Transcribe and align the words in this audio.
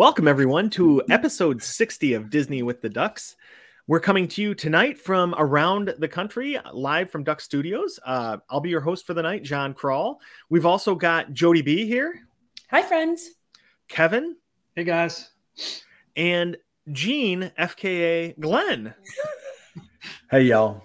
Welcome, 0.00 0.28
everyone, 0.28 0.70
to 0.70 1.02
episode 1.10 1.62
60 1.62 2.14
of 2.14 2.30
Disney 2.30 2.62
with 2.62 2.80
the 2.80 2.88
Ducks. 2.88 3.36
We're 3.86 4.00
coming 4.00 4.26
to 4.28 4.40
you 4.40 4.54
tonight 4.54 4.98
from 4.98 5.34
around 5.36 5.92
the 5.98 6.08
country, 6.08 6.58
live 6.72 7.10
from 7.10 7.22
Duck 7.22 7.38
Studios. 7.38 8.00
Uh, 8.02 8.38
I'll 8.48 8.60
be 8.60 8.70
your 8.70 8.80
host 8.80 9.06
for 9.06 9.12
the 9.12 9.20
night, 9.20 9.42
John 9.42 9.74
Crawl. 9.74 10.18
We've 10.48 10.64
also 10.64 10.94
got 10.94 11.34
Jody 11.34 11.60
B 11.60 11.84
here. 11.84 12.18
Hi, 12.70 12.80
friends. 12.80 13.28
Kevin. 13.88 14.36
Hey, 14.74 14.84
guys. 14.84 15.28
And 16.16 16.56
Gene, 16.90 17.52
FKA 17.58 18.40
Glenn. 18.40 18.94
hey, 20.30 20.44
y'all. 20.44 20.82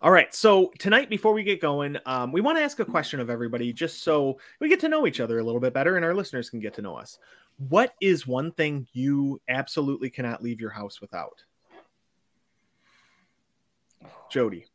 All 0.00 0.12
right. 0.12 0.32
So 0.32 0.70
tonight, 0.78 1.10
before 1.10 1.32
we 1.32 1.42
get 1.42 1.60
going, 1.60 1.96
um, 2.06 2.30
we 2.30 2.42
want 2.42 2.58
to 2.58 2.62
ask 2.62 2.78
a 2.78 2.84
question 2.84 3.18
of 3.18 3.28
everybody 3.28 3.72
just 3.72 4.04
so 4.04 4.38
we 4.60 4.68
get 4.68 4.78
to 4.80 4.88
know 4.88 5.04
each 5.08 5.18
other 5.18 5.40
a 5.40 5.42
little 5.42 5.60
bit 5.60 5.74
better 5.74 5.96
and 5.96 6.04
our 6.04 6.14
listeners 6.14 6.48
can 6.48 6.60
get 6.60 6.74
to 6.74 6.82
know 6.82 6.94
us. 6.94 7.18
What 7.58 7.94
is 8.00 8.26
one 8.26 8.52
thing 8.52 8.86
you 8.92 9.40
absolutely 9.48 10.10
cannot 10.10 10.42
leave 10.42 10.60
your 10.60 10.70
house 10.70 11.00
without? 11.00 11.42
Jody. 14.30 14.66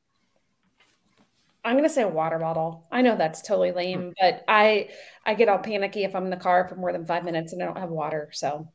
I'm 1.63 1.77
gonna 1.77 1.88
say 1.88 2.01
a 2.01 2.07
water 2.09 2.39
bottle. 2.39 2.85
I 2.91 3.02
know 3.02 3.16
that's 3.16 3.41
totally 3.41 3.71
lame, 3.71 4.13
but 4.19 4.43
I 4.49 4.89
I 5.25 5.33
get 5.33 5.47
all 5.47 5.59
panicky 5.59 6.03
if 6.03 6.13
I'm 6.13 6.25
in 6.25 6.30
the 6.30 6.35
car 6.35 6.67
for 6.67 6.75
more 6.75 6.91
than 6.91 7.05
five 7.05 7.23
minutes 7.23 7.53
and 7.53 7.63
I 7.63 7.66
don't 7.66 7.77
have 7.77 7.89
water. 7.89 8.30
So 8.33 8.67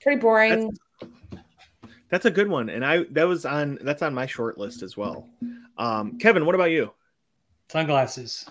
pretty 0.00 0.20
boring. 0.20 0.70
That's, 1.00 1.42
that's 2.10 2.24
a 2.24 2.30
good 2.30 2.48
one, 2.48 2.70
and 2.70 2.84
I 2.84 3.04
that 3.10 3.24
was 3.24 3.44
on 3.44 3.78
that's 3.82 4.00
on 4.00 4.14
my 4.14 4.24
short 4.24 4.56
list 4.56 4.82
as 4.82 4.96
well. 4.96 5.28
Um, 5.76 6.18
Kevin, 6.18 6.46
what 6.46 6.54
about 6.54 6.70
you? 6.70 6.92
Sunglasses. 7.68 8.48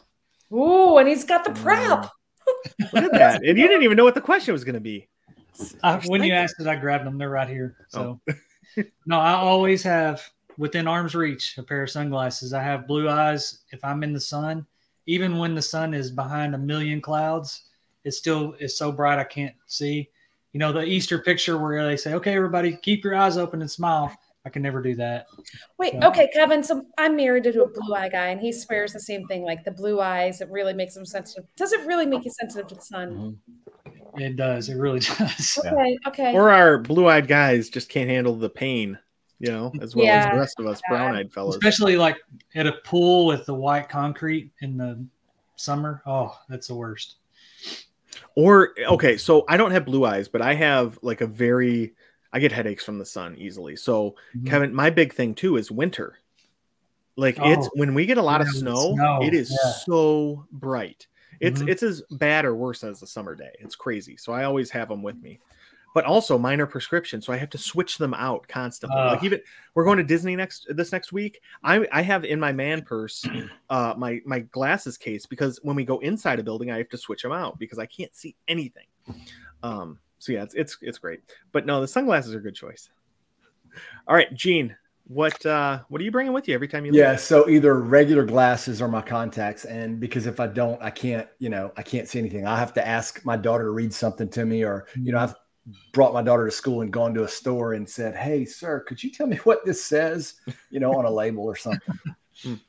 Ooh, 0.54 0.98
and 0.98 1.08
he's 1.08 1.24
got 1.24 1.44
the 1.44 1.52
prep. 1.52 2.12
Look 2.94 3.04
at 3.04 3.12
that, 3.14 3.44
and 3.44 3.58
you 3.58 3.68
didn't 3.68 3.84
even 3.84 3.98
know 3.98 4.04
what 4.04 4.16
the 4.16 4.22
question 4.22 4.54
was 4.54 4.64
going 4.64 4.76
to 4.76 4.82
be. 4.82 5.08
Uh, 5.84 6.00
I, 6.02 6.08
when 6.08 6.24
you 6.24 6.34
asked 6.34 6.56
it, 6.60 6.68
I 6.68 6.76
grabbed 6.76 7.06
them. 7.06 7.18
They're 7.18 7.30
right 7.30 7.50
here. 7.50 7.76
So, 7.90 8.20
oh. 8.30 8.34
no, 9.06 9.20
I 9.20 9.34
always 9.34 9.84
have 9.84 10.22
within 10.58 10.88
arm's 10.88 11.16
reach 11.16 11.58
a 11.58 11.64
pair 11.64 11.84
of 11.84 11.90
sunglasses. 11.90 12.54
I 12.54 12.64
have 12.64 12.88
blue 12.88 13.10
eyes 13.10 13.60
if 13.72 13.84
I'm 13.84 14.04
in 14.04 14.14
the 14.14 14.20
sun. 14.20 14.66
Even 15.06 15.38
when 15.38 15.56
the 15.56 15.62
sun 15.62 15.94
is 15.94 16.12
behind 16.12 16.54
a 16.54 16.58
million 16.58 17.00
clouds, 17.00 17.64
it 18.04 18.12
still 18.12 18.54
is 18.60 18.78
so 18.78 18.92
bright 18.92 19.20
I 19.20 19.24
can't 19.24 19.56
see. 19.68 20.10
You 20.54 20.60
know, 20.60 20.74
the 20.74 20.84
Easter 20.84 21.20
picture 21.20 21.58
where 21.58 21.86
they 21.86 21.98
say, 21.98 22.14
okay, 22.16 22.36
everybody, 22.36 22.76
keep 22.76 23.04
your 23.04 23.16
eyes 23.16 23.38
open 23.38 23.62
and 23.62 23.72
smile. 23.72 24.18
I 24.48 24.50
can 24.50 24.62
never 24.62 24.82
do 24.82 24.96
that. 24.96 25.28
Wait, 25.78 25.94
so. 26.02 26.08
okay, 26.08 26.30
Kevin. 26.34 26.64
So 26.64 26.86
I'm 26.98 27.18
married 27.18 27.44
to 27.44 27.64
a 27.64 27.68
blue 27.68 27.94
eye 27.94 28.08
guy, 28.08 28.28
and 28.28 28.40
he 28.40 28.54
swears 28.54 28.94
the 28.94 29.00
same 29.02 29.28
thing. 29.28 29.44
Like 29.44 29.66
the 29.66 29.72
blue 29.72 30.00
eyes, 30.00 30.40
it 30.40 30.50
really 30.50 30.74
makes 30.74 30.96
him 30.96 31.06
sensitive. 31.06 31.46
Does 31.58 31.74
it 31.74 31.86
really 31.86 32.06
make 32.06 32.24
you 32.24 32.32
sensitive 32.32 32.68
to 32.68 32.76
the 32.76 32.82
sun? 32.82 33.40
Mm-hmm. 34.16 34.22
It 34.22 34.38
does. 34.38 34.70
It 34.70 34.78
really 34.78 35.00
does. 35.20 35.60
Okay, 35.66 35.98
okay. 36.08 36.34
Or 36.34 36.50
our 36.50 36.78
blue-eyed 36.78 37.28
guys 37.28 37.70
just 37.70 37.90
can't 37.90 38.10
handle 38.10 38.36
the 38.36 38.50
pain 38.50 38.98
you 39.40 39.52
know, 39.52 39.72
as 39.82 39.96
well 39.96 40.06
yeah, 40.06 40.26
as 40.26 40.32
the 40.32 40.40
rest 40.40 40.60
of 40.60 40.66
us 40.66 40.82
brown 40.90 41.16
eyed 41.16 41.32
fellows. 41.32 41.56
Especially 41.56 41.96
like 41.96 42.18
at 42.56 42.66
a 42.66 42.72
pool 42.84 43.28
with 43.28 43.46
the 43.46 43.54
white 43.54 43.88
concrete 43.88 44.52
in 44.62 44.78
the 44.78 45.06
summer. 45.58 46.02
Oh, 46.08 46.36
that's 46.50 46.68
the 46.68 46.76
worst. 46.76 47.18
Or 48.36 48.74
okay, 48.88 49.18
so 49.18 49.46
I 49.48 49.58
don't 49.58 49.72
have 49.72 49.86
blue 49.86 50.06
eyes, 50.06 50.28
but 50.28 50.42
I 50.42 50.56
have 50.56 50.98
like 51.04 51.22
a 51.22 51.28
very 51.28 51.94
I 52.34 52.40
get 52.40 52.52
headaches 52.52 52.84
from 52.84 53.00
the 53.00 53.06
sun 53.06 53.36
easily. 53.38 53.76
So 53.76 54.16
mm-hmm. 54.36 54.48
Kevin, 54.48 54.74
my 54.74 54.90
big 54.90 55.14
thing 55.14 55.36
too 55.36 55.58
is 55.58 55.72
winter. 55.72 56.18
Like 57.16 57.38
oh, 57.40 57.52
it's 57.52 57.68
when 57.74 57.94
we 57.94 58.06
get 58.06 58.18
a 58.18 58.22
lot 58.22 58.42
yeah, 58.42 58.48
of 58.48 58.54
snow, 58.54 58.94
snow, 58.94 59.20
it 59.24 59.34
is 59.34 59.50
yeah. 59.50 59.72
so 59.86 60.46
bright. 60.52 61.08
It's 61.40 61.60
mm-hmm. 61.60 61.70
it's 61.70 61.84
as 61.84 62.04
bad 62.12 62.46
or 62.46 62.56
worse 62.56 62.84
as 62.84 63.02
a 63.02 63.08
summer 63.08 63.36
day. 63.36 63.52
It's 63.60 63.76
crazy. 63.76 64.18
So 64.18 64.34
I 64.34 64.44
always 64.44 64.70
have 64.72 64.90
them 64.90 65.02
with 65.02 65.22
me 65.22 65.40
but 65.98 66.06
also 66.06 66.38
minor 66.38 66.68
prescription. 66.68 67.24
So 67.24 67.34
I 67.34 67.38
have 67.38 67.50
to 67.50 67.58
switch 67.58 67.98
them 67.98 68.14
out 68.14 68.48
constantly. 68.48 69.00
Uh, 69.00 69.14
like 69.14 69.24
even 69.24 69.42
we're 69.74 69.84
going 69.84 69.98
to 69.98 70.04
Disney 70.04 70.36
next 70.36 70.68
this 70.70 70.92
next 70.92 71.12
week. 71.12 71.42
I 71.64 71.88
I 71.92 72.04
have 72.04 72.24
in 72.24 72.40
my 72.40 72.52
man 72.52 72.84
purse 72.84 73.26
uh 73.72 73.96
my 73.98 74.22
my 74.24 74.42
glasses 74.42 74.96
case 74.96 75.26
because 75.26 75.60
when 75.64 75.76
we 75.76 75.84
go 75.84 75.98
inside 75.98 76.40
a 76.40 76.44
building, 76.44 76.70
I 76.70 76.78
have 76.78 76.90
to 76.90 77.00
switch 77.00 77.24
them 77.24 77.32
out 77.32 77.58
because 77.58 77.80
I 77.80 77.88
can't 77.88 78.14
see 78.14 78.36
anything. 78.48 78.86
Um 79.64 79.98
so 80.20 80.32
yeah, 80.32 80.44
it's 80.44 80.54
it's 80.54 80.78
it's 80.82 80.98
great. 80.98 81.22
But 81.52 81.66
no, 81.66 81.82
the 81.82 81.88
sunglasses 81.88 82.34
are 82.34 82.40
a 82.40 82.42
good 82.42 82.56
choice. 82.56 82.90
All 84.08 84.16
right, 84.16 84.34
Gene, 84.34 84.76
what 85.06 85.46
uh 85.46 85.80
what 85.90 86.02
are 86.02 86.04
you 86.04 86.12
bringing 86.12 86.34
with 86.34 86.48
you 86.48 86.54
every 86.54 86.68
time 86.68 86.86
you 86.86 86.92
yeah 86.94 87.12
leave? 87.12 87.20
so 87.20 87.48
either 87.48 87.80
regular 87.80 88.26
glasses 88.26 88.82
or 88.82 88.90
my 88.90 89.02
contacts 89.02 89.64
and 89.64 90.02
because 90.02 90.26
if 90.26 90.42
i 90.42 90.46
don't 90.46 90.84
i 90.84 90.90
can't 90.90 91.30
you 91.40 91.48
know 91.48 91.72
i 91.78 91.82
can't 91.82 92.10
see 92.10 92.20
anything 92.20 92.46
i 92.46 92.60
have 92.60 92.74
to 92.74 92.86
ask 92.86 93.24
my 93.24 93.38
daughter 93.38 93.64
to 93.64 93.70
read 93.70 93.94
something 93.94 94.28
to 94.28 94.46
me 94.46 94.66
or 94.66 94.86
you 94.96 95.14
know 95.14 95.20
i've 95.20 95.34
brought 95.94 96.14
my 96.14 96.22
daughter 96.22 96.46
to 96.46 96.52
school 96.52 96.82
and 96.82 96.92
gone 96.92 97.14
to 97.14 97.24
a 97.24 97.28
store 97.28 97.74
and 97.74 97.88
said, 97.88 98.16
"Hey, 98.16 98.46
sir, 98.46 98.80
could 98.82 99.04
you 99.04 99.12
tell 99.12 99.28
me 99.28 99.38
what 99.38 99.66
this 99.66 99.84
says?" 99.84 100.36
You 100.70 100.80
know, 100.80 100.94
on 100.94 101.06
a 101.06 101.10
label 101.10 101.44
or 101.44 101.56
something. 101.56 102.00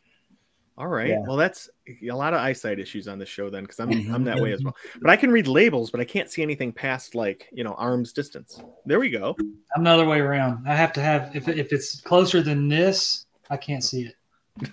All 0.78 0.86
right. 0.86 1.08
Yeah. 1.08 1.24
Well, 1.26 1.36
that's 1.36 1.68
a 1.88 2.14
lot 2.14 2.34
of 2.34 2.40
eyesight 2.40 2.78
issues 2.78 3.08
on 3.08 3.18
this 3.18 3.28
show 3.28 3.50
then, 3.50 3.64
because 3.64 3.80
I'm 3.80 3.90
I'm 4.14 4.22
that 4.24 4.38
way 4.38 4.52
as 4.52 4.62
well. 4.62 4.76
But 5.00 5.10
I 5.10 5.16
can 5.16 5.32
read 5.32 5.48
labels, 5.48 5.90
but 5.90 6.00
I 6.00 6.04
can't 6.04 6.30
see 6.30 6.40
anything 6.40 6.72
past 6.72 7.16
like 7.16 7.48
you 7.52 7.64
know 7.64 7.72
arm's 7.72 8.12
distance. 8.12 8.62
There 8.86 9.00
we 9.00 9.10
go. 9.10 9.36
I'm 9.74 9.82
the 9.82 9.90
other 9.90 10.06
way 10.06 10.20
around. 10.20 10.68
I 10.68 10.76
have 10.76 10.92
to 10.92 11.00
have 11.00 11.34
if 11.34 11.48
if 11.48 11.72
it's 11.72 12.00
closer 12.00 12.42
than 12.42 12.68
this, 12.68 13.26
I 13.50 13.56
can't 13.56 13.82
see 13.82 14.02
it. 14.02 14.70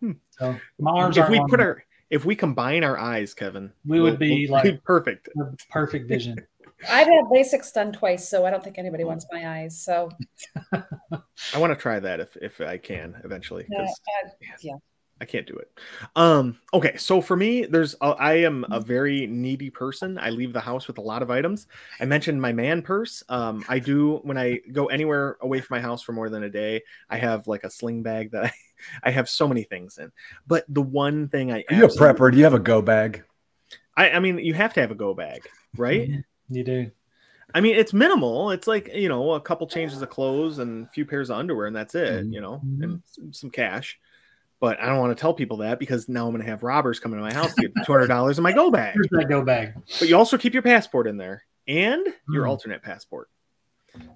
Hmm. 0.00 0.12
So 0.30 0.54
my 0.78 0.90
arms. 0.90 1.16
If 1.16 1.30
we 1.30 1.42
put 1.48 1.60
our 1.60 1.82
if 2.10 2.26
we 2.26 2.36
combine 2.36 2.84
our 2.84 2.98
eyes, 2.98 3.32
Kevin, 3.32 3.72
we 3.86 4.00
would 4.00 4.18
we'll, 4.20 4.28
be 4.28 4.46
we'll 4.46 4.52
like 4.52 4.64
be 4.64 4.76
perfect. 4.84 5.30
Perfect 5.70 6.08
vision. 6.08 6.36
I've 6.90 7.06
had 7.06 7.24
LASIK 7.32 7.72
done 7.72 7.92
twice, 7.92 8.28
so 8.28 8.44
I 8.44 8.50
don't 8.50 8.62
think 8.62 8.76
anybody 8.76 9.04
wants 9.04 9.24
my 9.30 9.60
eyes. 9.60 9.80
So 9.80 10.10
I 10.72 11.58
want 11.58 11.72
to 11.72 11.76
try 11.76 12.00
that 12.00 12.20
if 12.20 12.36
if 12.36 12.60
I 12.60 12.76
can 12.76 13.18
eventually. 13.24 13.66
Uh, 13.74 13.82
uh, 13.82 13.86
yeah. 14.60 14.74
I 15.22 15.24
can't 15.24 15.46
do 15.46 15.54
it. 15.54 15.70
Um, 16.16 16.58
okay, 16.74 16.96
so 16.96 17.20
for 17.20 17.36
me, 17.36 17.64
there's 17.64 17.94
a, 18.00 18.06
I 18.06 18.34
am 18.38 18.66
a 18.72 18.80
very 18.80 19.28
needy 19.28 19.70
person. 19.70 20.18
I 20.18 20.30
leave 20.30 20.52
the 20.52 20.60
house 20.60 20.88
with 20.88 20.98
a 20.98 21.00
lot 21.00 21.22
of 21.22 21.30
items. 21.30 21.68
I 22.00 22.06
mentioned 22.06 22.42
my 22.42 22.52
man 22.52 22.82
purse. 22.82 23.22
Um, 23.28 23.64
I 23.68 23.78
do 23.78 24.16
when 24.24 24.36
I 24.36 24.58
go 24.72 24.86
anywhere 24.86 25.36
away 25.40 25.60
from 25.60 25.76
my 25.76 25.80
house 25.80 26.02
for 26.02 26.10
more 26.10 26.28
than 26.28 26.42
a 26.42 26.50
day. 26.50 26.82
I 27.08 27.18
have 27.18 27.46
like 27.46 27.62
a 27.62 27.70
sling 27.70 28.02
bag 28.02 28.32
that 28.32 28.46
I, 28.46 28.52
I 29.04 29.10
have 29.12 29.28
so 29.28 29.46
many 29.46 29.62
things 29.62 29.96
in. 29.98 30.10
But 30.48 30.64
the 30.68 30.82
one 30.82 31.28
thing 31.28 31.52
I 31.52 31.64
are 31.70 31.76
you 31.76 31.84
a 31.84 31.88
prepper? 31.88 32.32
Do 32.32 32.36
you 32.36 32.44
have 32.44 32.54
a 32.54 32.58
go 32.58 32.82
bag? 32.82 33.22
I, 33.96 34.10
I 34.10 34.18
mean, 34.18 34.38
you 34.38 34.54
have 34.54 34.74
to 34.74 34.80
have 34.80 34.90
a 34.90 34.96
go 34.96 35.14
bag, 35.14 35.48
right? 35.76 36.10
You 36.48 36.64
do. 36.64 36.90
I 37.54 37.60
mean, 37.60 37.76
it's 37.76 37.92
minimal. 37.92 38.50
It's 38.50 38.66
like 38.66 38.92
you 38.92 39.08
know, 39.08 39.34
a 39.34 39.40
couple 39.40 39.68
changes 39.68 40.02
of 40.02 40.10
clothes 40.10 40.58
and 40.58 40.86
a 40.86 40.90
few 40.90 41.06
pairs 41.06 41.30
of 41.30 41.38
underwear, 41.38 41.66
and 41.66 41.76
that's 41.76 41.94
it. 41.94 42.24
Mm-hmm. 42.24 42.32
You 42.32 42.40
know, 42.40 42.60
and 42.80 43.02
some 43.30 43.50
cash. 43.50 44.00
But 44.62 44.80
I 44.80 44.86
don't 44.86 45.00
want 45.00 45.10
to 45.10 45.20
tell 45.20 45.34
people 45.34 45.56
that 45.56 45.80
because 45.80 46.08
now 46.08 46.24
I'm 46.24 46.32
going 46.32 46.44
to 46.44 46.48
have 46.48 46.62
robbers 46.62 47.00
coming 47.00 47.18
to 47.18 47.24
my 47.24 47.34
house 47.34 47.52
to 47.52 47.62
get 47.62 47.72
two 47.84 47.90
hundred 47.90 48.06
dollars 48.06 48.38
in 48.38 48.44
my 48.44 48.52
go 48.52 48.70
bag. 48.70 48.94
Here's 48.94 49.10
my 49.10 49.24
go 49.24 49.42
bag. 49.42 49.74
But 49.98 50.08
you 50.08 50.16
also 50.16 50.38
keep 50.38 50.54
your 50.54 50.62
passport 50.62 51.08
in 51.08 51.16
there 51.16 51.42
and 51.66 52.06
your 52.28 52.44
mm. 52.44 52.48
alternate 52.48 52.80
passport 52.80 53.28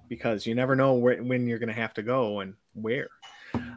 because 0.07 0.47
you 0.47 0.55
never 0.55 0.73
know 0.73 0.93
where, 0.93 1.21
when 1.21 1.47
you're 1.47 1.59
going 1.59 1.67
to 1.67 1.75
have 1.75 1.93
to 1.95 2.01
go 2.01 2.39
and 2.39 2.53
where. 2.75 3.09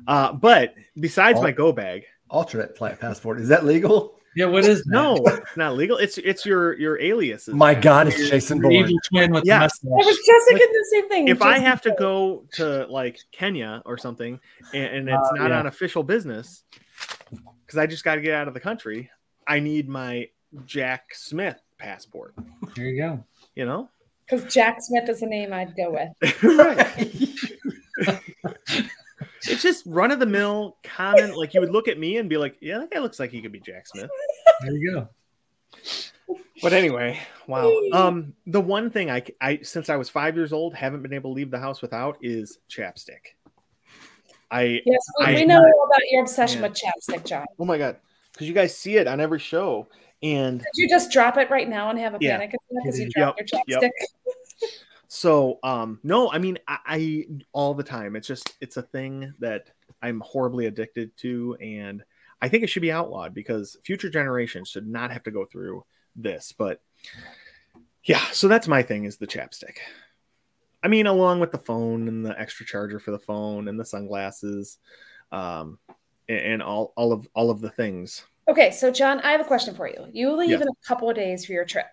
Uh, 0.06 0.32
but 0.32 0.76
besides 1.00 1.40
my 1.40 1.50
go 1.50 1.72
bag, 1.72 2.04
alternate 2.28 2.78
flight 2.78 3.00
passport 3.00 3.40
is 3.40 3.48
that 3.48 3.64
legal? 3.64 4.19
Yeah, 4.36 4.46
what 4.46 4.64
is 4.64 4.84
that? 4.84 4.90
no? 4.90 5.16
It's 5.16 5.56
not 5.56 5.74
legal. 5.74 5.96
It's 5.96 6.18
it's 6.18 6.46
your 6.46 6.78
your 6.78 7.00
alias. 7.00 7.48
My 7.48 7.74
God, 7.74 8.08
it's 8.08 8.30
Jason 8.30 8.60
Bourne. 8.60 8.72
Evil 8.72 8.96
twin 9.08 9.32
with 9.32 9.44
yeah. 9.44 9.60
I 9.60 9.64
was 9.64 9.72
just 9.72 10.48
thinking 10.48 10.66
like, 10.66 10.72
the 10.72 10.86
same 10.90 11.08
thing. 11.08 11.28
If 11.28 11.38
Jason 11.38 11.52
I 11.52 11.58
have 11.58 11.82
to 11.82 11.94
go 11.98 12.44
to 12.52 12.86
like 12.86 13.18
Kenya 13.32 13.82
or 13.84 13.98
something, 13.98 14.38
and, 14.72 14.84
and 14.84 15.08
it's 15.08 15.28
uh, 15.32 15.36
not 15.36 15.50
yeah. 15.50 15.58
on 15.58 15.66
official 15.66 16.04
business, 16.04 16.62
because 17.66 17.78
I 17.78 17.86
just 17.86 18.04
got 18.04 18.16
to 18.16 18.20
get 18.20 18.34
out 18.34 18.46
of 18.46 18.54
the 18.54 18.60
country, 18.60 19.10
I 19.46 19.58
need 19.58 19.88
my 19.88 20.28
Jack 20.64 21.14
Smith 21.14 21.60
passport. 21.78 22.34
There 22.76 22.86
you 22.86 23.00
go. 23.00 23.24
You 23.56 23.66
know, 23.66 23.88
because 24.28 24.52
Jack 24.52 24.78
Smith 24.80 25.08
is 25.08 25.22
a 25.22 25.26
name 25.26 25.52
I'd 25.52 25.74
go 25.76 25.90
with. 25.90 26.42
right. 26.44 27.18
it's 29.50 29.62
just 29.62 29.84
run 29.86 30.10
of 30.10 30.18
the 30.18 30.26
mill 30.26 30.76
common. 30.82 31.34
Like 31.34 31.54
you 31.54 31.60
would 31.60 31.70
look 31.70 31.88
at 31.88 31.98
me 31.98 32.16
and 32.18 32.28
be 32.28 32.36
like, 32.36 32.56
"Yeah, 32.60 32.78
that 32.78 32.90
guy 32.90 33.00
looks 33.00 33.18
like 33.18 33.30
he 33.30 33.40
could 33.40 33.52
be 33.52 33.60
Jack 33.60 33.86
Smith." 33.86 34.10
There 34.62 34.72
you 34.72 34.92
go. 34.92 35.08
But 36.62 36.72
anyway, 36.72 37.18
wow. 37.46 37.72
Um, 37.92 38.34
the 38.46 38.60
one 38.60 38.90
thing 38.90 39.10
I, 39.10 39.24
I 39.40 39.60
since 39.62 39.88
I 39.88 39.96
was 39.96 40.08
five 40.08 40.36
years 40.36 40.52
old 40.52 40.74
haven't 40.74 41.02
been 41.02 41.12
able 41.12 41.30
to 41.30 41.34
leave 41.34 41.50
the 41.50 41.58
house 41.58 41.80
without 41.80 42.18
is 42.20 42.58
chapstick. 42.68 43.34
I 44.50 44.82
yes, 44.84 45.00
we, 45.18 45.26
I, 45.26 45.34
we 45.34 45.44
know 45.44 45.60
about 45.60 46.00
your 46.10 46.22
obsession 46.22 46.60
with 46.62 46.72
chapstick, 46.72 47.24
John. 47.24 47.46
Oh 47.58 47.64
my 47.64 47.78
god, 47.78 47.96
because 48.32 48.48
you 48.48 48.54
guys 48.54 48.76
see 48.76 48.96
it 48.96 49.06
on 49.06 49.20
every 49.20 49.38
show. 49.38 49.88
And 50.22 50.58
did 50.58 50.68
you 50.74 50.88
just 50.88 51.10
drop 51.10 51.38
it 51.38 51.48
right 51.50 51.68
now 51.68 51.88
and 51.88 51.98
have 51.98 52.14
a 52.14 52.18
yeah. 52.20 52.32
panic 52.32 52.50
attack 52.50 52.84
because 52.84 53.00
you 53.00 53.08
dropped 53.10 53.40
yep, 53.40 53.62
your 53.66 53.80
chapstick? 53.80 53.90
Yep. 54.62 54.70
So 55.12 55.58
um 55.64 55.98
no, 56.04 56.30
I 56.30 56.38
mean 56.38 56.56
I, 56.68 56.78
I 56.86 57.24
all 57.52 57.74
the 57.74 57.82
time. 57.82 58.14
It's 58.14 58.28
just 58.28 58.54
it's 58.60 58.76
a 58.76 58.82
thing 58.82 59.34
that 59.40 59.70
I'm 60.00 60.20
horribly 60.20 60.66
addicted 60.66 61.16
to 61.18 61.56
and 61.60 62.04
I 62.40 62.48
think 62.48 62.62
it 62.62 62.68
should 62.68 62.80
be 62.80 62.92
outlawed 62.92 63.34
because 63.34 63.76
future 63.82 64.08
generations 64.08 64.68
should 64.68 64.86
not 64.86 65.10
have 65.10 65.24
to 65.24 65.32
go 65.32 65.44
through 65.44 65.84
this. 66.14 66.54
But 66.56 66.80
Yeah, 68.04 68.24
so 68.30 68.46
that's 68.46 68.68
my 68.68 68.82
thing 68.84 69.04
is 69.04 69.16
the 69.16 69.26
chapstick. 69.26 69.78
I 70.80 70.86
mean, 70.86 71.08
along 71.08 71.40
with 71.40 71.50
the 71.50 71.58
phone 71.58 72.06
and 72.06 72.24
the 72.24 72.38
extra 72.40 72.64
charger 72.64 73.00
for 73.00 73.10
the 73.10 73.18
phone 73.18 73.66
and 73.66 73.78
the 73.80 73.84
sunglasses, 73.84 74.78
um, 75.32 75.78
and, 76.28 76.38
and 76.38 76.62
all 76.62 76.92
all 76.96 77.12
of 77.12 77.28
all 77.34 77.50
of 77.50 77.60
the 77.60 77.70
things. 77.70 78.24
Okay, 78.48 78.70
so 78.70 78.92
John, 78.92 79.18
I 79.20 79.32
have 79.32 79.40
a 79.40 79.44
question 79.44 79.74
for 79.74 79.88
you. 79.88 80.06
You 80.12 80.34
leave 80.36 80.50
Yeah. 80.50 80.60
in 80.60 80.68
a 80.68 80.86
couple 80.86 81.10
of 81.10 81.16
days 81.16 81.44
for 81.44 81.52
your 81.52 81.64
trip. 81.64 81.86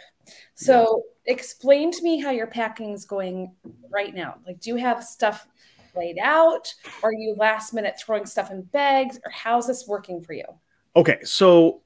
So 0.56 1.04
explain 1.28 1.92
to 1.92 2.02
me 2.02 2.20
how 2.20 2.32
your 2.32 2.48
packing 2.48 2.92
is 2.92 3.06
going 3.06 3.52
right 3.90 4.16
now. 4.16 4.36
Like, 4.46 4.60
do 4.60 4.70
you 4.70 4.76
have 4.78 5.04
stuff 5.04 5.48
laid 5.96 6.18
out? 6.20 6.74
Are 7.04 7.14
you 7.14 7.36
last 7.38 7.74
minute 7.74 8.00
throwing 8.00 8.26
stuff 8.26 8.52
in 8.52 8.64
bags? 8.64 9.20
Or 9.26 9.32
how's 9.32 9.68
this 9.68 9.88
working 9.88 10.22
for 10.22 10.34
you? 10.34 10.46
Okay, 10.96 11.20
so 11.24 11.82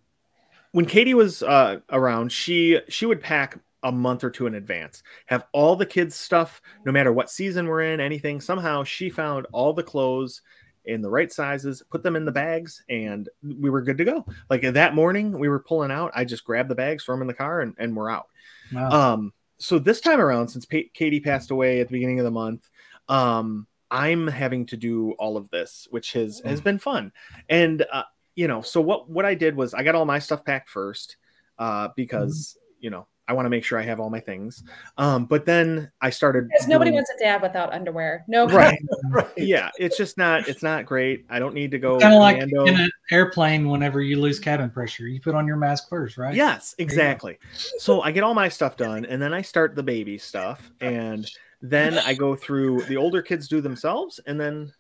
when 0.72 0.86
Katie 0.86 1.14
was 1.14 1.44
uh, 1.44 1.80
around, 1.90 2.32
she 2.32 2.80
she 2.88 3.06
would 3.06 3.22
pack 3.22 3.60
a 3.84 3.92
month 3.92 4.24
or 4.24 4.30
two 4.30 4.46
in 4.46 4.56
advance, 4.56 5.02
have 5.26 5.46
all 5.54 5.76
the 5.76 5.86
kids' 5.86 6.16
stuff, 6.16 6.62
no 6.86 6.92
matter 6.92 7.12
what 7.12 7.32
season 7.32 7.68
we're 7.68 7.82
in, 7.82 8.00
anything. 8.00 8.40
Somehow 8.40 8.84
she 8.84 9.10
found 9.10 9.48
all 9.52 9.74
the 9.74 9.84
clothes 9.84 10.42
in 10.86 11.02
the 11.02 11.10
right 11.10 11.32
sizes, 11.32 11.84
put 11.90 12.04
them 12.04 12.16
in 12.16 12.26
the 12.26 12.32
bags, 12.32 12.84
and 12.90 13.30
we 13.44 13.70
were 13.70 13.82
good 13.82 13.98
to 13.98 14.06
go. 14.06 14.26
Like 14.50 14.62
that 14.62 14.96
morning, 14.96 15.38
we 15.38 15.50
were 15.50 15.60
pulling 15.60 15.92
out. 15.92 16.12
I 16.16 16.26
just 16.26 16.44
grabbed 16.44 16.70
the 16.70 16.76
bags, 16.76 17.04
throw 17.04 17.16
them 17.16 17.22
in 17.22 17.28
the 17.28 17.34
car, 17.34 17.62
and, 17.62 17.76
and 17.78 17.96
we're 17.96 18.10
out. 18.10 18.28
Wow. 18.72 18.90
Um, 18.90 19.34
so 19.58 19.78
this 19.78 20.02
time 20.02 20.20
around, 20.20 20.48
since 20.48 20.66
pa- 20.66 20.90
Katie 20.94 21.20
passed 21.20 21.52
away 21.52 21.80
at 21.80 21.88
the 21.88 21.94
beginning 21.94 22.20
of 22.20 22.26
the 22.26 22.32
month, 22.32 22.68
um, 23.08 23.68
I'm 23.92 24.28
having 24.28 24.66
to 24.68 24.78
do 24.78 25.12
all 25.14 25.38
of 25.38 25.50
this, 25.50 25.88
which 25.92 26.14
has 26.14 26.42
has 26.46 26.62
been 26.62 26.80
fun. 26.80 27.12
And 27.50 27.86
uh, 27.92 28.04
you 28.36 28.48
know, 28.48 28.62
so 28.62 28.82
what 28.82 29.10
what 29.10 29.26
I 29.26 29.36
did 29.36 29.56
was 29.56 29.74
I 29.74 29.84
got 29.84 29.96
all 29.96 30.06
my 30.06 30.20
stuff 30.20 30.44
packed 30.46 30.70
first, 30.70 31.18
uh, 31.60 31.90
because 31.96 32.58
you 32.80 32.90
know 32.90 33.08
I 33.32 33.34
want 33.34 33.46
to 33.46 33.50
make 33.50 33.64
sure 33.64 33.80
I 33.80 33.84
have 33.84 34.02
all 34.02 34.10
my 34.10 34.20
things. 34.20 34.62
Um, 34.98 35.24
but 35.24 35.46
then 35.46 35.90
I 36.02 36.10
started 36.10 36.50
Because 36.50 36.68
nobody 36.68 36.90
doing- 36.90 36.96
wants 36.96 37.12
a 37.16 37.24
dad 37.24 37.42
without 37.42 37.72
underwear. 37.72 38.26
No, 38.28 38.46
right. 38.46 38.78
right. 39.10 39.26
yeah, 39.38 39.70
it's 39.80 39.96
just 39.96 40.18
not 40.18 40.50
it's 40.50 40.62
not 40.62 40.86
great. 40.86 41.26
I 41.30 41.40
don't 41.40 41.54
need 41.56 41.72
to 41.72 41.80
go 41.80 41.98
kind 41.98 42.14
of 42.14 42.20
like 42.20 42.40
commando. 42.42 42.66
in 42.66 42.76
an 42.82 42.92
airplane 43.10 43.70
whenever 43.70 44.02
you 44.02 44.20
lose 44.20 44.38
cabin 44.38 44.70
pressure 44.70 45.08
you 45.08 45.22
put 45.22 45.34
on 45.34 45.48
your 45.48 45.56
mask 45.56 45.88
first 45.88 46.18
right 46.18 46.36
Yes, 46.36 46.76
exactly. 46.78 47.40
So 47.78 48.02
I 48.02 48.12
get 48.12 48.24
all 48.24 48.34
my 48.34 48.50
stuff 48.50 48.76
done, 48.76 49.06
and 49.06 49.22
then 49.22 49.34
I 49.34 49.42
start 49.44 49.76
the 49.76 49.84
baby 49.84 50.18
stuff, 50.18 50.70
and 50.82 51.26
then 51.62 51.98
I 52.00 52.14
go 52.14 52.36
through 52.36 52.82
the 52.82 52.98
older 52.98 53.22
kids 53.22 53.48
do 53.48 53.62
themselves, 53.62 54.20
and 54.28 54.38
then 54.38 54.74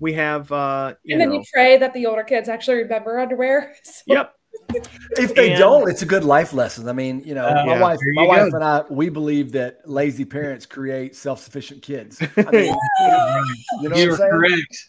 we 0.00 0.12
have 0.14 0.50
uh 0.50 0.94
you 1.04 1.12
and 1.14 1.20
then 1.20 1.28
know 1.28 1.36
you 1.36 1.44
pray 1.52 1.76
that 1.76 1.92
the 1.94 2.06
older 2.06 2.24
kids 2.24 2.48
actually 2.48 2.78
remember 2.78 3.20
underwear. 3.20 3.74
So- 3.84 4.02
yep 4.08 4.34
If 5.18 5.34
they 5.34 5.50
And- 5.52 5.58
don't, 5.58 5.90
it's 5.90 6.02
a 6.02 6.06
good 6.06 6.24
life 6.24 6.52
lesson. 6.52 6.88
I 6.88 6.92
mean, 6.92 7.22
you 7.24 7.34
know, 7.34 7.46
Uh, 7.46 7.64
my 7.66 7.74
yeah, 7.74 7.80
wife, 7.80 7.98
my 8.14 8.26
wife 8.26 8.50
go. 8.50 8.56
and 8.56 8.64
I, 8.64 8.82
we 8.90 9.08
believe 9.08 9.52
that 9.52 9.80
lazy 9.88 10.24
parents 10.24 10.64
create 10.66 11.14
self-sufficient 11.16 11.82
kids. 11.82 12.20
I 12.22 12.26
mean, 12.50 12.74
you 13.82 13.88
know 13.88 13.96
You're 13.96 14.14
I'm 14.22 14.30
correct 14.30 14.88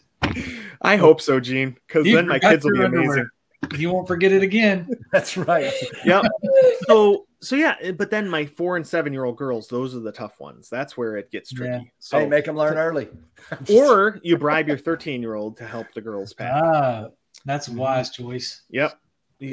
I 0.82 0.96
hope 0.96 1.20
so, 1.22 1.40
Gene, 1.40 1.76
because 1.88 2.06
then 2.06 2.28
my 2.28 2.40
kids 2.40 2.64
will 2.64 2.72
be 2.72 2.78
your 2.80 2.88
amazing. 2.88 3.28
you 3.78 3.92
won't 3.92 4.08
forget 4.08 4.32
it 4.32 4.42
again 4.42 4.88
That's 5.12 5.36
right. 5.38 5.72
Yep. 6.06 6.24
So 6.88 7.26
so 7.42 7.56
yeah, 7.58 7.76
eh, 7.82 7.92
but 7.92 8.10
then 8.10 8.30
my 8.30 8.46
four 8.46 8.78
and 8.78 8.88
seven 8.88 9.12
year 9.14 9.26
old 9.26 9.38
girls, 9.38 9.68
those 9.68 9.96
are 9.96 10.00
the 10.00 10.12
tough 10.14 10.40
ones. 10.40 10.70
That's 10.70 10.96
where 10.98 11.18
it 11.18 11.30
gets 11.32 11.52
tricky. 11.52 11.72
Yeah. 11.74 11.80
So 12.00 12.20
hey, 12.20 12.26
make 12.28 12.46
them 12.46 12.56
learn 12.56 12.78
early. 12.78 13.10
or 13.70 14.20
you 14.24 14.38
bribe 14.38 14.68
your 14.70 14.78
13 14.78 15.22
year 15.22 15.36
old 15.36 15.58
to 15.58 15.66
help 15.66 15.88
the 15.94 16.02
girls 16.02 16.34
pack. 16.34 16.52
ah 16.54 17.08
that's 17.46 17.68
a 17.68 17.72
Mm-hmm. 17.72 17.80
wise 17.82 18.10
choice 18.12 18.62
Yep. 18.70 18.98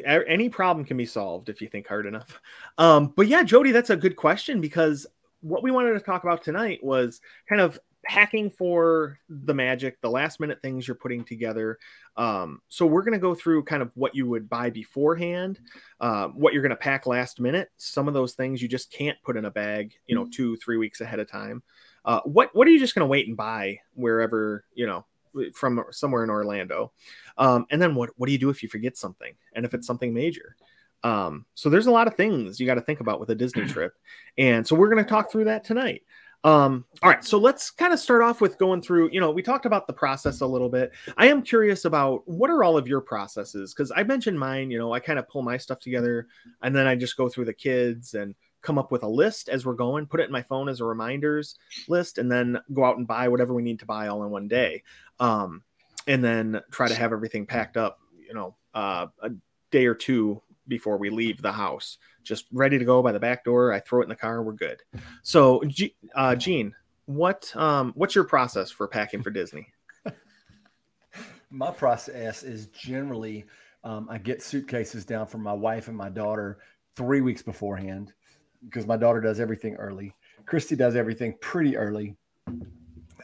Any 0.05 0.49
problem 0.49 0.85
can 0.85 0.97
be 0.97 1.07
solved 1.07 1.49
if 1.49 1.61
you 1.61 1.69
think 1.69 1.87
hard 1.87 2.07
enough. 2.07 2.41
Um, 2.79 3.13
but 3.17 3.27
yeah, 3.27 3.43
Jody, 3.43 3.73
that's 3.73 3.91
a 3.91 3.97
good 3.97 4.17
question 4.17 4.61
because 4.61 5.07
what 5.41 5.63
we 5.63 5.71
wanted 5.71 5.93
to 5.95 6.01
talk 6.01 6.23
about 6.23 6.43
tonight 6.43 6.83
was 6.83 7.21
kind 7.49 7.61
of 7.61 7.79
packing 8.03 8.51
for 8.51 9.19
the 9.29 9.53
magic, 9.53 10.01
the 10.01 10.11
last 10.11 10.41
minute 10.41 10.61
things 10.63 10.89
you're 10.89 10.95
putting 10.95 11.25
together. 11.25 11.79
Um, 12.17 12.61
so 12.69 12.87
we're 12.87 13.03
going 13.03 13.13
to 13.13 13.19
go 13.19 13.35
through 13.35 13.65
kind 13.65 13.83
of 13.83 13.91
what 13.95 14.15
you 14.15 14.27
would 14.29 14.49
buy 14.49 14.71
beforehand, 14.71 15.61
uh, 16.01 16.29
what 16.29 16.53
you're 16.53 16.63
going 16.63 16.71
to 16.71 16.77
pack 16.77 17.07
last 17.07 17.41
minute. 17.41 17.71
Some 17.77 18.09
of 18.09 18.15
those 18.15 18.35
things 18.35 18.63
you 18.63 18.69
just 18.69 18.91
can't 18.91 19.19
put 19.23 19.37
in 19.37 19.45
a 19.45 19.51
bag, 19.51 19.95
you 20.07 20.15
know, 20.15 20.27
two, 20.31 20.57
three 20.57 20.77
weeks 20.77 21.01
ahead 21.01 21.21
of 21.21 21.31
time. 21.31 21.63
Uh, 22.05 22.21
what 22.25 22.49
what 22.55 22.67
are 22.67 22.71
you 22.71 22.79
just 22.79 22.95
going 22.95 23.05
to 23.05 23.11
wait 23.11 23.29
and 23.29 23.37
buy 23.37 23.79
wherever 23.95 24.65
you 24.75 24.87
know 24.87 25.05
from 25.55 25.85
somewhere 25.91 26.25
in 26.25 26.31
Orlando? 26.31 26.93
Um, 27.39 27.67
and 27.71 27.81
then 27.81 27.95
what 27.95 28.11
what 28.17 28.27
do 28.27 28.33
you 28.33 28.39
do 28.39 28.51
if 28.51 28.63
you 28.63 28.69
forget 28.69 28.97
something 28.97 29.35
and 29.55 29.65
if 29.65 29.75
it's 29.75 29.87
something 29.87 30.13
major? 30.13 30.57
Um, 31.03 31.47
so 31.55 31.71
there's 31.71 31.87
a 31.87 31.91
lot 31.91 32.07
of 32.07 32.15
things 32.15 32.61
you 32.61 32.67
got 32.67 32.75
to 32.75 32.83
think 32.83 33.01
about 33.01 33.21
with 33.21 33.31
a 33.31 33.35
Disney 33.35 33.67
trip, 33.69 33.95
and 34.39 34.67
so 34.67 34.77
we're 34.77 34.91
going 34.91 35.05
to 35.05 35.09
talk 35.09 35.31
through 35.31 35.45
that 35.45 35.65
tonight. 35.65 36.03
Um, 36.43 36.87
all 37.03 37.11
right, 37.11 37.23
so 37.23 37.39
let's 37.39 37.71
kind 37.71 37.93
of 37.93 37.99
start 37.99 38.23
off 38.23 38.41
with 38.41 38.57
going 38.59 38.81
through. 38.81 39.11
You 39.13 39.21
know, 39.21 39.31
we 39.31 39.43
talked 39.43 39.67
about 39.67 39.87
the 39.87 39.93
process 39.93 40.41
a 40.41 40.47
little 40.47 40.71
bit. 40.71 40.93
I 41.19 41.29
am 41.29 41.43
curious 41.43 41.85
about 41.85 42.27
what 42.27 42.49
are 42.49 42.65
all 42.65 42.79
of 42.79 42.89
your 42.89 43.03
processes 43.03 43.75
because 43.75 43.93
I 43.95 44.05
mentioned 44.05 44.39
mine. 44.39 44.71
You 44.71 44.79
know, 44.79 44.93
I 44.93 45.01
kind 45.01 45.19
of 45.19 45.29
pull 45.29 45.43
my 45.43 45.59
stuff 45.59 45.81
together 45.81 46.29
and 46.63 46.75
then 46.75 46.87
I 46.87 46.97
just 46.97 47.17
go 47.17 47.29
through 47.29 47.45
the 47.45 47.53
kids 47.53 48.15
and 48.15 48.35
come 48.63 48.79
up 48.79 48.93
with 48.93 49.03
a 49.03 49.09
list 49.09 49.49
as 49.49 49.65
we're 49.65 49.75
going, 49.75 50.07
put 50.07 50.21
it 50.21 50.27
in 50.27 50.33
my 50.33 50.43
phone 50.43 50.69
as 50.69 50.81
a 50.81 50.85
reminders 50.85 51.57
list, 51.89 52.19
and 52.19 52.31
then 52.31 52.59
go 52.73 52.85
out 52.85 52.99
and 52.99 53.07
buy 53.07 53.29
whatever 53.29 53.55
we 53.55 53.63
need 53.63 53.79
to 53.81 53.87
buy 53.87 54.09
all 54.09 54.25
in 54.25 54.31
one 54.31 54.49
day. 54.49 54.83
Um, 55.19 55.63
and 56.07 56.25
then 56.25 56.61
try 56.71 56.89
to 56.89 56.95
have 56.95 57.13
everything 57.13 57.47
packed 57.47 57.77
up, 57.77 58.01
you 58.27 58.35
know, 58.35 58.57
uh, 58.75 59.07
a 59.23 59.31
day 59.71 59.87
or 59.87 59.95
two 59.95 60.43
before 60.69 60.97
we 60.97 61.11
leave 61.11 61.43
the 61.43 61.53
house, 61.53 61.99
just 62.23 62.47
ready 62.53 62.79
to 62.79 62.85
go 62.85 63.03
by 63.03 63.13
the 63.13 63.21
back 63.21 63.45
door. 63.45 63.73
I 63.73 63.81
throw 63.81 64.01
it 64.01 64.05
in 64.05 64.09
the 64.09 64.17
car, 64.17 64.43
we're 64.43 64.53
good. 64.53 64.81
So, 65.23 65.63
uh, 66.15 66.37
Gene, 66.37 66.75
what 67.07 67.55
um, 67.57 67.93
what's 67.97 68.15
your 68.15 68.25
process 68.25 68.71
for 68.71 68.87
packing 68.87 69.23
for 69.23 69.31
Disney? 69.31 69.67
My 71.51 71.71
process 71.71 72.43
is 72.43 72.67
generally 72.69 73.47
um, 73.83 74.09
I 74.11 74.19
get 74.19 74.43
suitcases 74.43 75.05
down 75.05 75.27
for 75.27 75.39
my 75.39 75.53
wife 75.53 75.89
and 75.89 75.97
my 75.97 76.11
daughter 76.11 76.59
three 76.97 77.21
weeks 77.21 77.43
beforehand 77.43 78.13
because 78.65 78.87
my 78.87 78.97
daughter 78.97 79.21
does 79.21 79.41
everything 79.41 79.75
early. 79.77 80.15
Christy 80.47 80.77
does 80.77 80.97
everything 80.97 81.35
pretty 81.41 81.77
early. 81.77 82.17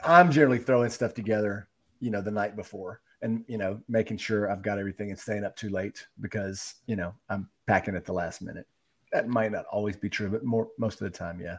I'm 0.05 0.31
generally 0.31 0.59
throwing 0.59 0.91
stuff 0.91 1.15
together, 1.15 1.69
you 2.01 2.11
know, 2.11 2.21
the 2.21 2.31
night 2.31 2.57
before 2.57 3.01
and, 3.23 3.45
you 3.49 3.59
know, 3.59 3.81
making 3.89 4.19
sure 4.19 4.51
I've 4.51 4.63
got 4.63 4.79
everything 4.79 5.11
and 5.11 5.19
staying 5.19 5.45
up 5.45 5.57
too 5.57 5.71
late 5.71 6.07
because, 6.21 6.75
you 6.87 6.97
know, 6.97 7.15
I'm 7.29 7.49
packing 7.67 7.97
at 7.97 8.05
the 8.05 8.13
last 8.13 8.43
minute. 8.43 8.67
That 9.13 9.29
might 9.29 9.53
not 9.53 9.65
always 9.67 9.97
be 9.97 10.11
true, 10.11 10.29
but 10.29 10.45
more 10.45 10.69
most 10.79 11.01
of 11.01 11.11
the 11.11 11.17
time, 11.17 11.41
yeah. 11.41 11.59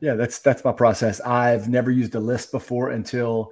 Yeah, 0.00 0.14
that's 0.14 0.40
that's 0.40 0.64
my 0.64 0.72
process. 0.72 1.20
I've 1.20 1.68
never 1.68 1.90
used 1.90 2.16
a 2.16 2.20
list 2.20 2.50
before 2.50 2.90
until 2.90 3.50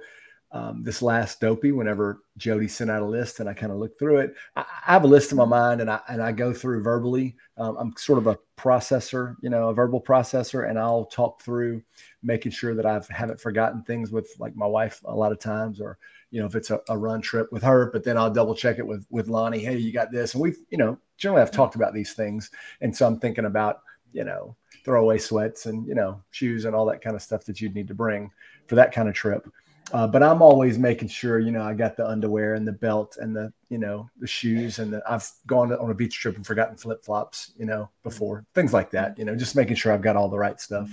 um, 0.53 0.83
this 0.83 1.01
last 1.01 1.39
dopey 1.39 1.71
whenever 1.71 2.23
jody 2.37 2.67
sent 2.67 2.91
out 2.91 3.01
a 3.01 3.05
list 3.05 3.39
and 3.39 3.47
i 3.47 3.53
kind 3.53 3.71
of 3.71 3.77
looked 3.77 3.97
through 3.97 4.17
it. 4.17 4.33
I, 4.55 4.61
I 4.61 4.91
have 4.93 5.03
a 5.03 5.07
list 5.07 5.31
in 5.31 5.37
my 5.37 5.45
mind 5.45 5.81
and 5.81 5.89
i 5.89 5.99
and 6.09 6.21
i 6.21 6.31
go 6.31 6.53
through 6.53 6.83
verbally. 6.83 7.35
Um, 7.57 7.77
i'm 7.77 7.93
sort 7.97 8.17
of 8.19 8.27
a 8.27 8.37
processor 8.57 9.35
you 9.41 9.49
know 9.49 9.69
a 9.69 9.73
verbal 9.73 10.01
processor 10.01 10.69
and 10.69 10.77
i'll 10.77 11.05
talk 11.05 11.41
through 11.41 11.81
making 12.21 12.51
sure 12.51 12.75
that 12.75 12.85
i 12.85 12.99
haven't 13.09 13.39
forgotten 13.39 13.83
things 13.83 14.11
with 14.11 14.29
like 14.39 14.55
my 14.55 14.67
wife 14.67 15.01
a 15.05 15.15
lot 15.15 15.31
of 15.31 15.39
times 15.39 15.79
or 15.79 15.97
you 16.31 16.39
know 16.39 16.47
if 16.47 16.55
it's 16.55 16.69
a, 16.69 16.79
a 16.89 16.97
run 16.97 17.21
trip 17.21 17.51
with 17.51 17.63
her 17.63 17.89
but 17.91 18.03
then 18.03 18.17
i'll 18.17 18.31
double 18.31 18.55
check 18.55 18.77
it 18.77 18.85
with 18.85 19.05
with 19.09 19.27
lonnie. 19.27 19.59
Hey 19.59 19.77
you 19.77 19.93
got 19.93 20.11
this? 20.11 20.33
And 20.33 20.41
we've 20.41 20.57
you 20.69 20.77
know 20.77 20.97
generally 21.17 21.41
i've 21.41 21.51
talked 21.51 21.75
about 21.75 21.93
these 21.93 22.13
things. 22.13 22.51
And 22.81 22.95
so 22.95 23.07
i'm 23.07 23.19
thinking 23.19 23.45
about 23.45 23.81
you 24.13 24.23
know 24.23 24.55
throwaway 24.83 25.17
sweats 25.17 25.65
and 25.67 25.87
you 25.87 25.95
know 25.95 26.21
shoes 26.31 26.65
and 26.65 26.75
all 26.75 26.85
that 26.85 27.01
kind 27.01 27.15
of 27.15 27.21
stuff 27.21 27.45
that 27.45 27.61
you'd 27.61 27.75
need 27.75 27.87
to 27.87 27.93
bring 27.93 28.29
for 28.67 28.75
that 28.75 28.91
kind 28.91 29.07
of 29.07 29.15
trip 29.15 29.47
uh, 29.93 30.07
but 30.07 30.23
I'm 30.23 30.41
always 30.41 30.77
making 30.77 31.09
sure, 31.09 31.39
you 31.39 31.51
know, 31.51 31.61
I 31.61 31.73
got 31.73 31.97
the 31.97 32.07
underwear 32.07 32.55
and 32.55 32.67
the 32.67 32.71
belt 32.71 33.17
and 33.19 33.35
the, 33.35 33.51
you 33.69 33.77
know, 33.77 34.09
the 34.19 34.27
shoes 34.27 34.79
and 34.79 34.93
the, 34.93 35.03
I've 35.09 35.29
gone 35.47 35.73
on 35.73 35.91
a 35.91 35.93
beach 35.93 36.19
trip 36.19 36.35
and 36.35 36.45
forgotten 36.45 36.77
flip 36.77 37.03
flops, 37.03 37.51
you 37.57 37.65
know, 37.65 37.89
before 38.03 38.45
things 38.53 38.73
like 38.73 38.91
that, 38.91 39.17
you 39.17 39.25
know, 39.25 39.35
just 39.35 39.55
making 39.55 39.75
sure 39.75 39.91
I've 39.91 40.01
got 40.01 40.15
all 40.15 40.29
the 40.29 40.37
right 40.37 40.59
stuff. 40.59 40.89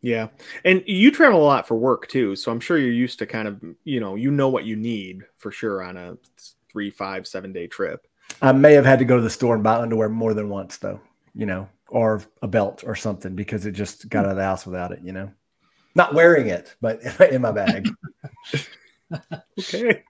Yeah. 0.00 0.28
And 0.64 0.84
you 0.86 1.10
travel 1.10 1.42
a 1.42 1.46
lot 1.46 1.66
for 1.66 1.76
work 1.76 2.08
too. 2.08 2.36
So 2.36 2.52
I'm 2.52 2.60
sure 2.60 2.76
you're 2.76 2.92
used 2.92 3.18
to 3.20 3.26
kind 3.26 3.48
of, 3.48 3.62
you 3.84 4.00
know, 4.00 4.16
you 4.16 4.30
know 4.30 4.50
what 4.50 4.64
you 4.64 4.76
need 4.76 5.22
for 5.38 5.50
sure 5.50 5.82
on 5.82 5.96
a 5.96 6.18
three, 6.70 6.90
five, 6.90 7.26
seven 7.26 7.52
day 7.52 7.66
trip. 7.66 8.06
I 8.42 8.52
may 8.52 8.74
have 8.74 8.84
had 8.84 8.98
to 8.98 9.04
go 9.04 9.16
to 9.16 9.22
the 9.22 9.30
store 9.30 9.54
and 9.54 9.64
buy 9.64 9.76
underwear 9.76 10.08
more 10.08 10.34
than 10.34 10.50
once 10.50 10.76
though, 10.76 11.00
you 11.34 11.46
know, 11.46 11.68
or 11.88 12.22
a 12.42 12.48
belt 12.48 12.84
or 12.86 12.94
something 12.94 13.34
because 13.34 13.64
it 13.64 13.72
just 13.72 14.08
got 14.10 14.26
out 14.26 14.32
of 14.32 14.36
the 14.36 14.44
house 14.44 14.66
without 14.66 14.92
it, 14.92 15.00
you 15.02 15.12
know, 15.12 15.32
not 15.94 16.14
wearing 16.14 16.48
it, 16.48 16.74
but 16.80 17.02
in 17.32 17.40
my 17.40 17.52
bag. 17.52 17.88
Okay. 19.58 20.02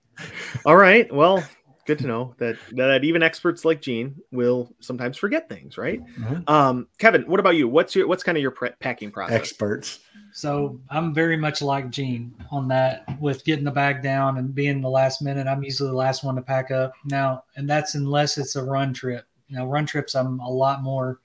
All 0.64 0.76
right. 0.76 1.12
Well, 1.12 1.44
good 1.86 1.98
to 1.98 2.06
know 2.06 2.34
that 2.38 2.56
that 2.72 3.04
even 3.04 3.22
experts 3.22 3.64
like 3.64 3.82
Gene 3.82 4.16
will 4.32 4.72
sometimes 4.80 5.18
forget 5.18 5.48
things, 5.48 5.76
right? 5.76 6.02
Mhm. 6.16 6.48
Um, 6.48 6.88
Kevin, 6.98 7.22
what 7.22 7.40
about 7.40 7.56
you? 7.56 7.68
What's 7.68 7.94
your 7.94 8.06
what's 8.06 8.22
kind 8.22 8.38
of 8.38 8.42
your 8.42 8.50
pre- 8.50 8.70
packing 8.80 9.10
process? 9.10 9.36
Experts. 9.36 10.00
So 10.32 10.80
I'm 10.90 11.14
very 11.14 11.36
much 11.36 11.62
like 11.62 11.90
Gene 11.90 12.34
on 12.50 12.66
that 12.68 13.04
with 13.20 13.44
getting 13.44 13.64
the 13.64 13.70
bag 13.70 14.02
down 14.02 14.38
and 14.38 14.52
being 14.54 14.80
the 14.80 14.90
last 14.90 15.22
minute. 15.22 15.46
I'm 15.46 15.62
usually 15.62 15.90
the 15.90 15.96
last 15.96 16.24
one 16.24 16.34
to 16.34 16.42
pack 16.42 16.70
up 16.70 16.92
now, 17.04 17.44
and 17.56 17.68
that's 17.70 17.94
unless 17.94 18.36
it's 18.36 18.56
a 18.56 18.64
run 18.64 18.92
trip. 18.92 19.26
Now, 19.48 19.66
run 19.66 19.86
trips, 19.86 20.16
I'm 20.16 20.40
a 20.40 20.50
lot 20.50 20.82
more 20.82 21.20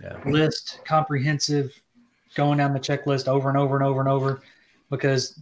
yeah. 0.00 0.16
list, 0.24 0.80
comprehensive, 0.86 1.78
going 2.34 2.56
down 2.56 2.72
the 2.72 2.80
checklist 2.80 3.28
over 3.28 3.50
and 3.50 3.58
over 3.58 3.76
and 3.76 3.84
over 3.84 4.00
and 4.00 4.08
over. 4.08 4.40
Because 4.90 5.38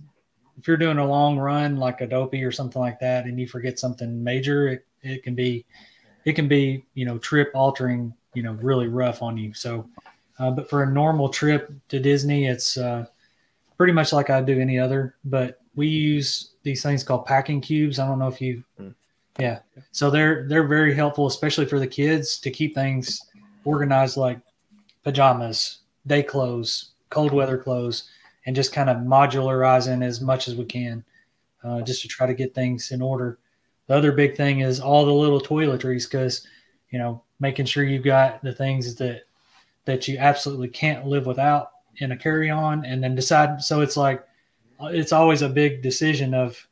if 0.59 0.69
you're 0.69 0.77
doing 0.77 0.99
a 0.99 1.07
long 1.07 1.39
run 1.39 1.77
like 1.77 2.01
a 2.01 2.07
dopey 2.07 2.43
or 2.45 2.53
something 2.53 2.81
like 2.81 3.01
that, 3.01 3.25
and 3.25 3.39
you 3.39 3.47
forget 3.47 3.79
something 3.79 4.23
major, 4.23 4.69
it, 4.69 4.87
it 5.03 5.23
can 5.23 5.35
be, 5.35 5.65
it 6.25 6.35
can 6.35 6.49
be, 6.49 6.85
you 6.95 7.05
know, 7.05 7.19
trip 7.19 7.51
altering, 7.55 8.15
you 8.35 8.43
know, 8.43 8.53
really 8.53 8.89
rough 8.89 9.23
on 9.23 9.37
you. 9.37 9.55
So, 9.55 9.89
uh, 10.39 10.51
but 10.51 10.69
for 10.69 10.83
a 10.83 10.91
normal 10.91 11.29
trip 11.29 11.73
to 11.89 11.99
Disney, 11.99 12.47
it's 12.47 12.77
uh, 12.77 13.07
pretty 13.77 13.93
much 13.93 14.13
like 14.13 14.31
I 14.31 14.41
do 14.41 14.61
any 14.61 14.79
other. 14.79 15.17
But 15.25 15.61
we 15.75 15.89
use 15.89 16.51
these 16.63 16.83
things 16.83 17.03
called 17.03 17.27
packing 17.27 17.61
cubes. 17.61 17.99
I 17.99 18.07
don't 18.07 18.19
know 18.19 18.29
if 18.29 18.41
you, 18.41 18.63
mm. 18.81 18.95
yeah. 19.39 19.61
So 19.91 20.11
they're 20.11 20.47
they're 20.49 20.67
very 20.67 20.95
helpful, 20.95 21.27
especially 21.27 21.67
for 21.67 21.79
the 21.79 21.87
kids 21.87 22.39
to 22.41 22.51
keep 22.51 22.75
things 22.75 23.23
organized, 23.65 24.17
like 24.17 24.39
pajamas, 25.03 25.79
day 26.07 26.23
clothes, 26.23 26.91
cold 27.11 27.33
weather 27.33 27.59
clothes, 27.59 28.09
and 28.47 28.57
just 28.57 28.73
kind 28.73 28.91
of 28.91 28.99
modularizing 28.99 30.05
as 30.05 30.21
much 30.21 30.49
as 30.49 30.55
we 30.55 30.65
can, 30.65 31.05
uh, 31.63 31.83
just 31.83 32.03
to 32.03 32.09
try 32.09 32.27
to 32.27 32.35
get 32.35 32.55
things 32.55 32.91
in 32.91 33.01
order. 33.03 33.39
The 33.87 33.95
other 33.95 34.13
big 34.13 34.37
thing 34.37 34.61
is 34.61 34.81
all 34.81 35.05
the 35.05 35.13
little 35.13 35.41
toiletries, 35.41 36.11
because 36.11 36.47
you 36.91 36.99
know 36.99 37.23
making 37.41 37.67
sure 37.67 37.85
you've 37.85 38.05
got 38.05 38.43
the 38.43 38.53
things 38.53 38.95
that 38.97 39.23
that 39.85 40.07
you 40.07 40.19
absolutely 40.19 40.69
can't 40.69 41.07
live 41.07 41.27
without 41.27 41.71
in 41.97 42.13
a 42.13 42.17
carry 42.17 42.51
on, 42.51 42.85
and 42.85 43.03
then 43.03 43.15
decide. 43.15 43.63
So 43.63 43.81
it's 43.81 43.97
like 43.97 44.25
it's 44.81 45.13
always 45.13 45.43
a 45.43 45.49
big 45.49 45.83
decision 45.83 46.35
of 46.35 46.67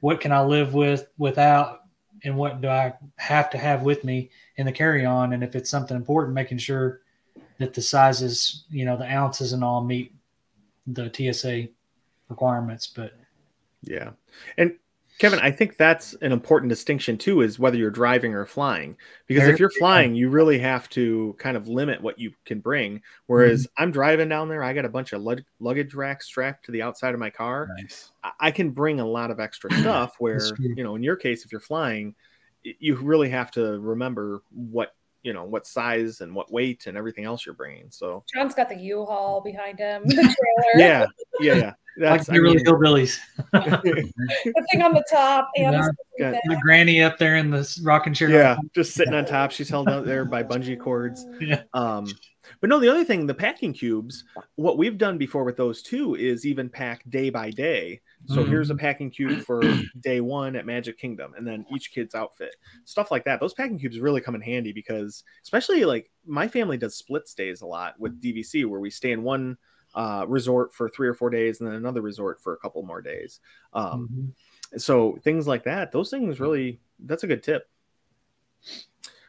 what 0.00 0.20
can 0.20 0.32
I 0.32 0.42
live 0.42 0.74
with 0.74 1.08
without 1.18 1.82
and 2.24 2.36
what 2.36 2.60
do 2.60 2.68
I 2.68 2.94
have 3.16 3.50
to 3.50 3.58
have 3.58 3.82
with 3.82 4.04
me 4.04 4.30
in 4.56 4.66
the 4.66 4.72
carry 4.72 5.04
on 5.04 5.32
and 5.32 5.42
if 5.42 5.54
it's 5.54 5.70
something 5.70 5.96
important 5.96 6.34
making 6.34 6.58
sure 6.58 7.00
that 7.58 7.74
the 7.74 7.82
sizes 7.82 8.64
you 8.70 8.84
know 8.84 8.96
the 8.96 9.10
ounces 9.10 9.52
and 9.52 9.62
all 9.62 9.82
meet 9.82 10.14
the 10.92 11.10
TSA 11.14 11.68
requirements 12.28 12.86
but 12.86 13.12
yeah 13.82 14.10
and 14.56 14.72
Kevin, 15.18 15.40
I 15.40 15.50
think 15.50 15.76
that's 15.76 16.14
an 16.22 16.30
important 16.30 16.68
distinction 16.68 17.18
too, 17.18 17.40
is 17.40 17.58
whether 17.58 17.76
you're 17.76 17.90
driving 17.90 18.34
or 18.34 18.46
flying. 18.46 18.96
Because 19.26 19.44
there, 19.44 19.52
if 19.52 19.58
you're 19.58 19.70
flying, 19.70 20.14
you 20.14 20.28
really 20.28 20.60
have 20.60 20.88
to 20.90 21.34
kind 21.40 21.56
of 21.56 21.66
limit 21.66 22.00
what 22.00 22.20
you 22.20 22.32
can 22.44 22.60
bring. 22.60 23.02
Whereas 23.26 23.66
mm-hmm. 23.66 23.82
I'm 23.82 23.90
driving 23.90 24.28
down 24.28 24.48
there, 24.48 24.62
I 24.62 24.72
got 24.72 24.84
a 24.84 24.88
bunch 24.88 25.12
of 25.12 25.20
lug- 25.22 25.42
luggage 25.58 25.92
racks 25.92 26.26
strapped 26.26 26.66
to 26.66 26.72
the 26.72 26.82
outside 26.82 27.14
of 27.14 27.20
my 27.20 27.30
car. 27.30 27.68
Nice. 27.76 28.12
I-, 28.22 28.32
I 28.38 28.50
can 28.52 28.70
bring 28.70 29.00
a 29.00 29.06
lot 29.06 29.32
of 29.32 29.40
extra 29.40 29.72
stuff. 29.80 30.14
Where 30.20 30.40
you 30.60 30.84
know, 30.84 30.94
in 30.94 31.02
your 31.02 31.16
case, 31.16 31.44
if 31.44 31.50
you're 31.50 31.60
flying, 31.60 32.14
you 32.62 32.94
really 32.94 33.28
have 33.30 33.50
to 33.52 33.80
remember 33.80 34.42
what 34.52 34.94
you 35.22 35.32
know 35.32 35.44
what 35.44 35.66
size 35.66 36.20
and 36.20 36.34
what 36.34 36.52
weight 36.52 36.86
and 36.86 36.96
everything 36.96 37.24
else 37.24 37.44
you're 37.44 37.54
bringing. 37.54 37.86
So 37.90 38.24
John's 38.34 38.54
got 38.54 38.68
the 38.68 38.76
U-Haul 38.76 39.40
behind 39.40 39.78
him. 39.78 40.04
yeah, 40.76 41.06
yeah, 41.40 41.54
yeah. 41.54 41.72
That's 41.98 42.28
like 42.28 42.40
really 42.40 42.62
hillbillies. 42.62 43.18
the 43.52 44.66
thing 44.70 44.82
on 44.82 44.94
the 44.94 45.04
top 45.10 45.50
and 45.56 45.74
the, 46.16 46.40
the 46.44 46.56
granny 46.62 47.02
up 47.02 47.18
there 47.18 47.36
in 47.36 47.50
the 47.50 47.80
rocking 47.82 48.14
chair. 48.14 48.30
Yeah, 48.30 48.56
just 48.72 48.94
sitting 48.94 49.14
on 49.14 49.24
top. 49.24 49.50
She's 49.50 49.68
held 49.68 49.88
out 49.88 50.04
there 50.04 50.24
by 50.24 50.44
bungee 50.44 50.78
cords. 50.78 51.26
Yeah. 51.40 51.62
Um, 51.74 52.06
but 52.60 52.68
no, 52.68 52.78
the 52.80 52.88
other 52.88 53.04
thing, 53.04 53.26
the 53.26 53.34
packing 53.34 53.72
cubes, 53.72 54.24
what 54.56 54.78
we've 54.78 54.98
done 54.98 55.18
before 55.18 55.44
with 55.44 55.56
those 55.56 55.82
too 55.82 56.14
is 56.16 56.44
even 56.44 56.68
pack 56.68 57.02
day 57.08 57.30
by 57.30 57.50
day. 57.50 58.00
So 58.26 58.36
mm-hmm. 58.36 58.50
here's 58.50 58.70
a 58.70 58.74
packing 58.74 59.10
cube 59.10 59.40
for 59.44 59.62
day 60.00 60.20
one 60.20 60.56
at 60.56 60.66
Magic 60.66 60.98
Kingdom, 60.98 61.34
and 61.36 61.46
then 61.46 61.64
each 61.74 61.92
kid's 61.92 62.14
outfit, 62.14 62.56
stuff 62.84 63.10
like 63.10 63.24
that. 63.24 63.40
Those 63.40 63.54
packing 63.54 63.78
cubes 63.78 64.00
really 64.00 64.20
come 64.20 64.34
in 64.34 64.40
handy 64.40 64.72
because, 64.72 65.22
especially 65.42 65.84
like 65.84 66.10
my 66.26 66.48
family 66.48 66.76
does 66.76 66.96
split 66.96 67.28
stays 67.28 67.60
a 67.60 67.66
lot 67.66 67.98
with 67.98 68.20
DVC, 68.20 68.66
where 68.66 68.80
we 68.80 68.90
stay 68.90 69.12
in 69.12 69.22
one 69.22 69.56
uh, 69.94 70.24
resort 70.28 70.74
for 70.74 70.88
three 70.88 71.08
or 71.08 71.14
four 71.14 71.30
days 71.30 71.60
and 71.60 71.68
then 71.68 71.76
another 71.76 72.02
resort 72.02 72.42
for 72.42 72.52
a 72.54 72.58
couple 72.58 72.82
more 72.82 73.00
days. 73.00 73.40
Um, 73.72 74.08
mm-hmm. 74.10 74.78
So 74.78 75.18
things 75.24 75.46
like 75.46 75.64
that, 75.64 75.92
those 75.92 76.10
things 76.10 76.40
really, 76.40 76.80
that's 76.98 77.24
a 77.24 77.26
good 77.26 77.42
tip. 77.42 77.68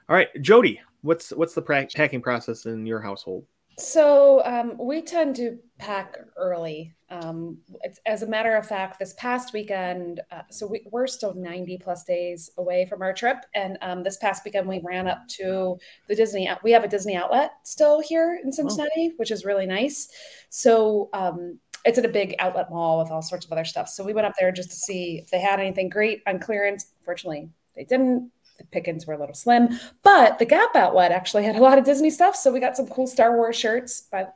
All 0.10 0.16
right, 0.16 0.30
Jody, 0.42 0.82
what's 1.02 1.32
what's 1.32 1.54
the 1.54 1.62
pra- 1.62 1.88
packing 1.96 2.22
process 2.22 2.66
in 2.66 2.86
your 2.86 3.02
household? 3.02 3.46
So 3.80 4.44
um, 4.44 4.78
we 4.78 5.02
tend 5.02 5.38
to 5.38 5.58
pack 5.78 6.18
early. 6.36 6.94
Um, 7.10 7.58
as 8.06 8.24
a 8.24 8.28
matter 8.28 8.56
of 8.56 8.68
fact, 8.68 9.00
this 9.00 9.14
past 9.14 9.54
weekend, 9.54 10.20
uh, 10.32 10.42
so 10.52 10.68
we, 10.68 10.86
are 10.94 11.08
still 11.08 11.34
90 11.34 11.78
plus 11.78 12.04
days 12.04 12.52
away 12.58 12.86
from 12.86 13.02
our 13.02 13.14
trip. 13.14 13.38
And 13.56 13.78
um, 13.82 14.04
this 14.04 14.18
past 14.18 14.44
weekend, 14.44 14.68
we 14.68 14.82
ran 14.84 15.08
up 15.08 15.26
to 15.38 15.78
the 16.10 16.16
Disney. 16.16 16.50
We 16.62 16.72
have 16.72 16.84
a 16.84 16.90
Disney 16.90 17.16
outlet 17.16 17.52
still 17.64 18.02
here 18.02 18.38
in 18.44 18.50
oh. 18.50 18.52
Cincinnati, 18.52 19.12
oh. 19.12 19.16
which 19.16 19.32
is 19.32 19.46
really 19.46 19.66
nice. 19.66 20.10
So 20.50 21.10
um, 21.14 21.58
it's 21.86 21.98
at 21.98 22.06
a 22.06 22.10
big 22.10 22.36
outlet 22.40 22.70
mall 22.70 23.00
with 23.00 23.12
all 23.12 23.22
sorts 23.22 23.46
of 23.46 23.52
other 23.54 23.66
stuff. 23.66 23.88
So 23.88 24.04
we 24.04 24.14
went 24.14 24.28
up 24.28 24.34
there 24.38 24.52
just 24.52 24.72
to 24.72 24.76
see 24.76 25.20
if 25.24 25.32
they 25.32 25.40
had 25.40 25.62
anything 25.62 25.88
great 25.88 26.22
on 26.28 26.40
clearance. 26.40 26.88
Fortunately, 27.06 27.50
they 27.76 27.86
didn't 27.86 28.30
the 28.60 28.66
pickings 28.66 29.08
were 29.08 29.16
a 29.16 29.20
little 29.20 29.34
slim, 29.34 29.80
but 30.04 30.38
the 30.38 30.46
Gap 30.46 30.76
outlet 30.76 31.12
actually 31.12 31.44
had 31.44 31.56
a 31.56 31.62
lot 31.62 31.78
of 31.78 31.84
Disney 31.86 32.12
stuff. 32.12 32.36
So 32.36 32.52
we 32.52 32.60
got 32.60 32.78
some 32.78 32.88
cool 32.88 33.08
Star 33.08 33.36
Wars 33.36 33.56
shirts. 33.56 34.02
By 34.02 34.28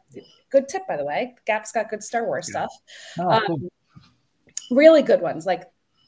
good 0.50 0.68
tip, 0.68 0.88
by 0.88 0.98
the 0.98 1.06
way, 1.06 1.36
Gap's 1.46 1.72
got 1.72 1.90
good 1.90 2.04
Star 2.04 2.26
Wars 2.26 2.50
yeah. 2.52 2.66
stuff. 2.66 2.74
Oh, 3.20 3.30
um, 3.30 3.46
cool. 3.46 3.60
Really 4.72 5.04
good 5.04 5.22
ones. 5.22 5.46
Like 5.46 5.64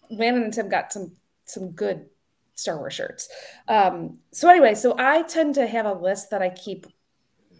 Landon 0.10 0.44
and 0.44 0.54
Tim 0.54 0.70
got 0.70 0.92
some 0.92 1.12
some 1.46 1.72
good 1.72 2.08
Star 2.56 2.78
Wars 2.78 2.94
shirts. 2.94 3.30
Um, 3.68 4.20
so 4.32 4.50
anyway, 4.50 4.74
so 4.74 4.96
I 4.98 5.22
tend 5.24 5.56
to 5.56 5.68
have 5.68 5.86
a 5.86 5.94
list 5.94 6.32
that 6.32 6.42
I 6.42 6.50
keep 6.50 6.88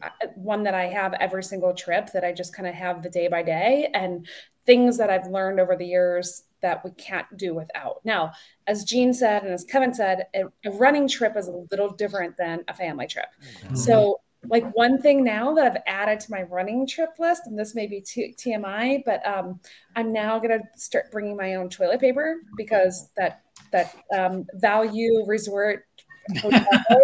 uh, 0.02 0.10
one 0.36 0.64
that 0.64 0.74
I 0.74 0.86
have 0.86 1.14
every 1.14 1.44
single 1.44 1.74
trip 1.74 2.12
that 2.14 2.24
I 2.24 2.32
just 2.32 2.56
kind 2.56 2.68
of 2.68 2.76
have 2.76 3.04
the 3.04 3.10
day 3.10 3.28
by 3.28 3.44
day 3.44 3.90
and 3.94 4.28
things 4.66 4.98
that 4.98 5.10
I've 5.10 5.28
learned 5.28 5.60
over 5.60 5.76
the 5.76 5.86
years 5.86 6.44
that 6.66 6.84
we 6.84 6.90
can't 6.92 7.28
do 7.38 7.54
without. 7.54 8.02
Now, 8.04 8.32
as 8.66 8.84
Gene 8.84 9.14
said, 9.14 9.44
and 9.44 9.54
as 9.54 9.64
Kevin 9.64 9.94
said, 9.94 10.26
a, 10.34 10.46
a 10.66 10.72
running 10.72 11.08
trip 11.08 11.38
is 11.38 11.48
a 11.48 11.64
little 11.70 11.92
different 11.92 12.36
than 12.38 12.64
a 12.68 12.74
family 12.74 13.06
trip. 13.06 13.28
Mm-hmm. 13.62 13.76
So, 13.76 14.20
like 14.48 14.66
one 14.74 15.00
thing 15.00 15.24
now 15.24 15.54
that 15.54 15.66
I've 15.72 15.82
added 15.86 16.20
to 16.22 16.32
my 16.32 16.42
running 16.42 16.88
trip 16.88 17.12
list, 17.20 17.44
and 17.46 17.58
this 17.58 17.76
may 17.76 17.86
be 17.86 18.02
t- 18.02 18.34
TMI, 18.36 19.04
but 19.06 19.26
um, 19.28 19.60
I'm 19.96 20.12
now 20.12 20.40
going 20.40 20.60
to 20.60 20.64
start 20.76 21.12
bringing 21.12 21.38
my 21.38 21.54
own 21.54 21.70
toilet 21.70 22.00
paper 22.00 22.38
because 22.58 23.10
that 23.16 23.42
that 23.72 23.96
um, 24.12 24.48
value 24.56 25.24
resort 25.28 25.86
hotel, 26.38 27.02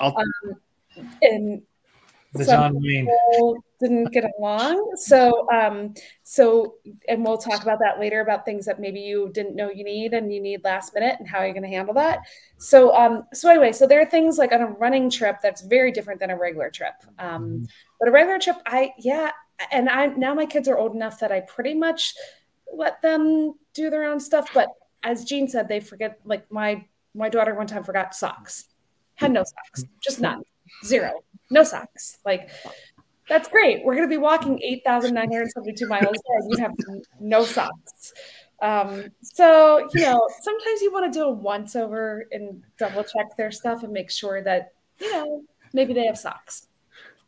um, 0.00 0.14
and 1.20 1.62
the 2.32 2.44
John 2.46 2.80
Wayne 2.80 3.08
didn't 3.78 4.12
get 4.12 4.24
along. 4.38 4.92
So, 4.96 5.46
um, 5.52 5.92
so, 6.22 6.76
and 7.08 7.24
we'll 7.24 7.36
talk 7.36 7.62
about 7.62 7.78
that 7.80 8.00
later 8.00 8.20
about 8.20 8.44
things 8.44 8.64
that 8.66 8.80
maybe 8.80 9.00
you 9.00 9.30
didn't 9.34 9.54
know 9.54 9.70
you 9.70 9.84
need 9.84 10.14
and 10.14 10.32
you 10.32 10.40
need 10.40 10.64
last 10.64 10.94
minute 10.94 11.16
and 11.18 11.28
how 11.28 11.42
you're 11.42 11.52
going 11.52 11.62
to 11.62 11.68
handle 11.68 11.94
that. 11.94 12.20
So, 12.58 12.94
um, 12.96 13.24
so 13.34 13.50
anyway, 13.50 13.72
so 13.72 13.86
there 13.86 14.00
are 14.00 14.06
things 14.06 14.38
like 14.38 14.52
on 14.52 14.62
a 14.62 14.66
running 14.66 15.10
trip 15.10 15.38
that's 15.42 15.62
very 15.62 15.92
different 15.92 16.20
than 16.20 16.30
a 16.30 16.36
regular 16.38 16.70
trip. 16.70 16.94
Um, 17.18 17.42
mm-hmm. 17.42 17.64
but 17.98 18.08
a 18.08 18.12
regular 18.12 18.38
trip, 18.38 18.56
I, 18.64 18.92
yeah. 18.98 19.32
And 19.70 19.88
I, 19.88 20.06
now 20.06 20.32
my 20.34 20.46
kids 20.46 20.68
are 20.68 20.78
old 20.78 20.94
enough 20.94 21.20
that 21.20 21.32
I 21.32 21.40
pretty 21.40 21.74
much 21.74 22.14
let 22.72 23.02
them 23.02 23.54
do 23.74 23.90
their 23.90 24.04
own 24.04 24.20
stuff. 24.20 24.48
But 24.54 24.68
as 25.02 25.24
Gene 25.24 25.48
said, 25.48 25.68
they 25.68 25.80
forget, 25.80 26.18
like 26.24 26.50
my, 26.50 26.86
my 27.14 27.28
daughter 27.28 27.54
one 27.54 27.66
time 27.66 27.84
forgot 27.84 28.14
socks, 28.14 28.68
had 29.16 29.32
no 29.32 29.44
socks, 29.44 29.84
just 30.00 30.20
none, 30.20 30.42
zero 30.84 31.12
no 31.52 31.62
socks. 31.62 32.18
Like 32.24 32.50
that's 33.28 33.48
great. 33.48 33.84
We're 33.84 33.94
going 33.94 34.08
to 34.08 34.12
be 34.12 34.18
walking 34.18 34.60
8,972 34.62 35.86
miles 35.86 36.16
and 36.28 36.50
you 36.50 36.58
have 36.58 36.72
no 37.20 37.44
socks. 37.44 38.12
Um, 38.60 39.06
so, 39.22 39.88
you 39.94 40.02
know, 40.02 40.28
sometimes 40.40 40.80
you 40.82 40.92
want 40.92 41.12
to 41.12 41.18
do 41.18 41.24
a 41.24 41.30
once 41.30 41.74
over 41.74 42.26
and 42.30 42.62
double 42.78 43.02
check 43.02 43.36
their 43.36 43.50
stuff 43.50 43.82
and 43.82 43.92
make 43.92 44.10
sure 44.10 44.42
that, 44.42 44.72
you 45.00 45.10
know, 45.12 45.42
maybe 45.72 45.92
they 45.92 46.06
have 46.06 46.18
socks. 46.18 46.68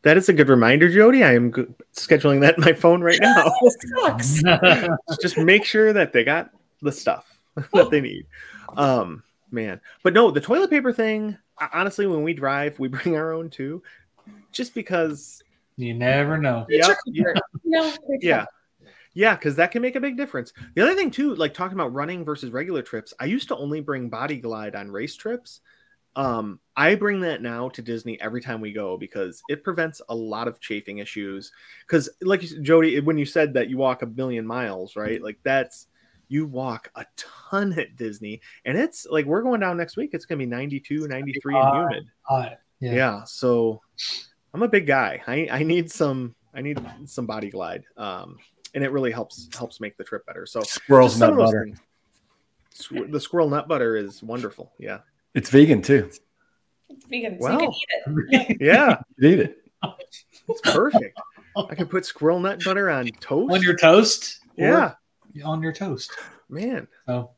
That 0.02 0.16
is 0.16 0.28
a 0.28 0.32
good 0.32 0.48
reminder, 0.48 0.90
Jody. 0.90 1.24
I 1.24 1.34
am 1.34 1.52
g- 1.52 1.64
scheduling 1.96 2.40
that 2.42 2.58
in 2.58 2.64
my 2.64 2.74
phone 2.74 3.00
right 3.00 3.18
now. 3.20 3.50
socks. 3.96 4.42
Just 5.22 5.38
make 5.38 5.64
sure 5.64 5.92
that 5.92 6.12
they 6.12 6.22
got 6.22 6.50
the 6.82 6.92
stuff 6.92 7.40
that 7.72 7.90
they 7.90 8.00
need. 8.00 8.26
Um, 8.76 9.22
man, 9.50 9.80
but 10.02 10.12
no, 10.12 10.30
the 10.30 10.40
toilet 10.40 10.70
paper 10.70 10.92
thing. 10.92 11.38
Honestly, 11.72 12.06
when 12.06 12.22
we 12.22 12.34
drive, 12.34 12.78
we 12.78 12.88
bring 12.88 13.16
our 13.16 13.32
own 13.32 13.48
too 13.48 13.82
just 14.54 14.74
because 14.74 15.42
you 15.76 15.94
never 15.94 16.38
know. 16.38 16.66
Yeah, 16.70 16.94
yeah, 17.64 17.96
yeah, 18.20 18.44
yeah, 19.14 19.34
because 19.34 19.56
that 19.56 19.70
can 19.70 19.82
make 19.82 19.96
a 19.96 20.00
big 20.00 20.16
difference. 20.16 20.52
The 20.74 20.82
other 20.82 20.94
thing 20.94 21.10
too, 21.10 21.34
like 21.34 21.54
talking 21.54 21.76
about 21.76 21.92
running 21.92 22.24
versus 22.24 22.50
regular 22.50 22.82
trips, 22.82 23.12
I 23.18 23.26
used 23.26 23.48
to 23.48 23.56
only 23.56 23.80
bring 23.80 24.08
Body 24.08 24.36
Glide 24.36 24.74
on 24.74 24.90
race 24.90 25.16
trips. 25.16 25.60
Um, 26.16 26.60
I 26.76 26.94
bring 26.94 27.20
that 27.20 27.42
now 27.42 27.68
to 27.70 27.82
Disney 27.82 28.20
every 28.20 28.40
time 28.40 28.60
we 28.60 28.72
go 28.72 28.96
because 28.96 29.42
it 29.48 29.64
prevents 29.64 30.00
a 30.08 30.14
lot 30.14 30.46
of 30.46 30.60
chafing 30.60 30.98
issues. 30.98 31.50
Because, 31.86 32.08
like 32.22 32.40
Jody, 32.40 33.00
when 33.00 33.18
you 33.18 33.26
said 33.26 33.54
that 33.54 33.68
you 33.68 33.76
walk 33.76 34.02
a 34.02 34.06
million 34.06 34.46
miles, 34.46 34.94
right? 34.94 35.20
Like 35.20 35.38
that's 35.42 35.88
you 36.28 36.46
walk 36.46 36.90
a 36.94 37.04
ton 37.16 37.76
at 37.78 37.96
Disney, 37.96 38.40
and 38.64 38.78
it's 38.78 39.06
like 39.10 39.26
we're 39.26 39.42
going 39.42 39.60
down 39.60 39.76
next 39.76 39.96
week. 39.96 40.10
It's 40.12 40.24
gonna 40.24 40.38
be 40.38 40.46
92, 40.46 41.08
93 41.08 41.56
and 41.56 41.76
humid. 41.76 42.04
Uh, 42.28 42.50
yeah. 42.80 42.92
yeah. 42.92 43.24
So 43.24 43.80
I'm 44.54 44.62
a 44.62 44.68
big 44.68 44.86
guy. 44.86 45.20
I, 45.26 45.48
I 45.50 45.62
need 45.64 45.90
some 45.90 46.34
I 46.54 46.62
need 46.62 46.80
some 47.06 47.26
body 47.26 47.50
glide. 47.50 47.84
Um, 47.96 48.38
and 48.74 48.82
it 48.84 48.92
really 48.92 49.10
helps 49.10 49.48
helps 49.56 49.80
make 49.80 49.96
the 49.96 50.04
trip 50.04 50.24
better. 50.26 50.46
So 50.46 50.60
squirrel's 50.60 51.18
nut 51.18 51.36
butter. 51.36 51.64
Things. 51.64 53.10
The 53.10 53.20
squirrel 53.20 53.48
nut 53.50 53.68
butter 53.68 53.96
is 53.96 54.22
wonderful. 54.22 54.72
Yeah, 54.78 55.00
it's 55.34 55.50
vegan 55.50 55.82
too. 55.82 56.10
It's 56.88 57.06
vegan, 57.06 57.38
well, 57.38 57.58
so 57.58 57.74
you 58.04 58.26
can 58.28 58.28
eat 58.32 58.50
it. 58.50 58.56
yeah, 58.60 59.00
you 59.18 59.28
eat 59.30 59.40
it. 59.40 59.58
It's 60.48 60.60
perfect. 60.60 61.18
I 61.56 61.74
can 61.74 61.86
put 61.86 62.04
squirrel 62.04 62.40
nut 62.40 62.62
butter 62.64 62.90
on 62.90 63.08
toast. 63.20 63.52
On 63.52 63.62
your 63.62 63.76
toast? 63.76 64.40
Yeah. 64.56 64.94
On 65.44 65.62
your 65.62 65.72
toast. 65.72 66.12
Man. 66.48 66.86
Oh. 67.08 67.30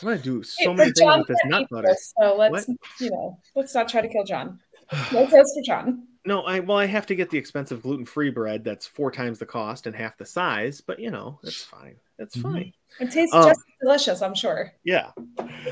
I'm 0.00 0.08
gonna 0.08 0.18
do 0.18 0.42
so 0.42 0.70
hey, 0.70 0.74
many 0.74 0.84
things 0.92 0.98
John 1.00 1.18
with 1.20 1.28
this 1.28 1.38
nut 1.46 1.66
butter. 1.70 1.88
This, 1.88 2.14
so 2.18 2.36
let's 2.36 2.66
what? 2.68 2.78
you 3.00 3.10
know, 3.10 3.38
let's 3.54 3.74
not 3.74 3.88
try 3.88 4.00
to 4.00 4.08
kill 4.08 4.24
John. 4.24 4.58
No 5.12 5.26
toast 5.26 5.54
for 5.54 5.62
John. 5.64 6.06
No, 6.24 6.42
I 6.42 6.60
well, 6.60 6.78
I 6.78 6.86
have 6.86 7.06
to 7.06 7.16
get 7.16 7.30
the 7.30 7.38
expensive 7.38 7.82
gluten-free 7.82 8.30
bread 8.30 8.62
that's 8.62 8.86
four 8.86 9.10
times 9.10 9.38
the 9.38 9.46
cost 9.46 9.86
and 9.86 9.96
half 9.96 10.16
the 10.16 10.26
size, 10.26 10.80
but 10.80 11.00
you 11.00 11.10
know, 11.10 11.40
it's 11.42 11.64
fine. 11.64 11.96
It's 12.18 12.36
mm-hmm. 12.36 12.52
fine. 12.52 12.72
It 13.00 13.10
tastes 13.10 13.34
um, 13.34 13.48
just 13.48 13.60
delicious, 13.80 14.22
I'm 14.22 14.34
sure. 14.34 14.72
Yeah. 14.84 15.10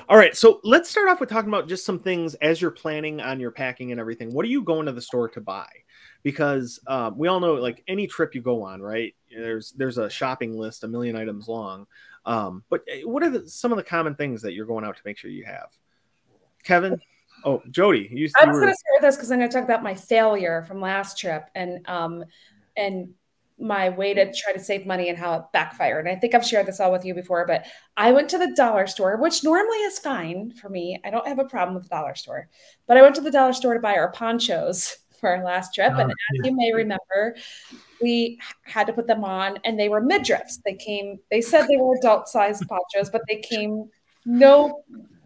All 0.09 0.16
right. 0.16 0.37
So 0.37 0.61
let's 0.64 0.90
start 0.90 1.09
off 1.09 1.21
with 1.21 1.28
talking 1.28 1.49
about 1.49 1.69
just 1.69 1.85
some 1.85 1.99
things 1.99 2.35
as 2.37 2.61
you're 2.61 2.73
planning 2.73 3.21
on 3.21 3.38
your 3.38 3.52
packing 3.52 3.92
and 3.92 4.00
everything. 4.00 4.33
What 4.33 4.45
are 4.45 4.49
you 4.49 4.62
going 4.62 4.87
to 4.87 4.92
the 4.92 5.02
store 5.02 5.28
to 5.28 5.40
buy? 5.40 5.69
Because 6.25 6.80
um, 6.88 7.16
we 7.16 7.28
all 7.28 7.38
know, 7.38 7.54
like 7.54 7.85
any 7.87 8.09
trip 8.09 8.35
you 8.35 8.40
go 8.40 8.62
on, 8.62 8.83
right? 8.83 9.14
There's 9.30 9.73
there's 9.73 9.99
a 9.99 10.11
shopping 10.11 10.59
list, 10.59 10.83
a 10.83 10.88
million 10.88 11.14
items 11.14 11.47
long. 11.47 11.87
Um, 12.26 12.64
but 12.69 12.83
eh, 12.88 13.02
what 13.04 13.23
are 13.23 13.30
the, 13.30 13.49
some 13.49 13.71
of 13.71 13.76
the 13.76 13.85
common 13.85 14.16
things 14.16 14.42
that 14.42 14.52
you're 14.52 14.66
going 14.66 14.85
out 14.85 14.97
to 14.97 15.02
make 15.04 15.16
sure 15.16 15.30
you 15.30 15.45
have? 15.45 15.69
Kevin. 16.64 17.00
Oh, 17.45 17.63
Jody, 17.71 18.09
you. 18.13 18.29
I 18.39 18.45
was 18.45 18.55
were... 18.55 18.61
going 18.61 18.73
to 18.73 18.79
start 18.79 18.95
with 18.95 19.03
this 19.03 19.17
because 19.17 19.31
I'm 19.31 19.39
going 19.39 19.51
to 19.51 19.55
talk 19.55 19.65
about 19.65 19.83
my 19.83 19.95
failure 19.95 20.65
from 20.67 20.81
last 20.81 21.19
trip 21.19 21.49
and 21.55 21.87
um 21.89 22.25
and 22.77 23.15
my 23.61 23.91
way 23.91 24.15
to 24.15 24.33
try 24.33 24.53
to 24.53 24.59
save 24.59 24.87
money 24.87 25.09
and 25.11 25.19
how 25.19 25.35
it 25.35 25.43
backfired. 25.53 26.07
And 26.07 26.17
I 26.17 26.19
think 26.19 26.35
I've 26.35 26.47
shared 26.47 26.67
this 26.67 26.81
all 26.81 26.91
with 26.91 27.05
you 27.05 27.15
before, 27.15 27.47
but 27.47 27.67
I 27.97 28.11
went 28.11 28.31
to 28.31 28.39
the 28.39 28.55
dollar 28.57 28.87
store, 28.87 29.19
which 29.19 29.45
normally 29.45 29.77
is 29.79 29.99
fine 29.99 30.53
for 30.53 30.71
me. 30.71 30.99
I 31.05 31.11
don't 31.11 31.27
have 31.27 31.39
a 31.39 31.45
problem 31.45 31.75
with 31.75 31.85
the 31.85 31.91
dollar 31.91 32.15
store, 32.15 32.49
but 32.87 32.97
I 32.97 33.03
went 33.03 33.15
to 33.17 33.21
the 33.21 33.31
dollar 33.31 33.53
store 33.53 33.75
to 33.75 33.81
buy 33.81 33.97
our 33.97 34.11
ponchos 34.13 34.97
for 35.21 35.29
our 35.37 35.45
last 35.45 35.75
trip. 35.75 35.93
Oh, 35.95 36.01
and 36.01 36.11
as 36.11 36.17
yeah. 36.33 36.51
you 36.51 36.57
may 36.57 36.73
remember, 36.73 37.37
we 38.01 38.39
had 38.63 38.87
to 38.87 38.95
put 38.95 39.07
them 39.07 39.25
on 39.25 39.59
and 39.65 39.79
they 39.79 39.91
were 39.91 40.01
midriffs. 40.01 40.59
They 40.65 40.75
came, 40.75 41.19
they 41.31 41.43
said 41.43 41.67
they 41.67 41.77
were 41.77 41.97
adult 41.97 42.29
sized 42.29 42.67
ponchos, 42.67 43.11
but 43.11 43.23
they 43.29 43.41
came 43.41 43.91
no 44.25 44.83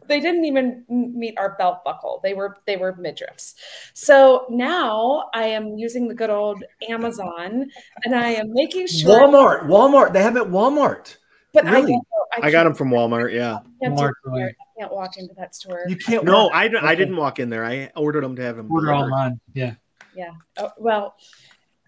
they 0.09 0.21
didn't 0.21 0.45
even 0.45 0.85
meet 0.89 1.35
our 1.39 1.57
belt 1.57 1.85
buckle. 1.85 2.21
They 2.23 2.35
were 2.35 2.57
they 2.67 2.77
were 2.77 2.95
midriffs. 2.95 3.55
So 3.95 4.47
now 4.51 5.31
I 5.35 5.45
am 5.45 5.77
using 5.77 6.09
the 6.09 6.15
good 6.15 6.31
old 6.31 6.63
Amazon, 6.89 7.71
and 8.05 8.15
I 8.15 8.31
am 8.31 8.53
making 8.53 8.87
sure 8.87 9.11
Walmart, 9.11 9.67
Walmart. 9.67 10.13
They 10.13 10.23
have 10.23 10.37
it 10.37 10.45
Walmart. 10.45 11.17
But 11.53 11.65
really? 11.67 11.95
I, 11.95 12.41
I, 12.41 12.47
I 12.49 12.51
got 12.51 12.65
them 12.65 12.75
from 12.75 12.91
Walmart. 12.91 13.33
Yeah, 13.33 13.59
I 13.83 13.91
can't, 13.91 14.17
I 14.27 14.55
can't 14.79 14.93
walk 14.93 15.17
into 15.17 15.35
that 15.37 15.55
store. 15.55 15.85
You 15.89 15.97
can't. 15.97 16.25
No, 16.25 16.49
I 16.49 16.67
okay. 16.67 16.77
I 16.81 16.95
didn't 16.95 17.17
walk 17.17 17.39
in 17.39 17.49
there. 17.49 17.65
I 17.65 17.91
ordered 17.97 18.25
them 18.25 18.37
to 18.37 18.43
have 18.43 18.57
them. 18.57 18.71
Order 18.71 18.87
delivered. 18.89 19.05
online. 19.05 19.41
Yeah. 19.55 19.75
Yeah. 20.15 20.33
Oh, 20.59 20.71
well, 20.79 21.15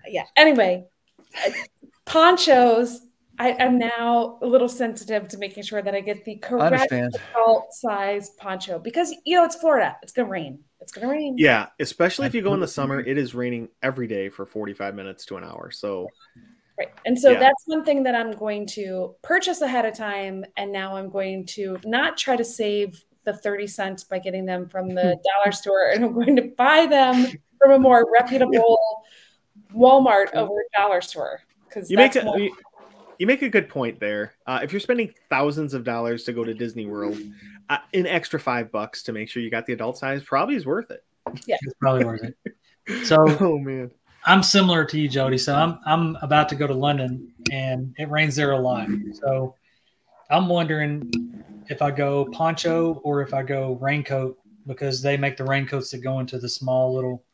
yeah. 0.08 0.24
Anyway, 0.36 0.86
uh, 1.46 1.50
ponchos 2.04 3.00
I 3.38 3.50
am 3.58 3.78
now 3.78 4.38
a 4.42 4.46
little 4.46 4.68
sensitive 4.68 5.28
to 5.28 5.38
making 5.38 5.62
sure 5.64 5.82
that 5.82 5.94
I 5.94 6.00
get 6.00 6.24
the 6.24 6.36
correct 6.36 6.92
adult 6.92 7.72
size 7.72 8.30
poncho 8.30 8.78
because 8.78 9.14
you 9.24 9.36
know 9.36 9.44
it's 9.44 9.56
Florida. 9.56 9.96
It's 10.02 10.12
gonna 10.12 10.28
rain. 10.28 10.60
It's 10.80 10.92
gonna 10.92 11.08
rain. 11.08 11.36
Yeah, 11.38 11.66
especially 11.80 12.26
if 12.26 12.34
you 12.34 12.42
go 12.42 12.54
in 12.54 12.60
the 12.60 12.68
summer, 12.68 13.00
it 13.00 13.18
is 13.18 13.34
raining 13.34 13.68
every 13.82 14.06
day 14.06 14.28
for 14.28 14.46
45 14.46 14.94
minutes 14.94 15.24
to 15.26 15.36
an 15.36 15.44
hour. 15.44 15.70
So 15.70 16.08
right. 16.78 16.88
And 17.04 17.18
so 17.18 17.32
yeah. 17.32 17.40
that's 17.40 17.62
one 17.66 17.84
thing 17.84 18.02
that 18.04 18.14
I'm 18.14 18.32
going 18.32 18.66
to 18.68 19.14
purchase 19.22 19.60
ahead 19.60 19.84
of 19.84 19.94
time. 19.94 20.44
And 20.56 20.72
now 20.72 20.96
I'm 20.96 21.10
going 21.10 21.46
to 21.46 21.78
not 21.84 22.16
try 22.16 22.36
to 22.36 22.44
save 22.44 23.02
the 23.26 23.34
30 23.34 23.66
cents 23.66 24.04
by 24.04 24.18
getting 24.18 24.46
them 24.46 24.68
from 24.68 24.88
the 24.88 25.02
dollar 25.44 25.52
store, 25.52 25.90
and 25.90 26.04
I'm 26.04 26.14
going 26.14 26.36
to 26.36 26.50
buy 26.56 26.86
them 26.86 27.26
from 27.60 27.72
a 27.72 27.78
more 27.78 28.06
reputable 28.18 28.78
Walmart 29.74 30.32
over 30.34 30.52
a 30.52 30.78
dollar 30.78 31.02
store. 31.02 31.40
Because 31.68 31.90
you 31.90 31.98
make 31.98 32.16
a, 32.16 32.24
more- 32.24 32.48
you 33.18 33.26
make 33.26 33.42
a 33.42 33.48
good 33.48 33.68
point 33.68 34.00
there. 34.00 34.34
Uh, 34.46 34.60
if 34.62 34.72
you're 34.72 34.80
spending 34.80 35.12
thousands 35.30 35.74
of 35.74 35.84
dollars 35.84 36.24
to 36.24 36.32
go 36.32 36.44
to 36.44 36.54
Disney 36.54 36.86
World, 36.86 37.18
uh, 37.68 37.78
an 37.94 38.06
extra 38.06 38.38
five 38.38 38.70
bucks 38.70 39.02
to 39.04 39.12
make 39.12 39.28
sure 39.28 39.42
you 39.42 39.50
got 39.50 39.66
the 39.66 39.72
adult 39.72 39.98
size 39.98 40.22
probably 40.22 40.56
is 40.56 40.66
worth 40.66 40.90
it. 40.90 41.04
Yeah, 41.46 41.56
it's 41.62 41.74
probably 41.80 42.04
worth 42.04 42.24
it. 42.24 42.36
So, 43.02 43.16
oh 43.40 43.58
man, 43.58 43.90
I'm 44.26 44.44
similar 44.44 44.84
to 44.84 45.00
you, 45.00 45.08
Jody. 45.08 45.38
So 45.38 45.56
I'm 45.56 45.80
I'm 45.84 46.16
about 46.22 46.48
to 46.50 46.54
go 46.54 46.68
to 46.68 46.72
London, 46.72 47.32
and 47.50 47.92
it 47.98 48.08
rains 48.08 48.36
there 48.36 48.52
a 48.52 48.58
lot. 48.60 48.88
So 49.14 49.56
I'm 50.30 50.48
wondering 50.48 51.10
if 51.68 51.82
I 51.82 51.90
go 51.90 52.26
poncho 52.26 53.00
or 53.02 53.22
if 53.22 53.34
I 53.34 53.42
go 53.42 53.76
raincoat 53.80 54.38
because 54.66 55.02
they 55.02 55.16
make 55.16 55.36
the 55.36 55.44
raincoats 55.44 55.90
that 55.90 55.98
go 55.98 56.20
into 56.20 56.38
the 56.38 56.48
small 56.48 56.94
little 56.94 57.24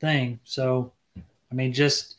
thing. 0.00 0.38
So, 0.44 0.92
I 1.16 1.54
mean, 1.54 1.72
just 1.72 2.16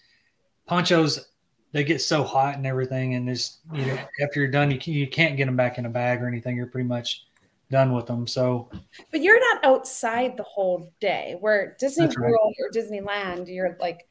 ponchos 0.65 1.28
they 1.71 1.83
get 1.83 2.01
so 2.01 2.23
hot 2.23 2.55
and 2.55 2.65
everything, 2.65 3.15
and 3.15 3.27
just 3.27 3.59
you 3.73 3.85
know, 3.85 3.97
after 4.21 4.39
you're 4.39 4.51
done, 4.51 4.71
you 4.71 4.79
can, 4.79 4.93
you 4.93 5.07
can't 5.07 5.37
get 5.37 5.45
them 5.45 5.55
back 5.55 5.77
in 5.77 5.85
a 5.85 5.89
bag 5.89 6.21
or 6.21 6.27
anything. 6.27 6.55
You're 6.55 6.67
pretty 6.67 6.87
much 6.87 7.25
done 7.69 7.93
with 7.93 8.07
them. 8.07 8.25
So, 8.25 8.69
but 9.11 9.21
you're 9.21 9.39
not 9.39 9.63
outside 9.63 10.35
the 10.37 10.43
whole 10.43 10.91
day. 10.99 11.37
Where 11.39 11.75
Disney 11.79 12.05
World 12.05 12.17
right. 12.17 12.53
or 12.59 12.71
Disneyland, 12.73 13.47
you're 13.47 13.77
like 13.79 14.07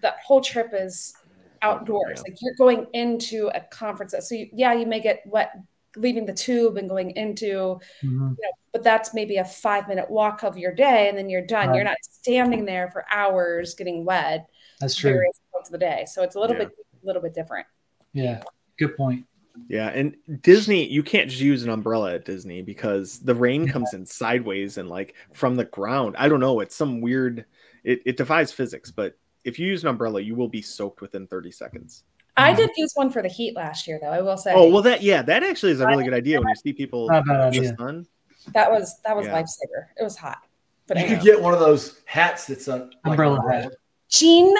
the 0.00 0.14
whole 0.24 0.40
trip 0.40 0.70
is 0.72 1.14
outdoors. 1.62 2.22
Like 2.22 2.36
you're 2.40 2.54
going 2.56 2.86
into 2.92 3.50
a 3.54 3.60
conference. 3.60 4.14
So 4.20 4.34
you, 4.34 4.48
yeah, 4.52 4.72
you 4.72 4.86
may 4.86 5.00
get 5.00 5.22
wet 5.26 5.50
leaving 5.96 6.26
the 6.26 6.32
tube 6.32 6.76
and 6.76 6.88
going 6.88 7.12
into, 7.12 7.80
mm-hmm. 8.02 8.08
you 8.10 8.18
know, 8.28 8.52
but 8.72 8.82
that's 8.82 9.14
maybe 9.14 9.36
a 9.36 9.44
five 9.44 9.88
minute 9.88 10.10
walk 10.10 10.42
of 10.42 10.58
your 10.58 10.72
day, 10.72 11.08
and 11.08 11.16
then 11.16 11.28
you're 11.28 11.46
done. 11.46 11.68
Right. 11.68 11.76
You're 11.76 11.84
not 11.84 11.96
standing 12.02 12.64
there 12.64 12.90
for 12.90 13.04
hours 13.10 13.74
getting 13.74 14.04
wet. 14.04 14.46
That's 14.80 14.94
true 14.94 15.22
of 15.66 15.72
the 15.72 15.78
day. 15.78 16.04
So 16.06 16.22
it's 16.22 16.36
a 16.36 16.40
little 16.40 16.56
yeah. 16.56 16.64
bit 16.64 16.72
a 17.02 17.06
little 17.06 17.22
bit 17.22 17.34
different. 17.34 17.66
Yeah, 18.12 18.42
good 18.78 18.96
point. 18.96 19.26
Yeah, 19.68 19.88
and 19.88 20.16
Disney, 20.42 20.86
you 20.86 21.02
can't 21.02 21.30
just 21.30 21.40
use 21.40 21.62
an 21.62 21.70
umbrella 21.70 22.14
at 22.14 22.24
Disney 22.26 22.60
because 22.62 23.20
the 23.20 23.34
rain 23.34 23.66
comes 23.68 23.94
in 23.94 24.04
sideways 24.04 24.76
and 24.76 24.88
like 24.88 25.14
from 25.32 25.56
the 25.56 25.64
ground. 25.64 26.14
I 26.18 26.28
don't 26.28 26.40
know. 26.40 26.60
It's 26.60 26.76
some 26.76 27.00
weird. 27.00 27.46
It, 27.84 28.02
it 28.04 28.16
defies 28.16 28.52
physics, 28.52 28.90
but 28.90 29.16
if 29.44 29.58
you 29.58 29.66
use 29.66 29.82
an 29.82 29.88
umbrella, 29.88 30.20
you 30.20 30.34
will 30.34 30.48
be 30.48 30.60
soaked 30.60 31.00
within 31.00 31.26
30 31.26 31.52
seconds. 31.52 32.02
I 32.36 32.54
did 32.54 32.70
use 32.76 32.92
one 32.94 33.10
for 33.10 33.22
the 33.22 33.28
heat 33.28 33.56
last 33.56 33.86
year, 33.86 33.98
though. 34.00 34.10
I 34.10 34.20
will 34.20 34.36
say. 34.36 34.52
Oh 34.54 34.70
well, 34.70 34.82
that 34.82 35.02
yeah, 35.02 35.22
that 35.22 35.42
actually 35.42 35.72
is 35.72 35.80
a 35.80 35.86
really 35.86 36.04
good 36.04 36.14
idea 36.14 36.38
when 36.38 36.48
you 36.48 36.54
see 36.56 36.72
people 36.72 37.10
in 37.10 37.24
the 37.24 37.74
sun. 37.78 38.06
That 38.52 38.70
was 38.70 39.00
that 39.04 39.16
was 39.16 39.26
yeah. 39.26 39.42
lifesaver. 39.42 39.86
It 39.98 40.04
was 40.04 40.16
hot, 40.16 40.38
but 40.86 40.98
you 40.98 41.06
could 41.06 41.22
get 41.22 41.40
one 41.40 41.54
of 41.54 41.60
those 41.60 42.02
hats 42.04 42.46
that's 42.46 42.68
a 42.68 42.90
umbrella 43.04 43.40
hat. 43.50 43.72
Gene, 44.08 44.54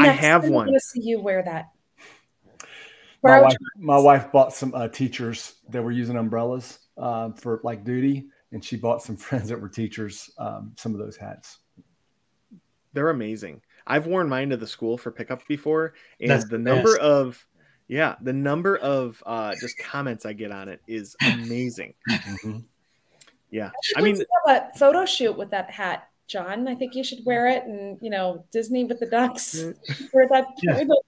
I 0.00 0.08
have 0.08 0.48
one. 0.48 0.68
I'm 0.68 0.74
to 0.74 0.80
see 0.80 1.00
you 1.00 1.20
wear 1.20 1.42
that. 1.42 1.70
My 3.24 3.40
wife, 3.40 3.56
my 3.78 3.98
wife, 3.98 4.32
bought 4.32 4.52
some 4.52 4.74
uh, 4.74 4.88
teachers 4.88 5.54
that 5.68 5.82
were 5.82 5.92
using 5.92 6.16
umbrellas 6.16 6.80
uh, 6.98 7.30
for 7.32 7.60
like 7.62 7.84
duty, 7.84 8.26
and 8.50 8.64
she 8.64 8.76
bought 8.76 9.02
some 9.02 9.16
friends 9.28 9.48
that 9.48 9.60
were 9.60 9.68
teachers 9.68 10.30
um, 10.38 10.72
some 10.76 10.92
of 10.92 10.98
those 10.98 11.16
hats. 11.16 11.58
They're 12.92 13.10
amazing. 13.10 13.62
I've 13.86 14.06
worn 14.06 14.28
mine 14.28 14.50
to 14.50 14.56
the 14.56 14.66
school 14.66 14.98
for 14.98 15.10
pickup 15.10 15.46
before, 15.46 15.94
and 16.20 16.30
That's 16.30 16.48
the 16.48 16.58
number 16.58 16.96
of 16.98 17.44
yeah, 17.88 18.16
the 18.22 18.32
number 18.32 18.76
of 18.78 19.22
uh, 19.26 19.54
just 19.60 19.78
comments 19.78 20.24
I 20.24 20.32
get 20.32 20.50
on 20.50 20.68
it 20.68 20.80
is 20.86 21.16
amazing. 21.22 21.94
mm-hmm. 22.10 22.58
Yeah, 23.50 23.70
I 23.96 24.00
mean, 24.00 24.16
have 24.16 24.72
a 24.72 24.78
photo 24.78 25.04
shoot 25.04 25.36
with 25.36 25.50
that 25.50 25.70
hat 25.70 26.08
John, 26.32 26.66
I 26.66 26.74
think 26.74 26.94
you 26.94 27.04
should 27.04 27.24
wear 27.26 27.46
it, 27.46 27.64
and 27.64 27.98
you 28.00 28.08
know, 28.08 28.46
Disney 28.50 28.84
with 28.84 29.00
the 29.00 29.06
ducks, 29.06 29.54
wear 30.14 30.26
that 30.30 30.46
yeah. 30.62 30.84
the, 30.84 31.02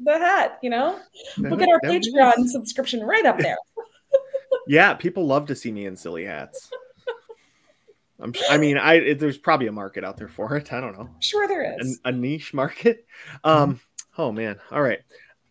the, 0.00 0.18
hat. 0.18 0.58
You 0.62 0.68
know, 0.68 1.00
that 1.38 1.50
look 1.50 1.62
at 1.62 1.70
our 1.70 1.80
Patreon 1.80 2.34
nice. 2.36 2.52
subscription 2.52 3.00
right 3.00 3.24
up 3.24 3.38
there. 3.38 3.56
yeah, 4.68 4.92
people 4.92 5.26
love 5.26 5.46
to 5.46 5.56
see 5.56 5.72
me 5.72 5.86
in 5.86 5.96
silly 5.96 6.26
hats. 6.26 6.70
I'm, 8.20 8.34
I 8.50 8.58
mean, 8.58 8.78
I 8.78 8.94
it, 8.94 9.18
there's 9.18 9.38
probably 9.38 9.68
a 9.68 9.72
market 9.72 10.04
out 10.04 10.16
there 10.16 10.28
for 10.28 10.56
it. 10.56 10.72
I 10.72 10.80
don't 10.80 10.98
know. 10.98 11.08
Sure, 11.20 11.46
there 11.46 11.76
is 11.80 12.00
a, 12.04 12.08
a 12.08 12.12
niche 12.12 12.52
market. 12.52 13.06
Um, 13.44 13.80
oh 14.16 14.32
man, 14.32 14.58
all 14.70 14.82
right. 14.82 15.00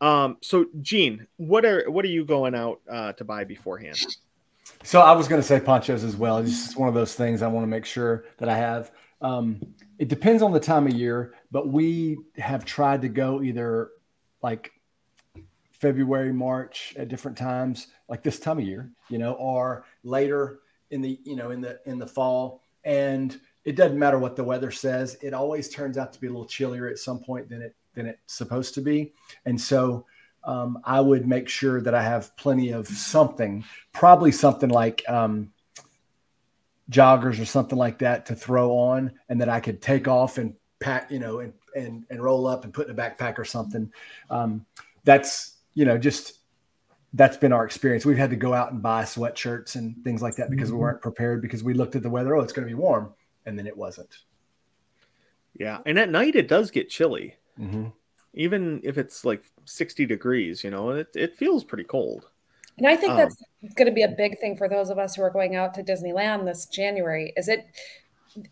Um, 0.02 0.38
so 0.42 0.66
Gene, 0.82 1.28
what 1.38 1.66
are 1.66 1.90
what 1.90 2.04
are 2.06 2.10
you 2.10 2.26
going 2.26 2.56
out 2.56 2.82
uh, 2.90 3.14
to 3.14 3.24
buy 3.24 3.44
beforehand? 3.44 3.98
So 4.84 5.02
I 5.02 5.14
was 5.14 5.28
going 5.28 5.42
to 5.42 5.48
say 5.48 5.60
ponchos 5.60 6.04
as 6.04 6.16
well. 6.16 6.38
It's 6.38 6.52
just 6.52 6.78
one 6.78 6.88
of 6.90 6.94
those 6.94 7.16
things 7.16 7.42
I 7.42 7.48
want 7.48 7.64
to 7.64 7.68
make 7.68 7.86
sure 7.86 8.26
that 8.38 8.50
I 8.50 8.58
have. 8.58 8.92
Um, 9.22 9.62
it 9.98 10.08
depends 10.08 10.44
on 10.44 10.52
the 10.52 10.60
time 10.60 10.86
of 10.86 10.94
year, 10.94 11.34
but 11.52 11.70
we 11.70 12.18
have 12.36 12.66
tried 12.66 13.02
to 13.02 13.10
go 13.10 13.42
either 13.42 13.90
like 14.44 14.72
February, 15.72 16.34
March 16.34 16.94
at 16.98 17.08
different 17.08 17.38
times, 17.38 17.88
like 18.08 18.24
this 18.24 18.40
time 18.40 18.60
of 18.60 18.66
year, 18.66 18.92
you 19.10 19.18
know, 19.18 19.34
or 19.34 19.86
later 20.04 20.60
in 20.92 21.02
the, 21.02 21.20
you 21.24 21.36
know, 21.36 21.52
in 21.52 21.62
the 21.62 21.80
in 21.86 21.98
the 21.98 22.08
fall. 22.08 22.62
And 22.84 23.40
it 23.66 23.76
doesn't 23.76 24.00
matter 24.00 24.18
what 24.18 24.36
the 24.36 24.44
weather 24.44 24.72
says. 24.72 25.18
It 25.22 25.34
always 25.34 25.70
turns 25.70 25.98
out 25.98 26.14
to 26.14 26.22
be 26.22 26.28
a 26.28 26.30
little 26.30 26.46
chillier 26.46 26.88
at 26.88 27.00
some 27.00 27.20
point 27.20 27.50
than 27.50 27.62
it 27.62 27.76
than 27.94 28.06
it's 28.06 28.34
supposed 28.34 28.76
to 28.76 28.82
be. 28.82 29.14
And 29.46 29.60
so 29.60 30.06
um, 30.44 30.80
I 30.86 31.02
would 31.02 31.28
make 31.28 31.50
sure 31.50 31.82
that 31.82 31.94
I 31.94 32.02
have 32.02 32.36
plenty 32.38 32.72
of 32.72 32.88
something, 32.88 33.66
probably 33.92 34.32
something 34.32 34.70
like 34.70 35.04
um, 35.10 35.52
joggers 36.90 37.42
or 37.42 37.46
something 37.46 37.78
like 37.78 38.00
that 38.00 38.28
to 38.28 38.36
throw 38.36 38.72
on, 38.72 39.12
and 39.28 39.42
that 39.42 39.50
I 39.50 39.60
could 39.60 39.82
take 39.82 40.08
off 40.08 40.38
and 40.38 40.56
pack, 40.80 41.12
you 41.12 41.20
know, 41.20 41.40
and 41.40 41.54
and 41.76 42.06
and 42.10 42.24
roll 42.24 42.48
up 42.48 42.64
and 42.64 42.74
put 42.74 42.88
in 42.88 42.98
a 42.98 42.98
backpack 42.98 43.38
or 43.38 43.46
something. 43.46 43.92
Um, 44.30 44.66
that's 45.04 45.58
you 45.74 45.84
know 45.84 45.98
just 45.98 46.40
that's 47.14 47.38
been 47.38 47.54
our 47.54 47.66
experience. 47.66 48.06
We've 48.06 48.18
had 48.18 48.30
to 48.32 48.36
go 48.36 48.54
out 48.54 48.72
and 48.72 48.82
buy 48.82 49.04
sweatshirts 49.04 49.76
and 49.76 49.96
things 50.04 50.22
like 50.22 50.36
that 50.36 50.50
because 50.50 50.70
mm-hmm. 50.70 50.78
we 50.78 50.82
weren't 50.82 51.02
prepared 51.02 51.42
because 51.42 51.64
we 51.64 51.74
looked 51.74 51.96
at 51.96 52.04
the 52.04 52.10
weather. 52.10 52.36
Oh, 52.36 52.42
it's 52.42 52.54
going 52.54 52.68
to 52.68 52.74
be 52.74 52.80
warm, 52.80 53.14
and 53.46 53.58
then 53.58 53.68
it 53.68 53.76
wasn't. 53.76 54.18
Yeah, 55.58 55.80
and 55.86 55.98
at 55.98 56.10
night 56.10 56.36
it 56.36 56.48
does 56.48 56.70
get 56.70 56.90
chilly. 56.90 57.36
Mm-hmm. 57.60 57.88
Even 58.34 58.82
if 58.84 58.98
it's 58.98 59.26
like 59.26 59.44
sixty 59.66 60.06
degrees, 60.06 60.64
you 60.64 60.70
know, 60.70 60.92
it 60.92 61.08
it 61.16 61.38
feels 61.38 61.64
pretty 61.64 61.86
cold. 61.86 62.30
And 62.78 62.86
I 62.86 62.96
think 62.96 63.12
um, 63.14 63.18
that's 63.18 63.44
going 63.76 63.88
to 63.88 63.94
be 63.94 64.04
a 64.04 64.10
big 64.10 64.40
thing 64.40 64.56
for 64.56 64.70
those 64.70 64.92
of 64.92 65.00
us 65.00 65.16
who 65.16 65.24
are 65.24 65.32
going 65.32 65.56
out 65.56 65.74
to 65.76 65.84
Disneyland 65.84 66.46
this 66.46 66.68
January. 66.68 67.34
Is 67.36 67.48
it? 67.48 67.66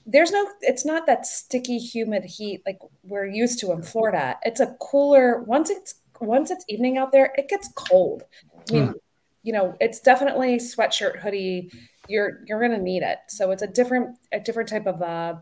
There's 0.07 0.31
no. 0.31 0.49
It's 0.61 0.85
not 0.85 1.05
that 1.05 1.27
sticky, 1.27 1.77
humid 1.77 2.23
heat 2.23 2.63
like 2.65 2.79
we're 3.03 3.27
used 3.27 3.59
to 3.59 3.71
in 3.71 3.83
Florida. 3.83 4.37
It's 4.41 4.59
a 4.59 4.75
cooler. 4.81 5.43
Once 5.43 5.69
it's 5.69 5.95
once 6.19 6.51
it's 6.51 6.65
evening 6.67 6.97
out 6.97 7.11
there, 7.11 7.33
it 7.37 7.49
gets 7.49 7.69
cold. 7.75 8.23
I 8.53 8.73
mean, 8.73 8.87
mm. 8.87 8.93
you 9.43 9.53
know, 9.53 9.75
it's 9.79 9.99
definitely 9.99 10.57
sweatshirt, 10.57 11.19
hoodie. 11.19 11.71
You're 12.07 12.41
you're 12.45 12.61
gonna 12.61 12.81
need 12.81 13.03
it. 13.03 13.19
So 13.27 13.51
it's 13.51 13.61
a 13.61 13.67
different 13.67 14.17
a 14.31 14.39
different 14.39 14.69
type 14.69 14.87
of 14.87 15.01
uh 15.01 15.35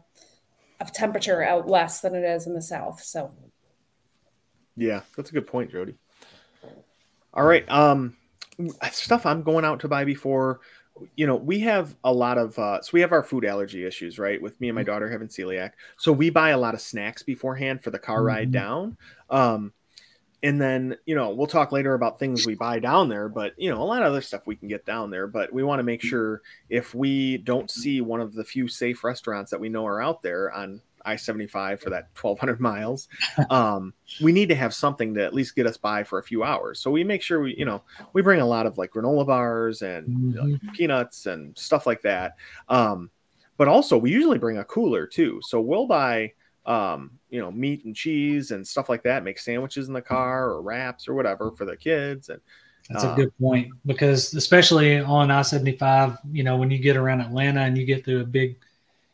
of 0.79 0.91
temperature 0.91 1.43
out 1.43 1.67
west 1.67 2.01
than 2.01 2.15
it 2.15 2.23
is 2.23 2.47
in 2.47 2.53
the 2.53 2.61
south. 2.61 3.01
So 3.03 3.31
yeah, 4.75 5.01
that's 5.15 5.29
a 5.29 5.33
good 5.33 5.47
point, 5.47 5.71
Jody. 5.71 5.95
All 7.33 7.45
right. 7.45 7.69
Um 7.69 8.15
stuff 8.91 9.25
I'm 9.25 9.43
going 9.43 9.65
out 9.65 9.79
to 9.81 9.87
buy 9.87 10.05
before 10.05 10.61
you 11.15 11.25
know, 11.27 11.35
we 11.35 11.59
have 11.59 11.95
a 12.03 12.13
lot 12.13 12.37
of 12.37 12.57
uh, 12.59 12.81
so 12.81 12.91
we 12.93 13.01
have 13.01 13.11
our 13.11 13.23
food 13.23 13.45
allergy 13.45 13.85
issues, 13.85 14.19
right? 14.19 14.41
With 14.41 14.59
me 14.61 14.69
and 14.69 14.75
my 14.75 14.83
mm. 14.83 14.87
daughter 14.87 15.09
having 15.09 15.27
celiac, 15.27 15.71
so 15.97 16.11
we 16.11 16.29
buy 16.29 16.49
a 16.49 16.57
lot 16.57 16.73
of 16.73 16.81
snacks 16.81 17.23
beforehand 17.23 17.83
for 17.83 17.91
the 17.91 17.99
car 17.99 18.17
mm-hmm. 18.17 18.27
ride 18.27 18.51
down. 18.51 18.97
Um, 19.29 19.73
and 20.43 20.61
then 20.61 20.95
you 21.05 21.15
know 21.15 21.29
we'll 21.31 21.47
talk 21.47 21.71
later 21.71 21.93
about 21.93 22.19
things 22.19 22.45
we 22.45 22.53
buy 22.53 22.77
down 22.77 23.09
there 23.09 23.29
but 23.29 23.53
you 23.57 23.71
know 23.71 23.81
a 23.81 23.83
lot 23.83 24.01
of 24.01 24.09
other 24.09 24.21
stuff 24.21 24.45
we 24.45 24.55
can 24.55 24.67
get 24.67 24.85
down 24.85 25.09
there 25.09 25.25
but 25.25 25.51
we 25.51 25.63
want 25.63 25.79
to 25.79 25.83
make 25.83 26.01
sure 26.01 26.41
if 26.69 26.93
we 26.93 27.37
don't 27.37 27.71
see 27.71 28.01
one 28.01 28.21
of 28.21 28.33
the 28.33 28.43
few 28.43 28.67
safe 28.67 29.03
restaurants 29.03 29.49
that 29.49 29.59
we 29.59 29.69
know 29.69 29.85
are 29.85 30.01
out 30.01 30.21
there 30.21 30.51
on 30.51 30.81
i-75 31.05 31.79
for 31.79 31.89
that 31.89 32.09
1200 32.19 32.59
miles 32.59 33.07
um, 33.49 33.93
we 34.21 34.31
need 34.31 34.49
to 34.49 34.55
have 34.55 34.73
something 34.73 35.13
to 35.13 35.23
at 35.23 35.33
least 35.33 35.55
get 35.55 35.65
us 35.65 35.77
by 35.77 36.03
for 36.03 36.19
a 36.19 36.23
few 36.23 36.43
hours. 36.43 36.79
So 36.79 36.91
we 36.91 37.03
make 37.03 37.21
sure 37.21 37.41
we 37.41 37.55
you 37.57 37.65
know 37.65 37.81
we 38.13 38.21
bring 38.21 38.41
a 38.41 38.45
lot 38.45 38.65
of 38.65 38.77
like 38.77 38.91
granola 38.91 39.25
bars 39.25 39.81
and 39.81 40.07
mm-hmm. 40.07 40.51
like, 40.51 40.73
peanuts 40.73 41.25
and 41.25 41.57
stuff 41.57 41.85
like 41.85 42.01
that. 42.03 42.35
Um, 42.69 43.09
but 43.57 43.67
also 43.67 43.97
we 43.97 44.11
usually 44.11 44.39
bring 44.39 44.57
a 44.57 44.63
cooler 44.63 45.05
too. 45.05 45.39
So 45.43 45.61
we'll 45.61 45.87
buy 45.87 46.33
um, 46.65 47.11
you 47.29 47.39
know, 47.39 47.51
meat 47.51 47.85
and 47.85 47.95
cheese 47.95 48.51
and 48.51 48.67
stuff 48.67 48.89
like 48.89 49.03
that, 49.03 49.23
make 49.23 49.39
sandwiches 49.39 49.87
in 49.87 49.93
the 49.93 50.01
car 50.01 50.49
or 50.49 50.61
wraps 50.61 51.07
or 51.07 51.13
whatever 51.13 51.51
for 51.51 51.65
the 51.65 51.75
kids. 51.75 52.29
And 52.29 52.39
that's 52.89 53.03
a 53.03 53.15
good 53.15 53.37
point 53.39 53.71
because 53.85 54.33
especially 54.33 54.99
on 54.99 55.31
I 55.31 55.41
seventy 55.41 55.77
five, 55.77 56.17
you 56.31 56.43
know, 56.43 56.57
when 56.57 56.69
you 56.69 56.77
get 56.77 56.97
around 56.97 57.21
Atlanta 57.21 57.61
and 57.61 57.77
you 57.77 57.85
get 57.85 58.03
through 58.03 58.21
a 58.21 58.25
big, 58.25 58.57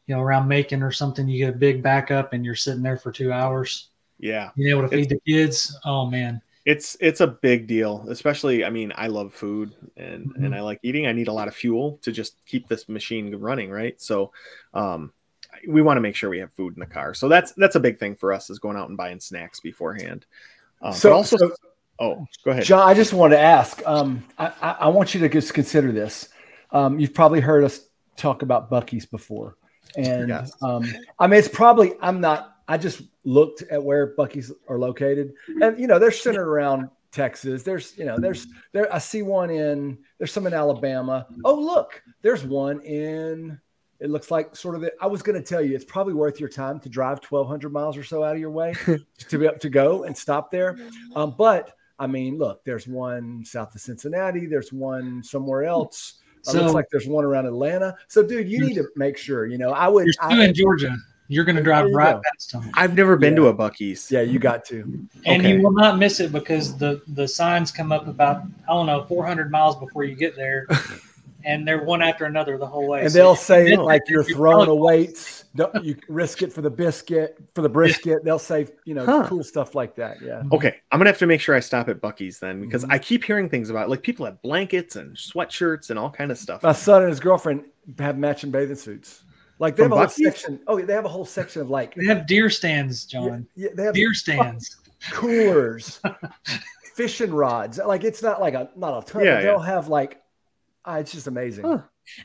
you 0.08 0.16
know, 0.16 0.22
around 0.22 0.48
Macon 0.48 0.82
or 0.82 0.92
something, 0.92 1.28
you 1.28 1.46
get 1.46 1.56
a 1.56 1.58
big 1.58 1.84
backup 1.84 2.34
and 2.34 2.44
you're 2.44 2.56
sitting 2.56 2.82
there 2.84 2.98
for 2.98 3.12
two 3.12 3.32
hours. 3.32 3.90
Yeah, 4.20 4.50
being 4.58 4.70
able 4.70 4.82
to 4.82 4.90
feed 4.90 5.10
the 5.10 5.20
kids. 5.26 5.78
Oh 5.86 6.08
man, 6.08 6.42
it's 6.66 6.98
it's 7.00 7.22
a 7.22 7.28
big 7.28 7.68
deal. 7.68 8.06
Especially, 8.10 8.66
I 8.66 8.70
mean, 8.70 8.92
I 8.96 9.08
love 9.08 9.34
food 9.34 9.74
and 9.98 10.26
mm-hmm. 10.26 10.46
and 10.46 10.56
I 10.56 10.62
like 10.62 10.80
eating. 10.84 11.08
I 11.08 11.14
need 11.14 11.28
a 11.28 11.34
lot 11.34 11.48
of 11.48 11.56
fuel 11.56 12.00
to 12.02 12.12
just 12.12 12.44
keep 12.46 12.68
this 12.68 12.90
machine 12.90 13.34
running, 13.36 13.70
right? 13.70 14.00
So, 14.02 14.32
um, 14.74 15.14
we 15.68 15.82
want 15.82 15.98
to 15.98 16.02
make 16.02 16.16
sure 16.16 16.30
we 16.30 16.40
have 16.40 16.54
food 16.54 16.74
in 16.76 16.80
the 16.80 16.86
car. 16.86 17.14
So 17.14 17.28
that's 17.28 17.52
that's 17.54 17.76
a 17.76 17.80
big 17.80 18.00
thing 18.00 18.16
for 18.16 18.34
us 18.34 18.50
is 18.50 18.60
going 18.60 18.78
out 18.78 18.90
and 18.90 18.98
buying 18.98 19.20
snacks 19.20 19.60
beforehand. 19.60 20.26
Um, 20.82 20.94
so 20.94 21.14
also, 21.14 21.38
so, 21.38 21.52
oh, 22.00 22.26
go 22.44 22.52
ahead, 22.52 22.64
John. 22.64 22.88
I 22.88 22.94
just 22.94 23.14
wanted 23.14 23.36
to 23.36 23.42
ask. 23.42 23.82
Um, 23.86 24.24
I, 24.38 24.78
I, 24.80 24.88
want 24.88 25.14
you 25.14 25.20
to 25.22 25.30
just 25.30 25.54
consider 25.54 25.92
this. 25.92 26.30
Um, 26.72 27.00
you've 27.00 27.14
probably 27.14 27.42
heard 27.42 27.64
us 27.64 27.88
talk 28.16 28.42
about 28.42 28.72
Buc-ee's 28.72 29.06
before, 29.06 29.58
and 29.98 30.30
yes. 30.30 30.52
um, 30.62 30.86
I 31.20 31.28
mean 31.28 31.40
it's 31.40 31.50
probably 31.50 31.94
I'm 32.02 32.22
not. 32.22 32.56
I 32.68 32.78
just 32.78 33.02
looked 33.26 33.64
at 33.64 33.84
where 33.84 34.16
Buc-ee's 34.16 34.52
are 34.68 34.80
located, 34.80 35.34
and 35.62 35.78
you 35.80 35.88
know 35.88 36.00
they're 36.00 36.12
centered 36.12 36.48
around 36.48 36.90
Texas. 37.12 37.64
There's, 37.64 37.98
you 37.98 38.06
know, 38.06 38.18
there's 38.18 38.48
there. 38.72 38.94
I 38.94 39.00
see 39.00 39.22
one 39.22 39.50
in. 39.50 39.98
There's 40.18 40.32
some 40.32 40.48
in 40.48 40.54
Alabama. 40.54 41.28
Oh, 41.44 41.56
look, 41.56 42.02
there's 42.22 42.44
one 42.44 42.82
in 42.82 43.60
it 44.00 44.10
looks 44.10 44.32
like 44.32 44.56
sort 44.56 44.76
of 44.76 44.82
the, 44.82 44.94
I 45.02 45.08
was 45.08 45.22
going 45.22 45.42
to 45.42 45.48
tell 45.48 45.62
you, 45.62 45.76
it's 45.76 45.86
probably 45.86 46.14
worth 46.14 46.40
your 46.40 46.50
time 46.50 46.80
to 46.82 46.90
drive 46.90 47.20
1,200 47.28 47.72
miles 47.72 47.98
or 47.98 48.04
so 48.04 48.24
out 48.24 48.36
of 48.36 48.40
your 48.40 48.52
way 48.52 48.74
to 49.18 49.38
be 49.38 49.48
up 49.48 49.60
to 49.60 49.70
go 49.70 50.04
and 50.04 50.18
stop 50.18 50.52
there. 50.52 50.78
Um, 51.16 51.36
but 51.38 51.74
I 51.98 52.08
mean, 52.08 52.38
look, 52.38 52.64
there's 52.64 52.88
one 52.88 53.44
south 53.44 53.76
of 53.76 53.82
Cincinnati, 53.82 54.46
there's 54.46 54.72
one 54.72 55.22
somewhere 55.24 55.66
else. 55.66 56.16
So, 56.42 56.58
it 56.58 56.62
looks 56.62 56.74
like 56.74 56.86
there's 56.90 57.06
one 57.06 57.26
around 57.26 57.48
Atlanta. 57.48 57.96
So, 58.08 58.26
dude, 58.26 58.48
you 58.48 58.66
need 58.66 58.76
to 58.76 58.88
make 58.96 59.18
sure. 59.18 59.46
You 59.46 59.58
know, 59.58 59.72
I 59.72 59.90
would. 59.90 60.06
You're 60.06 60.14
still 60.14 60.30
I, 60.30 60.46
in 60.46 60.54
Georgia. 60.54 60.96
You're 61.28 61.44
going 61.44 61.58
to 61.58 61.62
drive 61.62 61.92
right 61.92 62.14
go. 62.14 62.22
past 62.32 62.54
them. 62.54 62.72
I've 62.76 62.96
never 62.96 63.18
been 63.18 63.34
yeah. 63.34 63.42
to 63.42 63.48
a 63.48 63.54
Buc-ee's. 63.54 64.10
Yeah, 64.10 64.22
you 64.22 64.40
got 64.40 64.64
to. 64.66 65.08
And 65.26 65.42
okay. 65.42 65.54
you 65.54 65.62
will 65.62 65.74
not 65.74 66.00
miss 66.00 66.22
it 66.22 66.32
because 66.32 66.78
the 66.78 67.02
the 67.10 67.28
signs 67.28 67.72
come 67.72 67.92
up 67.92 68.08
about 68.08 68.44
I 68.68 68.74
don't 68.74 68.88
know 68.88 69.04
400 69.04 69.52
miles 69.52 69.76
before 69.76 70.06
you 70.06 70.16
get 70.16 70.36
there. 70.38 70.66
and 71.44 71.68
they're 71.68 71.84
one 71.84 72.02
after 72.02 72.26
another 72.26 72.58
the 72.58 72.68
whole 72.68 72.88
way. 72.88 73.02
And 73.02 73.12
so 73.12 73.18
they'll 73.18 73.36
say 73.36 73.76
like 73.76 74.02
you're 74.08 74.24
throwing 74.24 74.70
a 74.70 74.76
weights, 74.76 75.46
you 75.82 75.96
risk 76.08 76.42
it 76.42 76.52
for 76.52 76.62
the 76.62 76.70
biscuit, 76.70 77.38
for 77.56 77.62
the 77.62 77.70
brisket. 77.70 78.24
They'll 78.24 78.40
say 78.40 78.68
you 78.86 78.94
know 78.94 79.06
huh. 79.06 79.28
cool 79.28 79.44
stuff 79.44 79.76
like 79.76 79.96
that. 79.96 80.22
Yeah. 80.22 80.44
Okay, 80.52 80.76
I'm 80.92 81.00
gonna 81.00 81.10
have 81.10 81.20
to 81.20 81.28
make 81.28 81.42
sure 81.42 81.56
I 81.56 81.60
stop 81.60 81.90
at 81.90 82.02
Buc-ee's 82.02 82.40
then 82.40 82.62
because 82.62 82.84
mm-hmm. 82.84 82.94
I 82.94 83.00
keep 83.00 83.24
hearing 83.24 83.50
things 83.50 83.70
about 83.70 83.90
like 83.90 84.02
people 84.02 84.26
have 84.26 84.42
blankets 84.42 84.96
and 84.96 85.16
sweatshirts 85.16 85.90
and 85.90 86.00
all 86.00 86.10
kind 86.10 86.32
of 86.32 86.38
stuff. 86.38 86.64
My 86.64 86.74
son 86.74 87.02
and 87.02 87.10
his 87.10 87.20
girlfriend 87.20 87.66
have 87.98 88.18
matching 88.18 88.52
bathing 88.52 88.76
suits. 88.76 89.24
Like 89.60 89.76
they 89.76 89.84
From 89.84 89.92
have 89.92 89.98
a 89.98 90.02
whole 90.02 90.10
section. 90.10 90.60
Oh, 90.68 90.82
they 90.82 90.94
have 90.94 91.06
a 91.06 91.10
whole 91.10 91.26
section 91.26 91.62
of 91.62 91.70
like 91.70 91.94
they 91.96 92.06
have 92.06 92.26
deer 92.26 92.50
stands, 92.50 93.06
John. 93.06 93.46
Yeah, 93.56 93.68
yeah 93.68 93.76
they 93.76 93.84
have 93.84 93.94
deer 93.94 94.14
stands, 94.14 94.78
coolers, 95.12 96.00
fishing 96.96 97.34
rods. 97.34 97.78
Like 97.78 98.06
it's 98.06 98.24
not 98.24 98.40
like 98.40 98.54
a 98.54 98.70
not 98.78 99.04
a 99.04 99.06
ton. 99.06 99.26
Yeah, 99.26 99.42
they'll 99.42 99.60
have 99.60 99.90
like 99.90 100.22
uh, 100.86 100.98
it's 101.00 101.12
just 101.12 101.28
amazing. 101.28 101.66
Huh. 101.66 101.82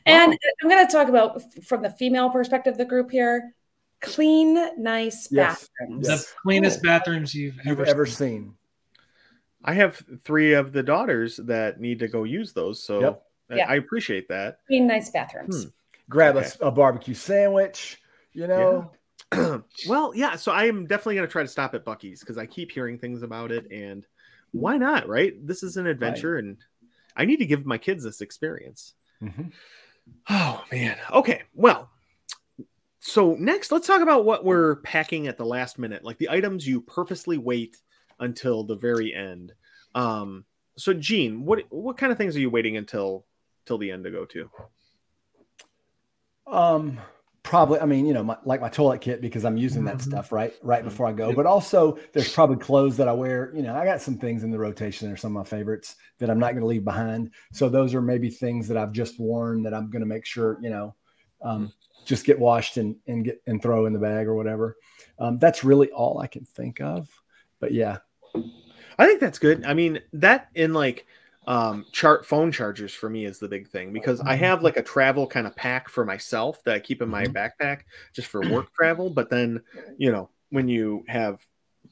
And 0.07 0.33
wow. 0.33 0.39
I'm 0.63 0.69
going 0.69 0.87
to 0.87 0.93
talk 0.93 1.09
about 1.09 1.43
from 1.65 1.83
the 1.83 1.91
female 1.91 2.31
perspective 2.31 2.73
of 2.73 2.79
the 2.79 2.85
group 2.85 3.11
here 3.11 3.55
clean, 4.05 4.83
nice 4.83 5.29
yes. 5.31 5.69
bathrooms. 5.79 6.07
The 6.07 6.27
cleanest 6.43 6.83
cool. 6.83 6.91
bathrooms 6.91 7.35
you've, 7.35 7.57
you've 7.65 7.81
ever, 7.81 7.87
ever 7.87 8.07
seen. 8.07 8.15
seen. 8.17 8.55
I 9.65 9.75
have 9.75 10.03
three 10.25 10.53
of 10.53 10.73
the 10.73 10.83
daughters 10.83 11.37
that 11.45 11.81
need 11.81 12.01
to 12.01 12.09
go 12.09 12.25
use 12.25 12.53
those. 12.53 12.83
So 12.83 13.01
yep. 13.01 13.23
I, 13.51 13.57
yeah. 13.57 13.71
I 13.71 13.75
appreciate 13.77 14.29
that. 14.29 14.59
Clean, 14.67 14.87
nice 14.87 15.11
bathrooms. 15.11 15.65
Hmm. 15.65 15.69
Grab 16.11 16.37
okay. 16.37 16.49
a, 16.61 16.67
a, 16.67 16.71
barbecue 16.71 17.15
sandwich, 17.15 17.99
you 18.35 18.47
know. 18.47 18.91
Yeah. 19.33 19.59
well, 19.89 20.13
yeah. 20.15 20.37
So 20.37 20.53
I 20.53 20.65
am 20.65 20.87
definitely 20.87 21.15
going 21.15 21.27
to 21.27 21.33
try 21.33 21.43
to 21.43 21.49
stop 21.49 21.75
at 21.75 21.85
Buc-ee's 21.85 22.21
because 22.21 22.37
I 22.37 22.45
keep 22.45 22.71
hearing 22.71 22.99
things 22.99 23.23
about 23.23 23.51
it. 23.53 23.71
And 23.73 24.07
why 24.53 24.77
not? 24.77 25.09
Right. 25.09 25.35
This 25.47 25.63
is 25.63 25.79
an 25.79 25.87
adventure. 25.87 26.35
Right. 26.35 26.45
And 26.45 26.57
I 27.17 27.25
need 27.25 27.39
to 27.39 27.47
give 27.47 27.67
my 27.67 27.79
kids 27.79 28.05
this 28.05 28.21
experience. 28.21 28.95
Mm-hmm. 29.23 29.49
Oh 30.29 30.65
man. 30.71 30.97
Okay. 31.13 31.43
Well, 31.55 31.91
so 33.01 33.37
next, 33.39 33.71
let's 33.71 33.87
talk 33.87 34.01
about 34.01 34.25
what 34.25 34.45
we're 34.45 34.77
packing 34.77 35.27
at 35.27 35.37
the 35.37 35.47
last 35.47 35.79
minute, 35.79 36.05
like 36.05 36.19
the 36.19 36.31
items 36.31 36.67
you 36.67 36.81
purposely 36.81 37.39
wait 37.39 37.77
until 38.19 38.65
the 38.65 38.77
very 38.77 39.15
end. 39.15 39.53
Um, 39.95 40.45
so 40.77 40.93
Gene, 40.93 41.45
what 41.45 41.65
what 41.71 41.97
kind 41.97 42.13
of 42.13 42.19
things 42.19 42.37
are 42.37 42.41
you 42.41 42.51
waiting 42.51 42.77
until 42.77 43.27
till 43.67 43.79
the 43.79 43.91
end 43.91 44.05
to 44.05 44.11
go 44.11 44.25
to? 44.27 44.51
Um, 46.47 46.99
probably 47.45 47.79
i 47.79 47.85
mean 47.85 48.07
you 48.07 48.15
know 48.15 48.25
my, 48.25 48.37
like 48.45 48.61
my 48.61 48.71
toilet 48.71 49.03
kit 49.03 49.21
because 49.21 49.45
i'm 49.45 49.59
using 49.59 49.85
that 49.85 49.99
mm-hmm. 49.99 50.11
stuff 50.11 50.33
right 50.33 50.55
right 50.63 50.81
mm-hmm. 50.81 50.89
before 50.89 51.07
i 51.07 51.13
go. 51.13 51.33
But 51.33 51.47
also 51.47 51.99
there's 52.13 52.33
probably 52.33 52.57
clothes 52.57 52.97
that 52.97 53.07
i 53.07 53.13
wear 53.13 53.53
you 53.55 53.63
know 53.63 53.77
i 53.77 53.85
got 53.85 54.01
some 54.01 54.17
things 54.17 54.43
in 54.43 54.51
the 54.51 54.59
rotation 54.59 55.07
that 55.07 55.15
are 55.15 55.19
some 55.19 55.37
of 55.37 55.45
my 55.45 55.49
favorites 55.49 55.97
that 56.19 56.31
i'm 56.31 56.39
not 56.39 56.53
going 56.53 56.63
to 56.63 56.67
leave 56.67 56.85
behind. 56.85 57.31
So 57.53 57.69
those 57.69 57.95
are 57.95 58.01
maybe 58.01 58.31
things 58.31 58.67
that 58.69 58.79
i've 58.79 58.93
just 58.93 59.21
worn 59.21 59.63
that 59.63 59.75
i'm 59.75 59.91
going 59.91 60.01
to 60.01 60.07
make 60.07 60.25
sure 60.25 60.59
you 60.63 60.71
know 60.71 60.95
um, 61.43 61.71
just 62.07 62.25
get 62.25 62.39
washed 62.39 62.79
and, 62.79 62.97
and 63.07 63.25
get 63.27 63.43
and 63.47 63.61
throw 63.61 63.85
in 63.85 63.93
the 63.93 63.99
bag 63.99 64.27
or 64.27 64.35
whatever. 64.35 64.77
Um, 65.19 65.39
that's 65.39 65.63
really 65.63 65.91
all 65.91 66.19
i 66.19 66.27
can 66.27 66.47
think 66.47 66.81
of. 66.81 67.09
But 67.61 67.73
yeah. 67.73 67.99
I 68.99 69.07
think 69.07 69.21
that's 69.21 69.39
good. 69.39 69.65
I 69.67 69.75
mean 69.75 70.01
that 70.15 70.49
in 70.55 70.73
like 70.73 71.07
um 71.47 71.85
chart 71.93 72.25
phone 72.25 72.51
chargers 72.51 72.95
for 72.95 73.11
me 73.11 73.27
is 73.27 73.39
the 73.39 73.49
big 73.49 73.69
thing 73.69 73.93
because 73.93 74.21
i 74.23 74.35
have 74.35 74.63
like 74.63 74.77
a 74.79 74.83
travel 74.83 75.27
kind 75.27 75.47
of 75.47 75.55
pack 75.57 75.89
for 75.89 76.05
myself 76.05 76.63
that 76.65 76.75
i 76.75 76.79
keep 76.79 77.03
in 77.03 77.09
my 77.09 77.29
backpack 77.29 77.81
just 78.15 78.29
for 78.29 78.43
work 78.43 78.67
travel 78.75 79.11
but 79.11 79.29
then 79.29 79.61
you 79.99 80.11
know 80.11 80.31
when 80.51 80.69
you 80.69 81.05
have 81.09 81.41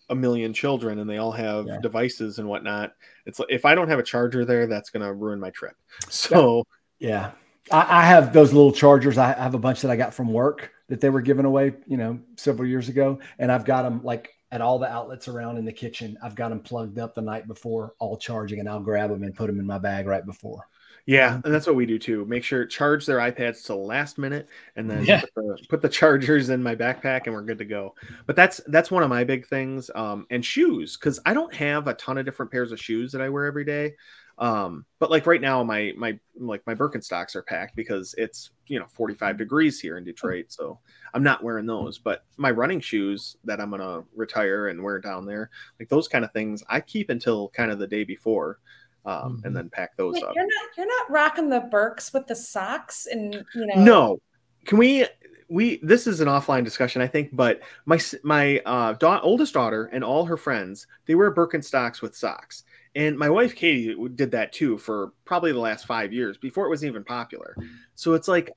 a 0.09 0.15
million 0.15 0.53
children 0.55 0.99
and 0.99 1.09
they 1.09 1.19
all 1.19 1.33
have 1.33 1.67
Yeah. 1.67 1.79
devices 1.81 2.39
and 2.39 2.49
whatnot 2.49 2.93
it's 3.27 3.39
like 3.39 3.49
if 3.51 3.65
i 3.65 3.75
don't 3.75 3.89
have 3.89 3.99
a 3.99 4.03
charger 4.03 4.45
there 4.45 4.67
that's 4.67 4.91
going 4.91 5.05
to 5.05 5.13
ruin 5.13 5.39
my 5.41 5.51
trip 5.51 5.77
so 6.09 6.65
Yeah. 6.99 7.33
I, 7.71 8.01
I 8.01 8.05
have 8.05 8.33
those 8.33 8.53
little 8.53 8.73
chargers. 8.73 9.19
I 9.19 9.33
have 9.35 9.55
a 9.55 9.59
bunch 9.59 9.83
that 9.83 9.91
I 9.91 9.97
got 9.97 10.15
from 10.15 10.33
work 10.33 10.71
that 10.89 11.01
they 11.01 11.11
were 11.11 11.21
giving 11.23 11.45
away, 11.45 11.75
you 11.87 11.97
know, 11.97 12.19
several 12.37 12.69
years 12.69 12.89
ago. 12.89 13.21
And 13.39 13.51
I've 13.53 13.65
got 13.65 13.83
them 13.83 14.03
like 14.03 14.31
at 14.53 14.61
all 14.61 14.79
the 14.79 14.89
outlets 14.89 15.27
around 15.29 15.59
in 15.59 15.65
the 15.65 15.73
kitchen. 15.73 16.17
I've 16.23 16.37
got 16.37 16.51
them 16.51 16.61
plugged 16.61 16.99
up 17.01 17.15
the 17.17 17.23
night 17.23 17.49
before, 17.49 17.95
all 17.99 18.17
charging, 18.19 18.61
and 18.61 18.69
I'll 18.69 18.81
grab 18.81 19.11
them 19.11 19.25
and 19.25 19.35
put 19.35 19.49
them 19.49 19.59
in 19.59 19.67
my 19.67 19.79
bag 19.79 20.07
right 20.07 20.25
before. 20.25 20.69
yeah 21.07 21.41
and 21.45 21.53
that's 21.53 21.67
what 21.67 21.75
we 21.75 21.85
do 21.87 21.99
too 21.99 22.25
make 22.27 22.45
sure 22.45 22.65
charge 22.65 23.07
their 23.07 23.19
ipads 23.19 23.63
to 23.63 23.69
the 23.69 23.77
last 23.77 24.19
minute 24.19 24.47
and 24.77 24.89
then 24.89 25.07
Yeah. 25.07 25.21
put, 25.21 25.35
the, 25.35 25.59
put 25.69 25.83
the 25.83 25.89
chargers 25.89 26.49
in 26.49 26.63
my 26.63 26.77
backpack 26.77 27.23
and 27.27 27.35
we're 27.35 27.43
good 27.43 27.59
to 27.59 27.65
go 27.65 27.95
but 28.27 28.37
that's 28.37 28.61
that's 28.69 28.91
one 28.91 29.03
of 29.03 29.11
my 29.11 29.25
big 29.25 29.47
things 29.49 29.91
um 29.97 30.27
and 30.31 30.45
shoes 30.45 30.97
because 30.97 31.19
i 31.27 31.35
don't 31.35 31.53
have 31.55 31.89
a 31.89 31.95
ton 31.95 32.19
of 32.19 32.25
different 32.25 32.53
pairs 32.53 32.71
of 32.71 32.81
shoes 32.81 33.11
that 33.13 33.21
i 33.21 33.29
wear 33.29 33.47
every 33.47 33.65
day 33.65 33.95
um 34.39 34.85
but 34.99 35.11
like 35.11 35.27
right 35.27 35.41
now 35.41 35.63
my 35.63 35.93
my 35.97 36.19
like 36.39 36.63
my 36.67 36.75
birkenstocks 36.75 37.37
are 37.37 37.43
packed 37.43 37.77
because 37.77 38.15
it's 38.17 38.51
you 38.67 38.79
know 38.79 38.87
45 38.89 39.37
degrees 39.37 39.79
here 39.79 39.99
in 39.99 40.05
detroit 40.05 40.47
so 40.49 40.79
i'm 41.15 41.23
not 41.23 41.43
wearing 41.45 41.67
those. 41.67 41.99
But 41.99 42.25
my 42.39 42.51
running 42.51 42.81
shoes 42.81 43.37
that 43.45 43.61
i'm 43.61 43.71
gonna 43.71 44.03
retire 44.15 44.69
and 44.69 44.83
wear 44.83 44.99
down 44.99 45.27
there 45.27 45.51
like 45.79 45.89
those 45.89 46.09
kind 46.09 46.25
of 46.25 46.33
things 46.33 46.63
i 46.69 46.81
keep 46.81 47.11
until 47.11 47.49
kind 47.51 47.71
of 47.71 47.79
the 47.79 47.87
day 47.87 48.05
before 48.05 48.59
um 49.05 49.39
Mhm. 49.39 49.45
and 49.47 49.57
then 49.57 49.69
pack 49.69 49.97
those 49.97 50.15
Wait, 50.15 50.25
up. 50.25 50.33
you're 50.35 50.45
not 50.45 50.69
you're 50.79 50.87
not 50.87 51.11
rocking 51.11 51.49
the 51.51 51.61
Birks 51.61 52.13
with 52.13 52.27
the 52.27 52.37
socks 52.37 53.07
and 53.11 53.35
you 53.55 53.67
know 53.67 53.75
no. 53.85 54.19
Can 54.65 54.79
we 54.79 55.07
we 55.49 55.79
this 55.83 56.07
is 56.07 56.21
an 56.21 56.29
offline 56.29 56.65
discussion 56.65 57.03
i 57.03 57.07
think 57.07 57.29
but 57.35 57.61
my 57.85 58.01
my 58.23 58.59
uh 58.65 58.95
da- 58.95 59.21
oldest 59.21 59.53
daughter 59.53 59.87
and 59.93 60.03
all 60.03 60.25
her 60.25 60.37
friends 60.39 60.87
they 61.05 61.15
wear 61.15 61.35
birkenstocks 61.35 62.01
with 62.01 62.17
socks 62.17 62.63
and 62.95 63.19
my 63.19 63.29
wife 63.31 63.55
katie 63.55 63.95
did 64.17 64.31
that 64.31 64.53
too 64.53 64.77
for 64.79 65.13
probably 65.25 65.53
the 65.53 65.59
last 65.59 65.87
five 65.87 66.13
years 66.13 66.37
before 66.39 66.67
it 66.67 66.71
was 66.71 66.85
even 66.85 67.03
popular 67.05 67.57
so 67.95 68.15
it's 68.15 68.29
like 68.29 68.51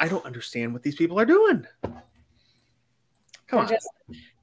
i 0.00 0.08
don't 0.08 0.24
understand 0.24 0.72
what 0.72 0.82
these 0.82 0.94
people 0.96 1.18
are 1.20 1.26
doing 1.26 1.66
come 1.82 1.98
They're 3.50 3.60
on 3.60 3.68
just 3.68 3.88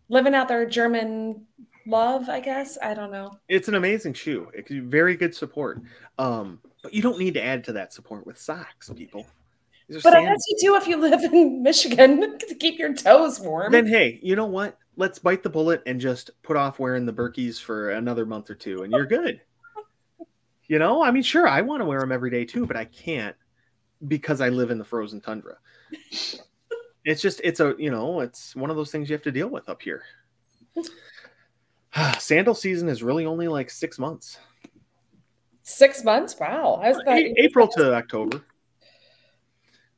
living 0.10 0.36
out 0.36 0.48
their 0.48 0.68
German 0.68 1.46
love, 1.88 2.30
I 2.30 2.40
guess. 2.40 2.78
I 2.82 2.94
don't 2.94 3.12
know. 3.12 3.38
it's 3.50 3.68
an 3.68 3.76
amazing 3.76 4.14
shoe 4.14 4.50
it's 4.54 4.72
very 4.72 5.16
good 5.16 5.34
support 5.36 5.82
um 6.20 6.60
but 6.84 6.94
you 6.94 7.02
don't 7.02 7.18
need 7.20 7.34
to 7.36 7.44
add 7.44 7.64
to 7.66 7.74
that 7.74 7.94
support 7.94 8.26
with 8.28 8.38
socks 8.40 8.90
people 8.96 9.26
But 10.04 10.14
I 10.16 10.24
guess 10.24 10.42
you 10.50 10.58
do 10.60 10.76
if 10.76 10.88
you 10.88 10.98
live 10.98 11.24
in 11.24 11.62
Michigan 11.70 12.38
to 12.40 12.56
keep 12.56 12.80
your 12.80 12.94
toes 12.94 13.40
warm. 13.40 13.72
then 13.72 13.86
hey, 13.88 14.20
you 14.24 14.36
know 14.36 14.46
what? 14.48 14.78
Let's 14.98 15.20
bite 15.20 15.44
the 15.44 15.50
bullet 15.50 15.84
and 15.86 16.00
just 16.00 16.32
put 16.42 16.58
off 16.58 16.80
wearing 16.80 17.06
the 17.06 17.14
Berkeys 17.14 17.60
for 17.62 17.92
another 17.92 18.26
month 18.26 18.50
or 18.50 18.56
two, 18.56 18.84
and 18.84 18.92
you're 18.92 19.06
good. 19.06 19.42
You 20.68 20.80
know, 20.80 21.04
I 21.04 21.12
mean, 21.12 21.22
sure, 21.22 21.48
I 21.48 21.62
want 21.62 21.82
to 21.82 21.86
wear 21.86 22.00
them 22.00 22.12
every 22.12 22.32
day 22.32 22.44
too, 22.44 22.66
but 22.66 22.76
I 22.76 22.86
can't 22.86 23.36
because 24.08 24.42
I 24.42 24.50
live 24.50 24.72
in 24.72 24.80
the 24.80 24.84
frozen 24.84 25.22
tundra. 25.22 25.58
It's 27.04 27.22
just, 27.22 27.40
it's 27.44 27.60
a, 27.60 27.76
you 27.78 27.92
know, 27.92 28.22
it's 28.22 28.56
one 28.56 28.72
of 28.72 28.76
those 28.76 28.90
things 28.92 29.08
you 29.08 29.14
have 29.14 29.22
to 29.22 29.32
deal 29.32 29.48
with 29.48 29.70
up 29.70 29.84
here. 29.84 30.02
Sandal 32.18 32.56
season 32.56 32.90
is 32.90 33.04
really 33.04 33.28
only 33.28 33.48
like 33.48 33.70
six 33.70 34.00
months, 34.00 34.40
Six 35.68 36.04
months? 36.04 36.36
Wow. 36.40 36.80
A- 36.84 37.34
April 37.38 37.68
to 37.70 37.94
October. 37.94 38.44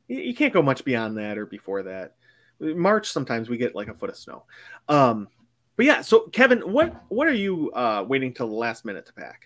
You 0.09 0.33
can't 0.33 0.53
go 0.53 0.61
much 0.61 0.83
beyond 0.83 1.17
that 1.17 1.37
or 1.37 1.45
before 1.45 1.83
that. 1.83 2.15
March 2.59 3.09
sometimes 3.09 3.49
we 3.49 3.57
get 3.57 3.75
like 3.75 3.87
a 3.87 3.93
foot 3.93 4.09
of 4.09 4.17
snow. 4.17 4.43
Um, 4.89 5.27
but 5.75 5.85
yeah, 5.85 6.01
so 6.01 6.21
Kevin, 6.31 6.59
what 6.71 6.95
what 7.09 7.27
are 7.27 7.33
you 7.33 7.71
uh, 7.73 8.03
waiting 8.07 8.33
till 8.33 8.47
the 8.47 8.55
last 8.55 8.83
minute 8.85 9.05
to 9.05 9.13
pack? 9.13 9.43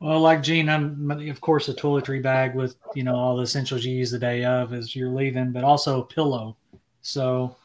Well, 0.00 0.20
like 0.20 0.42
Gene, 0.42 0.68
I'm 0.68 1.10
of 1.10 1.40
course 1.40 1.68
a 1.68 1.74
toiletry 1.74 2.22
bag 2.22 2.54
with 2.54 2.76
you 2.94 3.02
know 3.02 3.14
all 3.14 3.36
the 3.36 3.42
essentials 3.42 3.84
you 3.84 3.94
use 3.94 4.10
the 4.10 4.18
day 4.18 4.44
of 4.44 4.72
as 4.72 4.94
you're 4.96 5.10
leaving, 5.10 5.52
but 5.52 5.64
also 5.64 6.00
a 6.02 6.06
pillow. 6.06 6.56
So 7.02 7.56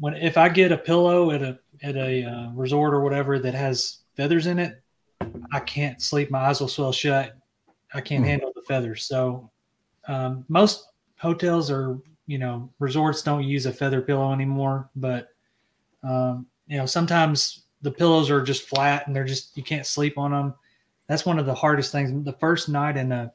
when 0.00 0.14
if 0.14 0.36
I 0.36 0.48
get 0.48 0.72
a 0.72 0.78
pillow 0.78 1.30
at 1.30 1.42
a 1.42 1.58
at 1.82 1.96
a 1.96 2.24
uh, 2.24 2.50
resort 2.52 2.94
or 2.94 3.00
whatever 3.00 3.38
that 3.38 3.54
has 3.54 3.98
feathers 4.16 4.46
in 4.46 4.58
it, 4.58 4.80
I 5.52 5.60
can't 5.60 6.00
sleep. 6.00 6.30
My 6.30 6.40
eyes 6.40 6.60
will 6.60 6.68
swell 6.68 6.92
shut. 6.92 7.34
I 7.94 8.00
can't 8.00 8.22
Hmm. 8.24 8.28
handle 8.28 8.52
the 8.54 8.62
feathers. 8.62 9.04
So 9.06 9.50
um, 10.08 10.44
most 10.48 10.88
hotels 11.16 11.70
or 11.70 12.00
you 12.32 12.38
know 12.38 12.70
resorts 12.78 13.20
don't 13.20 13.44
use 13.44 13.66
a 13.66 13.72
feather 13.72 14.00
pillow 14.00 14.32
anymore, 14.32 14.88
but 14.96 15.28
um, 16.02 16.46
you 16.66 16.78
know 16.78 16.86
sometimes 16.86 17.64
the 17.82 17.90
pillows 17.90 18.30
are 18.30 18.42
just 18.42 18.66
flat 18.66 19.06
and 19.06 19.14
they're 19.14 19.26
just 19.26 19.54
you 19.54 19.62
can't 19.62 19.84
sleep 19.84 20.16
on 20.16 20.30
them. 20.30 20.54
That's 21.08 21.26
one 21.26 21.38
of 21.38 21.44
the 21.44 21.54
hardest 21.54 21.92
things. 21.92 22.24
The 22.24 22.32
first 22.32 22.70
night 22.70 22.96
in 22.96 23.12
a 23.12 23.30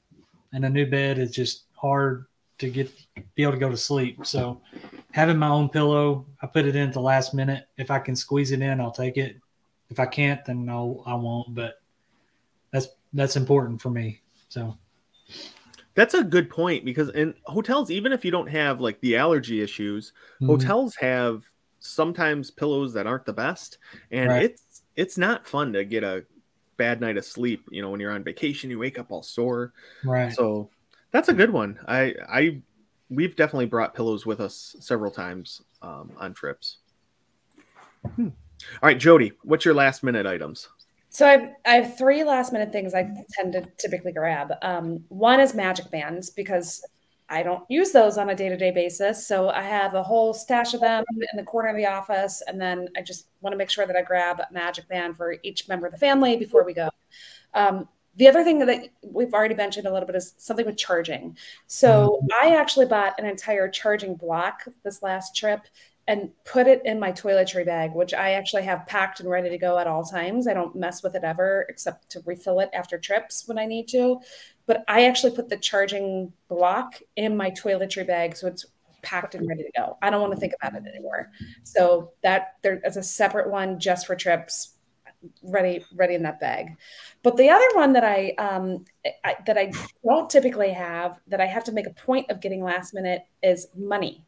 in 0.51 0.63
a 0.63 0.69
new 0.69 0.87
bed 0.87 1.19
is 1.19 1.29
just 1.29 1.65
hard 1.75 2.25
to 2.57 2.71
get 2.71 2.91
be 3.35 3.43
able 3.43 3.51
to 3.51 3.59
go 3.59 3.69
to 3.69 3.77
sleep. 3.77 4.25
So 4.25 4.61
having 5.11 5.37
my 5.37 5.49
own 5.49 5.69
pillow, 5.69 6.25
I 6.41 6.47
put 6.47 6.65
it 6.65 6.75
in 6.75 6.87
at 6.87 6.93
the 6.93 6.99
last 6.99 7.35
minute. 7.35 7.67
If 7.77 7.91
I 7.91 7.99
can 7.99 8.15
squeeze 8.15 8.51
it 8.51 8.63
in, 8.63 8.81
I'll 8.81 8.89
take 8.89 9.17
it. 9.17 9.35
If 9.91 9.99
I 9.99 10.07
can't, 10.07 10.43
then 10.43 10.67
I'll 10.69 11.03
I 11.05 11.13
won't. 11.13 11.53
But 11.53 11.75
that's 12.71 12.87
that's 13.13 13.35
important 13.35 13.79
for 13.79 13.91
me. 13.91 14.21
So 14.49 14.75
That's 15.97 16.13
a 16.13 16.23
good 16.23 16.47
point 16.47 16.85
because 16.85 17.09
in 17.09 17.33
hotels, 17.45 17.89
even 17.89 18.13
if 18.13 18.23
you 18.23 18.29
don't 18.29 18.45
have 18.47 18.79
like 18.79 19.01
the 19.01 19.17
allergy 19.17 19.63
issues, 19.63 20.13
mhm. 20.39 20.45
hotels 20.45 20.95
have 20.97 21.43
sometimes 21.79 22.51
pillows 22.51 22.93
that 22.93 23.07
aren't 23.07 23.25
the 23.25 23.33
best, 23.33 23.79
and 24.11 24.29
Right. 24.29 24.43
it's 24.43 24.83
it's 24.95 25.17
not 25.17 25.47
fun 25.47 25.73
to 25.73 25.83
get 25.83 26.03
a 26.03 26.23
bad 26.77 27.01
night 27.01 27.17
of 27.17 27.25
sleep. 27.25 27.63
You 27.71 27.81
know, 27.81 27.89
when 27.89 27.99
you're 27.99 28.11
on 28.11 28.23
vacation, 28.23 28.69
you 28.69 28.77
wake 28.77 28.99
up 28.99 29.11
all 29.11 29.23
sore. 29.23 29.73
right. 30.05 30.31
So 30.31 30.69
that's 31.09 31.29
a 31.29 31.33
good 31.33 31.49
one. 31.49 31.79
I 31.87 32.13
I 32.29 32.61
we've 33.09 33.35
definitely 33.35 33.65
brought 33.65 33.95
pillows 33.95 34.23
with 34.23 34.39
us 34.39 34.75
several 34.79 35.09
times 35.09 35.63
um, 35.81 36.11
on 36.19 36.35
trips. 36.35 36.77
Hmm. 38.15 38.27
All 38.27 38.87
right, 38.87 38.99
Jody, 38.99 39.31
what's 39.41 39.65
your 39.65 39.73
last 39.73 40.03
minute 40.03 40.27
items? 40.27 40.69
So 41.17 41.25
I 41.25 41.31
have, 41.31 41.53
I 41.65 41.71
have 41.77 41.97
three 41.97 42.23
last 42.23 42.53
minute 42.53 42.71
things 42.71 42.93
I 42.93 43.09
tend 43.31 43.53
to 43.53 43.63
typically 43.79 44.11
grab. 44.11 44.53
Um, 44.61 45.03
one 45.07 45.39
is 45.39 45.55
magic 45.55 45.89
bands 45.89 46.29
because 46.29 46.85
I 47.27 47.41
don't 47.41 47.63
use 47.69 47.91
those 47.91 48.19
on 48.19 48.29
a 48.29 48.35
day 48.35 48.49
to 48.49 48.55
day 48.55 48.69
basis. 48.69 49.27
So 49.27 49.49
I 49.49 49.63
have 49.63 49.95
a 49.95 50.03
whole 50.03 50.31
stash 50.35 50.75
of 50.75 50.81
them 50.81 51.03
in 51.09 51.37
the 51.37 51.41
corner 51.41 51.69
of 51.69 51.75
the 51.75 51.87
office. 51.87 52.43
And 52.45 52.61
then 52.61 52.89
I 52.95 53.01
just 53.01 53.29
want 53.41 53.51
to 53.51 53.57
make 53.57 53.71
sure 53.71 53.87
that 53.87 53.95
I 53.95 54.03
grab 54.03 54.39
a 54.41 54.53
magic 54.53 54.87
band 54.89 55.17
for 55.17 55.37
each 55.41 55.67
member 55.67 55.87
of 55.87 55.91
the 55.91 55.97
family 55.97 56.37
before 56.37 56.63
we 56.63 56.75
go. 56.75 56.87
Um, 57.55 57.89
the 58.17 58.27
other 58.27 58.43
thing 58.43 58.59
that 58.59 58.89
we've 59.01 59.33
already 59.33 59.55
mentioned 59.55 59.87
a 59.87 59.91
little 59.91 60.05
bit 60.05 60.15
is 60.15 60.35
something 60.37 60.67
with 60.67 60.77
charging. 60.77 61.35
So 61.65 62.19
I 62.39 62.55
actually 62.55 62.85
bought 62.85 63.19
an 63.19 63.25
entire 63.25 63.67
charging 63.69 64.13
block 64.13 64.65
this 64.83 65.01
last 65.01 65.35
trip 65.35 65.61
and 66.07 66.31
put 66.45 66.67
it 66.67 66.81
in 66.85 66.99
my 66.99 67.11
toiletry 67.11 67.65
bag, 67.65 67.93
which 67.93 68.13
I 68.13 68.31
actually 68.31 68.63
have 68.63 68.87
packed 68.87 69.19
and 69.19 69.29
ready 69.29 69.49
to 69.49 69.57
go 69.57 69.77
at 69.77 69.87
all 69.87 70.03
times. 70.03 70.47
I 70.47 70.53
don't 70.53 70.75
mess 70.75 71.03
with 71.03 71.15
it 71.15 71.23
ever 71.23 71.65
except 71.67 72.09
to 72.11 72.21
refill 72.25 72.61
it 72.61 72.69
after 72.73 72.97
trips 72.97 73.43
when 73.45 73.59
I 73.59 73.65
need 73.65 73.87
to. 73.89 74.19
But 74.65 74.83
I 74.87 75.05
actually 75.05 75.35
put 75.35 75.49
the 75.49 75.57
charging 75.57 76.31
block 76.47 77.01
in 77.17 77.35
my 77.35 77.51
toiletry 77.51 78.07
bag 78.07 78.37
so 78.37 78.47
it's 78.47 78.65
packed 79.01 79.35
and 79.35 79.47
ready 79.47 79.63
to 79.63 79.71
go. 79.75 79.97
I 80.01 80.09
don't 80.09 80.21
want 80.21 80.33
to 80.33 80.39
think 80.39 80.53
about 80.61 80.75
it 80.75 80.87
anymore. 80.87 81.29
So 81.63 82.11
that 82.23 82.55
there 82.61 82.81
is 82.85 82.97
a 82.97 83.03
separate 83.03 83.49
one 83.49 83.79
just 83.79 84.07
for 84.07 84.15
trips 84.15 84.73
ready 85.43 85.83
ready 85.95 86.15
in 86.15 86.23
that 86.23 86.39
bag. 86.39 86.77
But 87.23 87.37
the 87.37 87.49
other 87.49 87.67
one 87.73 87.93
that 87.93 88.03
I 88.03 88.33
um 88.37 88.85
I, 89.25 89.35
that 89.45 89.57
I 89.57 89.71
don't 90.05 90.29
typically 90.29 90.71
have 90.71 91.19
that 91.27 91.41
I 91.41 91.45
have 91.45 91.63
to 91.65 91.71
make 91.71 91.87
a 91.87 91.91
point 91.91 92.29
of 92.29 92.39
getting 92.39 92.63
last 92.63 92.93
minute 92.93 93.23
is 93.41 93.67
money. 93.75 94.23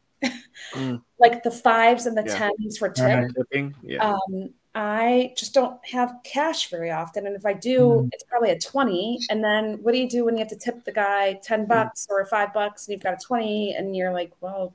Mm. 0.74 1.02
like 1.18 1.42
the 1.42 1.50
fives 1.50 2.06
and 2.06 2.16
the 2.16 2.24
Yeah. 2.26 2.50
tens 2.50 2.78
for 2.78 2.88
tip. 2.88 3.04
Right. 3.06 3.30
Tipping? 3.34 3.74
Yeah. 3.82 4.12
Um, 4.12 4.50
I 4.74 5.34
just 5.36 5.52
don't 5.52 5.84
have 5.86 6.14
cash 6.22 6.70
very 6.70 6.90
often. 6.90 7.26
And 7.26 7.34
if 7.34 7.44
I 7.44 7.52
do, 7.54 7.80
Mhm. 7.80 8.10
it's 8.12 8.22
probably 8.24 8.50
a 8.50 8.58
20. 8.58 9.18
And 9.28 9.42
then 9.42 9.82
what 9.82 9.92
do 9.92 9.98
you 9.98 10.08
do 10.08 10.24
when 10.24 10.36
you 10.36 10.40
have 10.40 10.48
to 10.48 10.56
tip 10.56 10.84
the 10.84 10.92
guy 10.92 11.34
10 11.42 11.66
bucks 11.66 12.06
or 12.08 12.24
five 12.26 12.52
bucks 12.52 12.86
and 12.86 12.92
you've 12.92 13.02
got 13.02 13.14
a 13.14 13.26
20 13.26 13.74
and 13.76 13.96
you're 13.96 14.12
like, 14.12 14.32
well, 14.40 14.72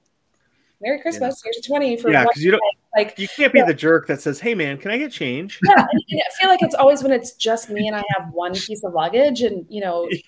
Merry 0.81 0.99
Christmas. 0.99 1.41
Here's 1.41 1.57
a 1.57 1.61
20 1.61 1.95
for 1.97 2.11
yeah, 2.11 2.23
because 2.23 2.43
you 2.43 2.51
don't 2.51 2.61
like 2.97 3.17
you 3.17 3.29
can't 3.29 3.53
be 3.53 3.61
the 3.61 3.73
jerk 3.73 4.07
that 4.07 4.21
says, 4.21 4.41
"Hey, 4.41 4.53
man, 4.53 4.77
can 4.77 4.91
I 4.91 4.97
get 4.97 5.09
change?" 5.09 5.57
yeah, 5.65 5.73
and, 5.79 6.03
and 6.09 6.21
I 6.21 6.29
feel 6.39 6.49
like 6.49 6.61
it's 6.61 6.75
always 6.75 7.01
when 7.01 7.13
it's 7.13 7.31
just 7.31 7.69
me 7.69 7.87
and 7.87 7.95
I 7.95 8.03
have 8.17 8.29
one 8.33 8.53
piece 8.53 8.83
of 8.83 8.93
luggage, 8.93 9.41
and 9.41 9.65
you 9.69 9.79
know, 9.79 10.01
like, 10.11 10.25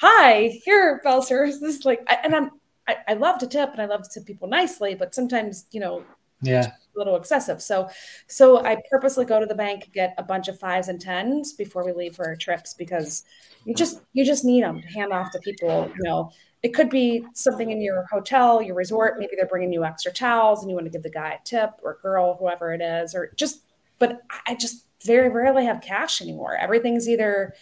hi, 0.00 0.60
here, 0.64 1.00
Belser. 1.04 1.46
This 1.60 1.78
is 1.78 1.84
like, 1.84 2.00
I, 2.06 2.18
and 2.22 2.34
I'm, 2.34 2.50
I, 2.88 2.96
I 3.08 3.14
love 3.14 3.38
to 3.38 3.46
tip 3.46 3.70
and 3.72 3.80
I 3.82 3.86
love 3.86 4.02
to 4.02 4.08
tip 4.08 4.26
people 4.26 4.48
nicely, 4.48 4.94
but 4.94 5.14
sometimes, 5.14 5.66
you 5.70 5.80
know, 5.80 6.04
Yeah. 6.42 6.66
A 6.66 6.98
little 6.98 7.16
excessive. 7.16 7.60
So 7.62 7.88
so 8.26 8.64
I 8.64 8.76
purposely 8.90 9.24
go 9.24 9.40
to 9.40 9.46
the 9.46 9.54
bank, 9.54 9.90
get 9.92 10.14
a 10.18 10.22
bunch 10.22 10.48
of 10.48 10.58
fives 10.58 10.88
and 10.88 11.00
tens 11.00 11.52
before 11.54 11.84
we 11.84 11.92
leave 11.92 12.14
for 12.16 12.26
our 12.26 12.36
trips 12.36 12.74
because 12.74 13.24
you 13.64 13.74
just 13.74 14.00
you 14.12 14.24
just 14.24 14.44
need 14.44 14.62
them 14.62 14.80
to 14.80 14.88
hand 14.88 15.12
off 15.12 15.30
to 15.32 15.38
people, 15.40 15.90
you 15.96 16.02
know. 16.04 16.30
It 16.62 16.74
could 16.74 16.90
be 16.90 17.24
something 17.34 17.70
in 17.70 17.80
your 17.80 18.06
hotel, 18.10 18.60
your 18.62 18.74
resort. 18.74 19.18
Maybe 19.18 19.32
they're 19.36 19.46
bringing 19.46 19.72
you 19.72 19.84
extra 19.84 20.12
towels 20.12 20.62
and 20.62 20.70
you 20.70 20.74
want 20.74 20.86
to 20.86 20.90
give 20.90 21.02
the 21.02 21.10
guy 21.10 21.32
a 21.40 21.44
tip 21.44 21.70
or 21.82 21.98
girl, 22.02 22.36
whoever 22.38 22.72
it 22.72 22.80
is, 22.80 23.14
or 23.14 23.32
just, 23.36 23.62
but 23.98 24.22
I 24.48 24.54
just 24.54 24.84
very 25.04 25.28
rarely 25.28 25.64
have 25.66 25.80
cash 25.80 26.20
anymore. 26.22 26.56
Everything's 26.56 27.08
either 27.08 27.54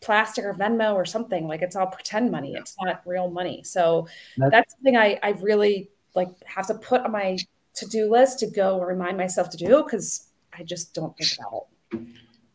plastic 0.00 0.44
or 0.44 0.54
Venmo 0.54 0.94
or 0.94 1.04
something. 1.04 1.46
Like 1.46 1.62
it's 1.62 1.76
all 1.76 1.86
pretend 1.86 2.30
money. 2.30 2.54
It's 2.54 2.76
not 2.80 3.02
real 3.06 3.30
money. 3.30 3.62
So 3.64 4.06
that's, 4.36 4.50
that's 4.50 4.74
something 4.74 4.96
I, 4.96 5.18
I 5.22 5.30
really 5.40 5.90
like 6.14 6.28
have 6.44 6.66
to 6.68 6.74
put 6.74 7.02
on 7.02 7.12
my 7.12 7.38
to-do 7.74 8.10
list 8.10 8.40
to 8.40 8.46
go 8.46 8.80
remind 8.80 9.16
myself 9.16 9.50
to 9.50 9.56
do 9.56 9.82
because 9.82 10.28
I 10.58 10.62
just 10.62 10.94
don't 10.94 11.16
think 11.16 11.38
about 11.38 11.66
it. 11.92 12.00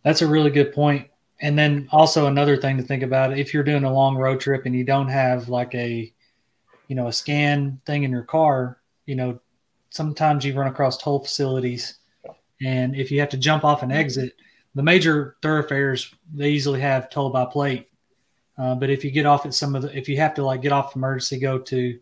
That's 0.03 0.21
a 0.21 0.27
really 0.27 0.49
good 0.49 0.73
point. 0.73 1.07
And 1.41 1.57
then 1.57 1.87
also 1.91 2.27
another 2.27 2.57
thing 2.57 2.77
to 2.77 2.83
think 2.83 3.03
about 3.03 3.37
if 3.37 3.53
you're 3.53 3.63
doing 3.63 3.83
a 3.83 3.93
long 3.93 4.15
road 4.15 4.39
trip 4.39 4.65
and 4.65 4.75
you 4.75 4.83
don't 4.83 5.07
have 5.07 5.49
like 5.49 5.73
a 5.75 6.11
you 6.87 6.95
know 6.95 7.07
a 7.07 7.13
scan 7.13 7.79
thing 7.85 8.03
in 8.03 8.11
your 8.11 8.23
car, 8.23 8.79
you 9.05 9.15
know, 9.15 9.39
sometimes 9.89 10.45
you 10.45 10.53
run 10.53 10.67
across 10.67 10.97
toll 10.97 11.19
facilities 11.19 11.97
and 12.63 12.95
if 12.95 13.11
you 13.11 13.19
have 13.19 13.29
to 13.29 13.37
jump 13.37 13.63
off 13.63 13.83
an 13.83 13.89
mm-hmm. 13.89 13.97
exit, 13.97 14.33
the 14.75 14.83
major 14.83 15.35
thoroughfares 15.41 16.13
they 16.33 16.51
easily 16.51 16.81
have 16.81 17.09
toll 17.09 17.29
by 17.29 17.45
plate. 17.45 17.89
Uh, 18.57 18.75
but 18.75 18.89
if 18.89 19.03
you 19.03 19.11
get 19.11 19.25
off 19.25 19.45
at 19.45 19.53
some 19.53 19.75
of 19.75 19.81
the, 19.81 19.97
if 19.97 20.07
you 20.07 20.17
have 20.17 20.35
to 20.35 20.43
like 20.43 20.61
get 20.61 20.71
off 20.71 20.95
emergency, 20.95 21.39
go 21.39 21.57
to, 21.57 21.99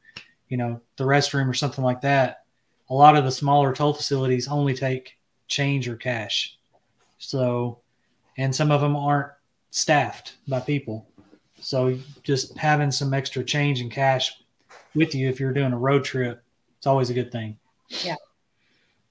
you 0.49 0.57
know, 0.57 0.81
the 0.97 1.03
restroom 1.03 1.47
or 1.49 1.53
something 1.53 1.83
like 1.83 2.01
that, 2.01 2.43
a 2.89 2.93
lot 2.93 3.15
of 3.15 3.23
the 3.23 3.31
smaller 3.31 3.73
toll 3.73 3.93
facilities 3.93 4.47
only 4.47 4.73
take 4.73 5.17
change 5.47 5.87
or 5.87 5.95
cash. 5.95 6.57
So, 7.19 7.79
and 8.37 8.53
some 8.53 8.71
of 8.71 8.81
them 8.81 8.95
aren't 8.95 9.31
staffed 9.69 10.35
by 10.47 10.59
people. 10.59 11.07
So 11.59 11.97
just 12.23 12.57
having 12.57 12.91
some 12.91 13.13
extra 13.13 13.43
change 13.43 13.79
and 13.79 13.91
cash 13.91 14.33
with 14.95 15.15
you 15.15 15.29
if 15.29 15.39
you're 15.39 15.53
doing 15.53 15.73
a 15.73 15.77
road 15.77 16.03
trip, 16.03 16.43
it's 16.77 16.87
always 16.87 17.09
a 17.09 17.13
good 17.13 17.31
thing. 17.31 17.57
Yeah. 18.03 18.15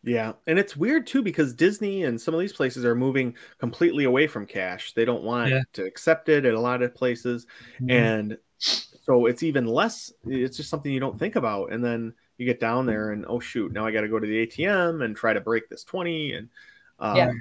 Yeah, 0.02 0.32
and 0.46 0.58
it's 0.58 0.76
weird 0.76 1.06
too 1.06 1.22
because 1.22 1.52
Disney 1.52 2.04
and 2.04 2.20
some 2.20 2.32
of 2.32 2.40
these 2.40 2.54
places 2.54 2.84
are 2.84 2.94
moving 2.94 3.36
completely 3.58 4.04
away 4.04 4.26
from 4.26 4.46
cash. 4.46 4.92
They 4.94 5.04
don't 5.04 5.22
want 5.22 5.50
yeah. 5.50 5.62
to 5.74 5.84
accept 5.84 6.28
it 6.28 6.46
at 6.46 6.54
a 6.54 6.60
lot 6.60 6.82
of 6.82 6.94
places, 6.94 7.46
mm-hmm. 7.74 7.90
and 7.90 8.38
so 8.58 9.26
it's 9.26 9.42
even 9.42 9.66
less. 9.66 10.12
It's 10.24 10.56
just 10.56 10.70
something 10.70 10.90
you 10.90 11.00
don't 11.00 11.18
think 11.18 11.36
about, 11.36 11.72
and 11.72 11.84
then 11.84 12.14
you 12.38 12.46
get 12.46 12.60
down 12.60 12.86
there 12.86 13.12
and 13.12 13.26
oh 13.28 13.40
shoot, 13.40 13.72
now 13.72 13.84
I 13.84 13.90
got 13.90 14.00
to 14.00 14.08
go 14.08 14.18
to 14.18 14.26
the 14.26 14.46
ATM 14.46 15.04
and 15.04 15.14
try 15.14 15.34
to 15.34 15.40
break 15.40 15.68
this 15.68 15.84
twenty, 15.84 16.32
and 16.32 16.48
um, 16.98 17.16
yeah 17.16 17.32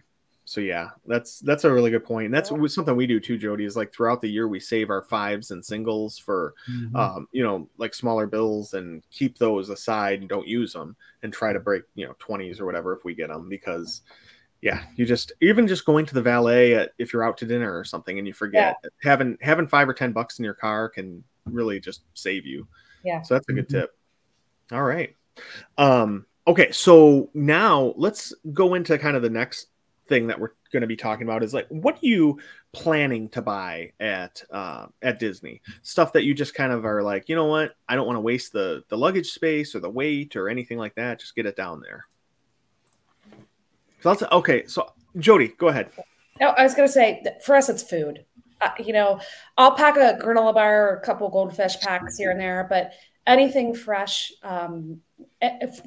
so 0.49 0.61
yeah, 0.61 0.89
that's 1.05 1.41
that's 1.41 1.63
a 1.63 1.71
really 1.71 1.91
good 1.91 2.03
point. 2.03 2.25
And 2.25 2.33
that's 2.33 2.49
something 2.49 2.95
we 2.95 3.05
do 3.05 3.19
too, 3.19 3.37
Jody. 3.37 3.65
Is 3.65 3.77
like 3.77 3.93
throughout 3.93 4.19
the 4.19 4.31
year 4.31 4.47
we 4.47 4.59
save 4.59 4.89
our 4.89 5.03
fives 5.03 5.51
and 5.51 5.63
singles 5.63 6.17
for, 6.17 6.55
mm-hmm. 6.67 6.95
um, 6.95 7.27
you 7.31 7.43
know, 7.43 7.69
like 7.77 7.93
smaller 7.93 8.25
bills 8.25 8.73
and 8.73 9.03
keep 9.11 9.37
those 9.37 9.69
aside 9.69 10.21
and 10.21 10.27
don't 10.27 10.47
use 10.47 10.73
them 10.73 10.95
and 11.21 11.31
try 11.31 11.53
to 11.53 11.59
break 11.59 11.83
you 11.93 12.07
know 12.07 12.15
twenties 12.17 12.59
or 12.59 12.65
whatever 12.65 12.95
if 12.95 13.05
we 13.05 13.13
get 13.13 13.29
them 13.29 13.47
because, 13.47 14.01
yeah, 14.63 14.85
you 14.95 15.05
just 15.05 15.33
even 15.39 15.67
just 15.67 15.85
going 15.85 16.07
to 16.07 16.15
the 16.15 16.21
valet 16.21 16.73
at, 16.73 16.93
if 16.97 17.13
you're 17.13 17.23
out 17.23 17.37
to 17.37 17.45
dinner 17.45 17.77
or 17.77 17.83
something 17.83 18.17
and 18.17 18.25
you 18.25 18.33
forget 18.33 18.77
yeah. 18.83 18.89
having 19.03 19.37
having 19.41 19.67
five 19.67 19.87
or 19.87 19.93
ten 19.93 20.11
bucks 20.13 20.39
in 20.39 20.45
your 20.45 20.55
car 20.55 20.89
can 20.89 21.23
really 21.45 21.79
just 21.79 22.01
save 22.15 22.47
you. 22.47 22.67
Yeah. 23.05 23.21
So 23.21 23.35
that's 23.35 23.47
a 23.49 23.53
good 23.53 23.67
mm-hmm. 23.67 23.81
tip. 23.81 23.95
All 24.71 24.81
right. 24.81 25.15
Um, 25.77 26.25
okay, 26.47 26.71
so 26.71 27.29
now 27.35 27.93
let's 27.97 28.33
go 28.51 28.73
into 28.73 28.97
kind 28.97 29.15
of 29.15 29.21
the 29.21 29.29
next 29.29 29.67
thing 30.09 30.27
that 30.27 30.39
we're 30.39 30.51
going 30.73 30.81
to 30.81 30.87
be 30.87 30.97
talking 30.97 31.23
about 31.23 31.43
is 31.43 31.53
like 31.53 31.67
what 31.69 31.95
are 31.95 32.05
you 32.05 32.39
planning 32.73 33.29
to 33.29 33.41
buy 33.41 33.91
at 33.99 34.43
uh, 34.51 34.87
at 35.01 35.19
Disney? 35.19 35.61
Stuff 35.83 36.11
that 36.13 36.23
you 36.23 36.33
just 36.33 36.53
kind 36.53 36.73
of 36.73 36.85
are 36.85 37.01
like, 37.01 37.29
you 37.29 37.35
know 37.35 37.45
what, 37.45 37.75
I 37.87 37.95
don't 37.95 38.07
want 38.07 38.17
to 38.17 38.21
waste 38.21 38.51
the 38.51 38.83
the 38.89 38.97
luggage 38.97 39.31
space 39.31 39.75
or 39.75 39.79
the 39.79 39.89
weight 39.89 40.35
or 40.35 40.49
anything 40.49 40.77
like 40.77 40.95
that. 40.95 41.19
Just 41.19 41.35
get 41.35 41.45
it 41.45 41.55
down 41.55 41.81
there. 41.81 42.05
So 44.01 44.09
that's 44.09 44.23
okay, 44.31 44.65
so 44.65 44.91
Jody, 45.17 45.49
go 45.49 45.67
ahead. 45.67 45.89
No, 46.39 46.49
I 46.49 46.63
was 46.63 46.73
going 46.73 46.87
to 46.87 46.91
say 46.91 47.23
for 47.43 47.55
us, 47.55 47.69
it's 47.69 47.83
food. 47.83 48.25
Uh, 48.61 48.69
you 48.77 48.93
know, 48.93 49.19
I'll 49.57 49.75
pack 49.75 49.97
a 49.97 50.19
granola 50.21 50.53
bar 50.53 50.89
or 50.89 50.95
a 50.97 51.01
couple 51.01 51.29
goldfish 51.29 51.79
packs 51.79 52.17
here 52.17 52.31
and 52.31 52.39
there, 52.39 52.65
but 52.69 52.93
anything 53.29 53.75
fresh, 53.75 54.33
um, 54.41 55.01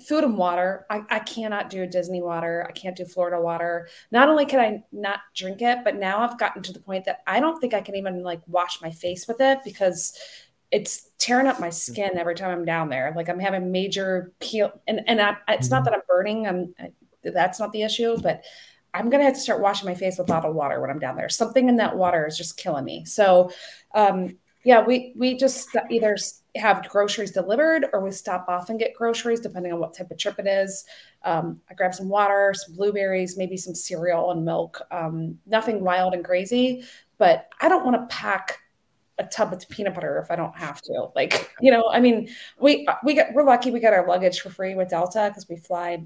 food 0.06 0.24
and 0.24 0.38
water. 0.38 0.86
I, 0.88 1.02
I 1.10 1.18
cannot 1.18 1.68
do 1.68 1.86
Disney 1.86 2.22
water. 2.22 2.64
I 2.68 2.72
can't 2.72 2.96
do 2.96 3.04
Florida 3.04 3.40
water. 3.40 3.88
Not 4.12 4.28
only 4.28 4.46
can 4.46 4.60
I 4.60 4.82
not 4.92 5.18
drink 5.34 5.60
it, 5.60 5.80
but 5.84 5.96
now 5.96 6.20
I've 6.20 6.38
gotten 6.38 6.62
to 6.62 6.72
the 6.72 6.78
point 6.78 7.04
that 7.06 7.22
I 7.26 7.40
don't 7.40 7.60
think 7.60 7.74
I 7.74 7.80
can 7.80 7.96
even 7.96 8.22
like 8.22 8.40
wash 8.46 8.80
my 8.80 8.90
face 8.90 9.26
with 9.26 9.40
it 9.40 9.58
because 9.64 10.16
it's 10.70 11.10
tearing 11.18 11.48
up 11.48 11.60
my 11.60 11.68
skin 11.68 12.16
every 12.16 12.34
time 12.36 12.50
I'm 12.50 12.64
down 12.64 12.88
there. 12.88 13.12
Like 13.14 13.28
I'm 13.28 13.40
having 13.40 13.72
major 13.72 14.32
peel, 14.40 14.80
and 14.86 15.00
and 15.06 15.20
I, 15.20 15.36
it's 15.48 15.68
not 15.68 15.78
mm-hmm. 15.78 15.84
that 15.86 15.94
I'm 15.94 16.02
burning. 16.08 16.46
I'm 16.46 16.74
that's 17.24 17.58
not 17.58 17.72
the 17.72 17.82
issue, 17.82 18.16
but 18.22 18.44
I'm 18.94 19.10
gonna 19.10 19.24
have 19.24 19.34
to 19.34 19.40
start 19.40 19.60
washing 19.60 19.88
my 19.88 19.94
face 19.94 20.16
with 20.16 20.28
bottled 20.28 20.54
water 20.54 20.80
when 20.80 20.90
I'm 20.90 21.00
down 21.00 21.16
there. 21.16 21.28
Something 21.28 21.68
in 21.68 21.76
that 21.76 21.96
water 21.96 22.26
is 22.26 22.38
just 22.38 22.56
killing 22.56 22.84
me. 22.84 23.04
So, 23.04 23.50
um, 23.94 24.38
yeah, 24.64 24.84
we 24.84 25.12
we 25.16 25.36
just 25.36 25.68
either 25.90 26.16
have 26.56 26.86
groceries 26.88 27.30
delivered 27.30 27.86
or 27.92 28.00
we 28.00 28.10
stop 28.10 28.46
off 28.48 28.68
and 28.68 28.78
get 28.78 28.94
groceries 28.94 29.40
depending 29.40 29.72
on 29.72 29.80
what 29.80 29.94
type 29.94 30.10
of 30.10 30.18
trip 30.18 30.38
it 30.38 30.46
is. 30.46 30.84
Um, 31.22 31.60
I 31.70 31.74
grab 31.74 31.94
some 31.94 32.08
water, 32.08 32.52
some 32.54 32.76
blueberries, 32.76 33.38
maybe 33.38 33.56
some 33.56 33.74
cereal 33.74 34.30
and 34.30 34.44
milk. 34.44 34.82
Um, 34.90 35.38
nothing 35.46 35.82
wild 35.82 36.14
and 36.14 36.24
crazy, 36.24 36.84
but 37.18 37.48
I 37.60 37.68
don't 37.68 37.84
want 37.84 37.96
to 37.96 38.14
pack 38.14 38.58
a 39.18 39.24
tub 39.24 39.52
of 39.52 39.66
peanut 39.68 39.94
butter 39.94 40.18
if 40.18 40.30
I 40.30 40.36
don't 40.36 40.56
have 40.56 40.82
to. 40.82 41.08
Like, 41.14 41.50
you 41.60 41.70
know, 41.70 41.88
I 41.90 42.00
mean, 42.00 42.28
we 42.60 42.86
we 43.04 43.14
got 43.14 43.32
we're 43.32 43.44
lucky 43.44 43.70
we 43.70 43.80
got 43.80 43.92
our 43.92 44.06
luggage 44.06 44.40
for 44.40 44.50
free 44.50 44.74
with 44.74 44.90
Delta 44.90 45.28
because 45.28 45.48
we 45.48 45.56
fly 45.56 46.04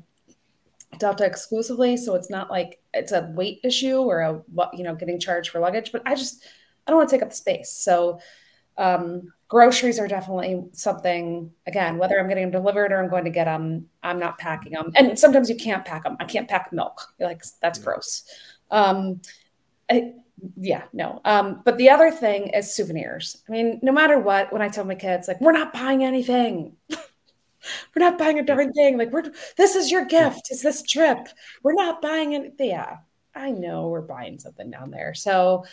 Delta 0.99 1.25
exclusively, 1.25 1.97
so 1.97 2.15
it's 2.15 2.31
not 2.31 2.51
like 2.51 2.81
it's 2.95 3.13
a 3.13 3.33
weight 3.35 3.61
issue 3.65 3.99
or 3.99 4.21
a 4.21 4.43
you 4.75 4.85
know 4.85 4.95
getting 4.95 5.19
charged 5.19 5.51
for 5.51 5.59
luggage. 5.59 5.93
But 5.93 6.03
I 6.07 6.15
just 6.15 6.45
I 6.87 6.91
don't 6.91 6.99
want 6.99 7.09
to 7.09 7.17
take 7.17 7.23
up 7.23 7.31
the 7.31 7.37
space, 7.37 7.71
so 7.71 8.21
um, 8.77 9.33
groceries 9.49 9.99
are 9.99 10.09
definitely 10.09 10.65
something 10.73 11.53
again 11.67 11.99
whether 11.99 12.19
i'm 12.19 12.29
getting 12.29 12.45
them 12.45 12.51
delivered 12.51 12.93
or 12.93 13.03
i'm 13.03 13.09
going 13.09 13.25
to 13.25 13.31
get 13.31 13.45
them 13.45 13.87
i'm 14.03 14.19
not 14.19 14.39
packing 14.39 14.73
them 14.73 14.91
and 14.97 15.19
sometimes 15.19 15.49
you 15.49 15.57
can't 15.57 15.85
pack 15.85 16.03
them 16.03 16.17
i 16.21 16.25
can't 16.25 16.49
pack 16.49 16.73
milk. 16.73 17.15
You're 17.19 17.29
like 17.29 17.43
that's 17.61 17.79
gross. 17.79 18.25
Um, 18.71 19.21
I, 19.91 20.15
yeah 20.57 20.83
no. 20.93 21.21
Um, 21.25 21.63
but 21.65 21.79
the 21.79 21.91
other 21.91 22.11
thing 22.11 22.49
is 22.49 22.75
souvenirs. 22.75 23.43
I 23.49 23.53
mean 23.53 23.79
no 23.83 23.93
matter 23.93 24.19
what 24.19 24.53
when 24.53 24.63
i 24.63 24.69
tell 24.69 24.85
my 24.85 24.95
kids 24.95 25.29
like 25.29 25.41
we're 25.41 25.53
not 25.53 25.73
buying 25.73 26.05
anything. 26.05 26.77
We're 27.97 28.05
not 28.05 28.17
buying 28.17 28.39
a 28.39 28.45
darn 28.45 28.73
thing. 28.73 28.97
Like 28.97 29.11
we're 29.11 29.33
this 29.57 29.75
is 29.75 29.91
your 29.91 30.05
gift. 30.05 30.51
It's 30.51 30.63
this 30.63 30.83
trip. 30.83 31.27
We're 31.65 31.75
not 31.75 32.01
buying 32.01 32.33
anything 32.33 32.69
yeah 32.69 32.99
i 33.37 33.51
know 33.51 33.89
we're 33.89 34.01
buying 34.01 34.39
something 34.39 34.71
down 34.71 34.91
there. 34.91 35.15
So 35.15 35.65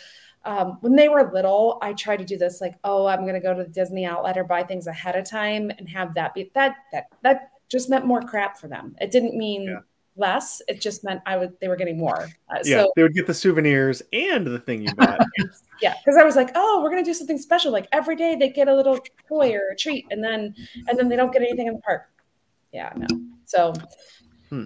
um, 0.44 0.78
when 0.80 0.94
they 0.94 1.08
were 1.08 1.30
little, 1.32 1.78
I 1.80 1.92
tried 1.94 2.18
to 2.18 2.24
do 2.24 2.36
this 2.36 2.60
like, 2.60 2.74
oh, 2.84 3.06
I'm 3.06 3.22
going 3.22 3.34
to 3.34 3.40
go 3.40 3.54
to 3.54 3.62
the 3.62 3.68
Disney 3.68 4.04
outlet 4.04 4.36
or 4.36 4.44
buy 4.44 4.62
things 4.62 4.86
ahead 4.86 5.16
of 5.16 5.28
time 5.28 5.70
and 5.78 5.88
have 5.88 6.14
that 6.14 6.34
be 6.34 6.50
that 6.54 6.76
that 6.92 7.06
that 7.22 7.50
just 7.68 7.88
meant 7.88 8.04
more 8.04 8.20
crap 8.20 8.58
for 8.58 8.68
them. 8.68 8.94
It 9.00 9.10
didn't 9.10 9.36
mean 9.36 9.64
yeah. 9.64 9.78
less. 10.16 10.60
It 10.68 10.80
just 10.80 11.02
meant 11.02 11.22
I 11.24 11.36
would 11.38 11.58
they 11.60 11.68
were 11.68 11.76
getting 11.76 11.98
more. 11.98 12.28
Uh, 12.48 12.58
yeah, 12.64 12.82
so, 12.82 12.92
they 12.94 13.02
would 13.02 13.14
get 13.14 13.26
the 13.26 13.34
souvenirs 13.34 14.02
and 14.12 14.46
the 14.46 14.58
thing 14.58 14.82
you 14.82 14.94
bought. 14.96 15.20
yeah, 15.80 15.94
because 16.04 16.18
I 16.18 16.24
was 16.24 16.36
like, 16.36 16.50
oh, 16.54 16.80
we're 16.82 16.90
going 16.90 17.02
to 17.02 17.08
do 17.08 17.14
something 17.14 17.38
special. 17.38 17.72
Like 17.72 17.88
every 17.92 18.16
day 18.16 18.36
they 18.36 18.50
get 18.50 18.68
a 18.68 18.74
little 18.74 18.98
toy 19.28 19.54
or 19.54 19.70
a 19.72 19.76
treat, 19.76 20.06
and 20.10 20.22
then 20.22 20.54
and 20.88 20.98
then 20.98 21.08
they 21.08 21.16
don't 21.16 21.32
get 21.32 21.42
anything 21.42 21.68
in 21.68 21.74
the 21.74 21.80
park. 21.80 22.02
Yeah, 22.72 22.92
no. 22.96 23.06
So. 23.46 23.72
Hmm. 24.50 24.64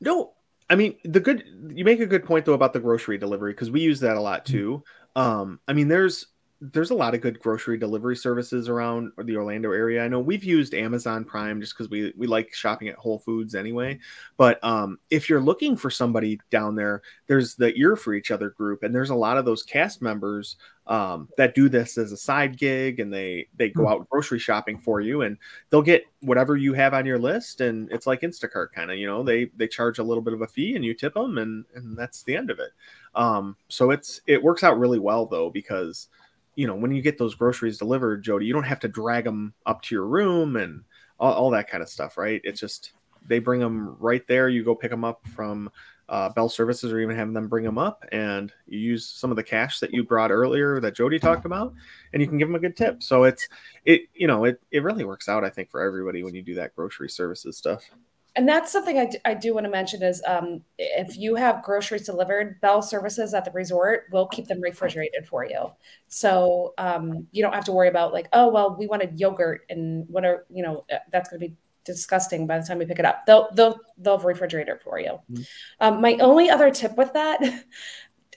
No, 0.00 0.33
I 0.74 0.76
mean, 0.76 0.96
the 1.04 1.20
good 1.20 1.44
you 1.72 1.84
make 1.84 2.00
a 2.00 2.06
good 2.06 2.24
point 2.24 2.44
though 2.44 2.54
about 2.54 2.72
the 2.72 2.80
grocery 2.80 3.16
delivery 3.16 3.52
because 3.52 3.70
we 3.70 3.80
use 3.80 4.00
that 4.00 4.16
a 4.16 4.20
lot 4.20 4.44
mm-hmm. 4.44 4.52
too. 4.54 4.84
Um, 5.14 5.60
I 5.68 5.72
mean, 5.72 5.86
there's 5.86 6.26
there's 6.60 6.90
a 6.90 6.94
lot 6.94 7.14
of 7.14 7.20
good 7.20 7.40
grocery 7.40 7.76
delivery 7.76 8.16
services 8.16 8.68
around 8.68 9.12
the 9.24 9.36
Orlando 9.36 9.72
area. 9.72 10.04
I 10.04 10.08
know 10.08 10.20
we've 10.20 10.44
used 10.44 10.72
Amazon 10.72 11.24
Prime 11.24 11.60
just 11.60 11.76
because 11.76 11.90
we 11.90 12.12
we 12.16 12.26
like 12.26 12.54
shopping 12.54 12.88
at 12.88 12.94
Whole 12.96 13.18
Foods 13.18 13.54
anyway. 13.54 13.98
But 14.36 14.62
um, 14.64 14.98
if 15.10 15.28
you're 15.28 15.40
looking 15.40 15.76
for 15.76 15.90
somebody 15.90 16.40
down 16.50 16.74
there, 16.74 17.02
there's 17.26 17.54
the 17.54 17.74
Ear 17.76 17.96
for 17.96 18.14
Each 18.14 18.30
Other 18.30 18.50
group, 18.50 18.82
and 18.82 18.94
there's 18.94 19.10
a 19.10 19.14
lot 19.14 19.36
of 19.36 19.44
those 19.44 19.62
cast 19.62 20.00
members 20.00 20.56
um, 20.86 21.28
that 21.36 21.54
do 21.54 21.68
this 21.68 21.98
as 21.98 22.12
a 22.12 22.16
side 22.16 22.56
gig, 22.56 23.00
and 23.00 23.12
they 23.12 23.48
they 23.56 23.68
go 23.68 23.82
hmm. 23.82 23.88
out 23.88 24.08
grocery 24.08 24.38
shopping 24.38 24.78
for 24.78 25.00
you, 25.00 25.22
and 25.22 25.36
they'll 25.70 25.82
get 25.82 26.04
whatever 26.20 26.56
you 26.56 26.72
have 26.72 26.94
on 26.94 27.04
your 27.04 27.18
list, 27.18 27.60
and 27.60 27.90
it's 27.90 28.06
like 28.06 28.20
Instacart 28.20 28.72
kind 28.72 28.90
of, 28.90 28.96
you 28.96 29.06
know, 29.06 29.22
they 29.22 29.46
they 29.56 29.66
charge 29.66 29.98
a 29.98 30.04
little 30.04 30.22
bit 30.22 30.34
of 30.34 30.40
a 30.40 30.46
fee, 30.46 30.76
and 30.76 30.84
you 30.84 30.94
tip 30.94 31.14
them, 31.14 31.38
and 31.38 31.64
and 31.74 31.96
that's 31.96 32.22
the 32.22 32.36
end 32.36 32.50
of 32.50 32.58
it. 32.60 32.70
Um, 33.14 33.56
so 33.68 33.90
it's 33.90 34.20
it 34.26 34.42
works 34.42 34.64
out 34.64 34.78
really 34.78 34.98
well 34.98 35.26
though 35.26 35.50
because 35.50 36.08
you 36.56 36.66
know 36.66 36.74
when 36.74 36.94
you 36.94 37.02
get 37.02 37.18
those 37.18 37.34
groceries 37.34 37.78
delivered 37.78 38.22
jody 38.22 38.46
you 38.46 38.52
don't 38.52 38.62
have 38.62 38.80
to 38.80 38.88
drag 38.88 39.24
them 39.24 39.52
up 39.66 39.82
to 39.82 39.94
your 39.94 40.06
room 40.06 40.56
and 40.56 40.84
all, 41.18 41.32
all 41.32 41.50
that 41.50 41.68
kind 41.68 41.82
of 41.82 41.88
stuff, 41.88 42.16
right? 42.16 42.40
It's 42.44 42.60
just 42.60 42.92
they 43.26 43.38
bring 43.38 43.60
them 43.60 43.96
right 43.98 44.26
there. 44.26 44.48
You 44.48 44.64
go 44.64 44.74
pick 44.74 44.90
them 44.90 45.04
up 45.04 45.26
from 45.34 45.70
uh, 46.08 46.28
Bell 46.30 46.48
Services, 46.48 46.92
or 46.92 47.00
even 47.00 47.16
having 47.16 47.32
them 47.32 47.48
bring 47.48 47.64
them 47.64 47.78
up, 47.78 48.04
and 48.12 48.52
you 48.66 48.78
use 48.78 49.06
some 49.06 49.30
of 49.30 49.36
the 49.36 49.42
cash 49.42 49.80
that 49.80 49.92
you 49.92 50.04
brought 50.04 50.30
earlier 50.30 50.78
that 50.80 50.94
Jody 50.94 51.18
talked 51.18 51.46
about, 51.46 51.72
and 52.12 52.20
you 52.20 52.28
can 52.28 52.36
give 52.36 52.48
them 52.48 52.56
a 52.56 52.60
good 52.60 52.76
tip. 52.76 53.02
So 53.02 53.24
it's 53.24 53.48
it 53.84 54.02
you 54.14 54.26
know 54.26 54.44
it 54.44 54.60
it 54.70 54.82
really 54.82 55.04
works 55.04 55.28
out, 55.28 55.44
I 55.44 55.50
think, 55.50 55.70
for 55.70 55.80
everybody 55.80 56.22
when 56.22 56.34
you 56.34 56.42
do 56.42 56.54
that 56.56 56.76
grocery 56.76 57.08
services 57.08 57.56
stuff 57.56 57.88
and 58.36 58.48
that's 58.48 58.72
something 58.72 58.98
I 58.98 59.06
do, 59.06 59.18
I 59.24 59.34
do 59.34 59.54
want 59.54 59.64
to 59.64 59.70
mention 59.70 60.02
is 60.02 60.22
um, 60.26 60.62
if 60.78 61.16
you 61.16 61.36
have 61.36 61.62
groceries 61.62 62.06
delivered, 62.06 62.60
Bell 62.60 62.82
Services 62.82 63.32
at 63.32 63.44
the 63.44 63.52
resort 63.52 64.06
will 64.10 64.26
keep 64.26 64.48
them 64.48 64.60
refrigerated 64.60 65.26
for 65.26 65.44
you. 65.44 65.70
So 66.08 66.74
um, 66.78 67.28
you 67.30 67.42
don't 67.42 67.54
have 67.54 67.64
to 67.66 67.72
worry 67.72 67.88
about 67.88 68.12
like, 68.12 68.28
oh 68.32 68.48
well, 68.48 68.76
we 68.76 68.86
wanted 68.86 69.20
yogurt 69.20 69.62
and 69.70 70.08
what 70.08 70.24
are 70.24 70.46
you 70.50 70.62
know 70.62 70.84
that's 71.12 71.30
going 71.30 71.40
to 71.40 71.48
be 71.48 71.54
disgusting 71.84 72.46
by 72.46 72.58
the 72.58 72.66
time 72.66 72.78
we 72.78 72.86
pick 72.86 72.98
it 72.98 73.04
up. 73.04 73.24
They'll 73.26 73.48
they'll 73.54 73.78
they'll 73.98 74.18
refrigerate 74.18 74.68
it 74.68 74.82
for 74.82 74.98
you. 74.98 75.18
Mm-hmm. 75.30 75.42
Um, 75.80 76.00
my 76.00 76.14
only 76.14 76.50
other 76.50 76.70
tip 76.70 76.96
with 76.96 77.12
that. 77.12 77.40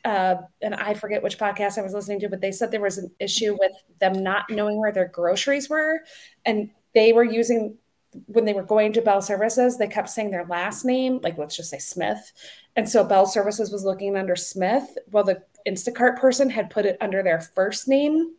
Uh, 0.05 0.41
and 0.61 0.73
I 0.73 0.93
forget 0.93 1.21
which 1.21 1.37
podcast 1.37 1.77
I 1.77 1.81
was 1.81 1.91
listening 1.91 2.21
to, 2.21 2.29
but 2.29 2.39
they 2.39 2.51
said 2.53 2.71
there 2.71 2.79
was 2.79 2.97
an 2.97 3.11
issue 3.19 3.57
with 3.59 3.73
them 3.99 4.23
not 4.23 4.49
knowing 4.49 4.79
where 4.79 4.93
their 4.93 5.09
groceries 5.09 5.69
were, 5.69 5.99
and 6.45 6.69
they 6.93 7.11
were 7.11 7.25
using 7.25 7.77
when 8.27 8.45
they 8.45 8.53
were 8.53 8.63
going 8.63 8.93
to 8.93 9.01
Bell 9.01 9.21
Services, 9.21 9.77
they 9.77 9.87
kept 9.87 10.09
saying 10.09 10.31
their 10.31 10.45
last 10.45 10.85
name, 10.85 11.19
like 11.23 11.37
let's 11.37 11.55
just 11.55 11.69
say 11.69 11.79
Smith. 11.79 12.31
And 12.75 12.87
so 12.87 13.03
Bell 13.03 13.25
Services 13.25 13.71
was 13.71 13.83
looking 13.83 14.15
under 14.15 14.35
Smith, 14.35 14.97
while 15.11 15.23
the 15.23 15.43
Instacart 15.67 16.17
person 16.17 16.49
had 16.49 16.69
put 16.69 16.85
it 16.85 16.97
under 17.01 17.23
their 17.23 17.41
first 17.41 17.87
name. 17.87 18.33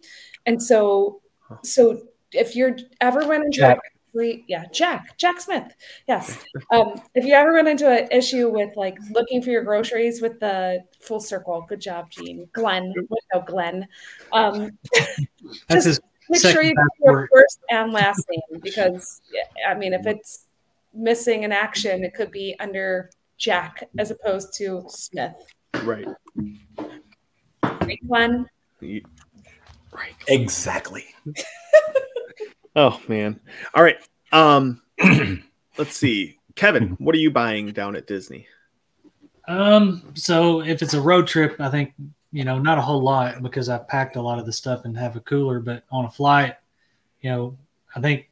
And 0.47 0.63
so, 0.63 1.21
so 1.63 2.01
if 2.33 2.57
you're 2.57 2.77
ever 3.01 3.21
run 3.21 3.45
into 3.45 3.59
Jack. 3.59 3.79
a 3.79 3.99
yeah, 4.49 4.65
Jack, 4.73 5.17
Jack 5.17 5.41
Smith, 5.41 5.75
yes. 6.09 6.39
Um, 6.73 7.01
if 7.15 7.25
you 7.25 7.35
ever 7.35 7.53
run 7.53 7.67
into 7.69 7.89
an 7.89 8.09
issue 8.11 8.49
with 8.49 8.75
like 8.77 8.99
looking 9.11 9.43
for 9.43 9.51
your 9.51 9.63
groceries 9.63 10.21
with 10.21 10.41
the 10.41 10.83
full 11.01 11.21
circle, 11.21 11.65
good 11.69 11.81
job, 11.81 12.11
Gene. 12.11 12.49
Glenn, 12.53 12.93
no, 13.33 13.41
Glenn. 13.43 13.87
Um, 14.33 14.79
That's 15.69 15.85
his 15.85 16.01
make 16.29 16.41
sure 16.41 16.63
you 16.63 16.75
get 16.75 16.85
your 17.05 17.29
first 17.33 17.61
and 17.71 17.93
last 17.93 18.27
name 18.31 18.61
because 18.63 19.21
I 19.67 19.75
mean, 19.75 19.93
if 19.93 20.07
it's 20.07 20.47
missing 20.95 21.45
an 21.45 21.53
action, 21.53 22.05
it 22.05 22.15
could 22.15 22.31
be 22.31 22.55
under 22.61 23.11
Jack 23.37 23.85
as 23.99 24.11
opposed 24.11 24.55
to 24.59 24.85
Smith. 24.89 25.35
Right. 25.83 26.09
Right, 27.63 27.99
Glenn. 28.07 28.47
Right. 28.81 30.15
Exactly. 30.27 31.05
oh 32.77 33.01
man. 33.09 33.41
All 33.75 33.83
right. 33.83 33.99
Um 34.33 34.83
let's 35.79 35.97
see. 35.97 36.39
Kevin, 36.55 36.97
what 36.99 37.15
are 37.15 37.19
you 37.19 37.31
buying 37.31 37.69
down 37.73 37.95
at 37.95 38.07
Disney? 38.09 38.49
Um, 39.47 40.03
so 40.15 40.61
if 40.61 40.83
it's 40.83 40.93
a 40.93 41.01
road 41.01 41.27
trip, 41.27 41.57
I 41.59 41.71
think 41.71 41.95
you 42.33 42.45
know, 42.45 42.59
not 42.59 42.79
a 42.79 42.83
whole 42.83 43.03
lot 43.03 43.43
because 43.43 43.69
I 43.69 43.79
packed 43.79 44.17
a 44.17 44.23
lot 44.23 44.39
of 44.39 44.47
the 44.47 44.53
stuff 44.53 44.85
and 44.85 44.97
have 44.97 45.17
a 45.17 45.21
cooler. 45.21 45.61
But 45.61 45.85
on 45.91 46.05
a 46.05 46.11
flight, 46.11 46.57
you 47.21 47.31
know, 47.31 47.59
I 47.95 48.01
think 48.01 48.29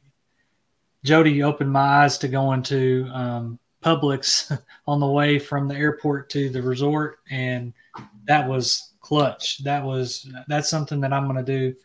Jody 1.03 1.43
opened 1.43 1.71
my 1.71 2.03
eyes 2.03 2.17
to 2.19 2.27
going 2.27 2.63
to 2.63 3.09
um, 3.13 3.59
Publix 3.83 4.57
on 4.87 4.99
the 4.99 5.07
way 5.07 5.39
from 5.39 5.67
the 5.67 5.75
airport 5.75 6.29
to 6.31 6.49
the 6.49 6.61
resort, 6.61 7.19
and 7.29 7.73
that 8.25 8.47
was 8.47 8.91
clutch. 9.01 9.63
That 9.63 9.83
was 9.83 10.29
that's 10.47 10.69
something 10.69 11.01
that 11.01 11.13
I'm 11.13 11.25
going 11.25 11.43
to 11.43 11.59
do 11.59 11.75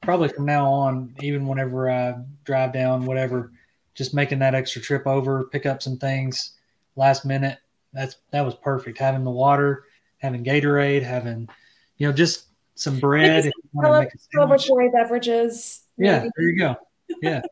probably 0.00 0.28
from 0.28 0.46
now 0.46 0.70
on, 0.70 1.14
even 1.20 1.46
whenever 1.46 1.90
I 1.90 2.16
drive 2.44 2.72
down, 2.72 3.04
whatever. 3.04 3.52
Just 3.94 4.14
making 4.14 4.38
that 4.38 4.54
extra 4.54 4.80
trip 4.80 5.06
over, 5.08 5.44
pick 5.44 5.66
up 5.66 5.82
some 5.82 5.98
things 5.98 6.52
last 6.94 7.24
minute. 7.24 7.58
That's 7.92 8.16
that 8.30 8.44
was 8.44 8.54
perfect. 8.54 8.98
Having 8.98 9.24
the 9.24 9.30
water 9.30 9.84
having 10.18 10.44
Gatorade, 10.44 11.02
having, 11.02 11.48
you 11.96 12.06
know, 12.06 12.12
just 12.12 12.46
some 12.74 12.98
bread. 12.98 13.50
Celebratory 13.76 14.92
beverages. 14.92 15.82
Yeah, 15.96 16.18
maybe. 16.18 16.30
there 16.36 16.48
you 16.48 16.58
go. 16.58 16.76
Yeah. 17.22 17.42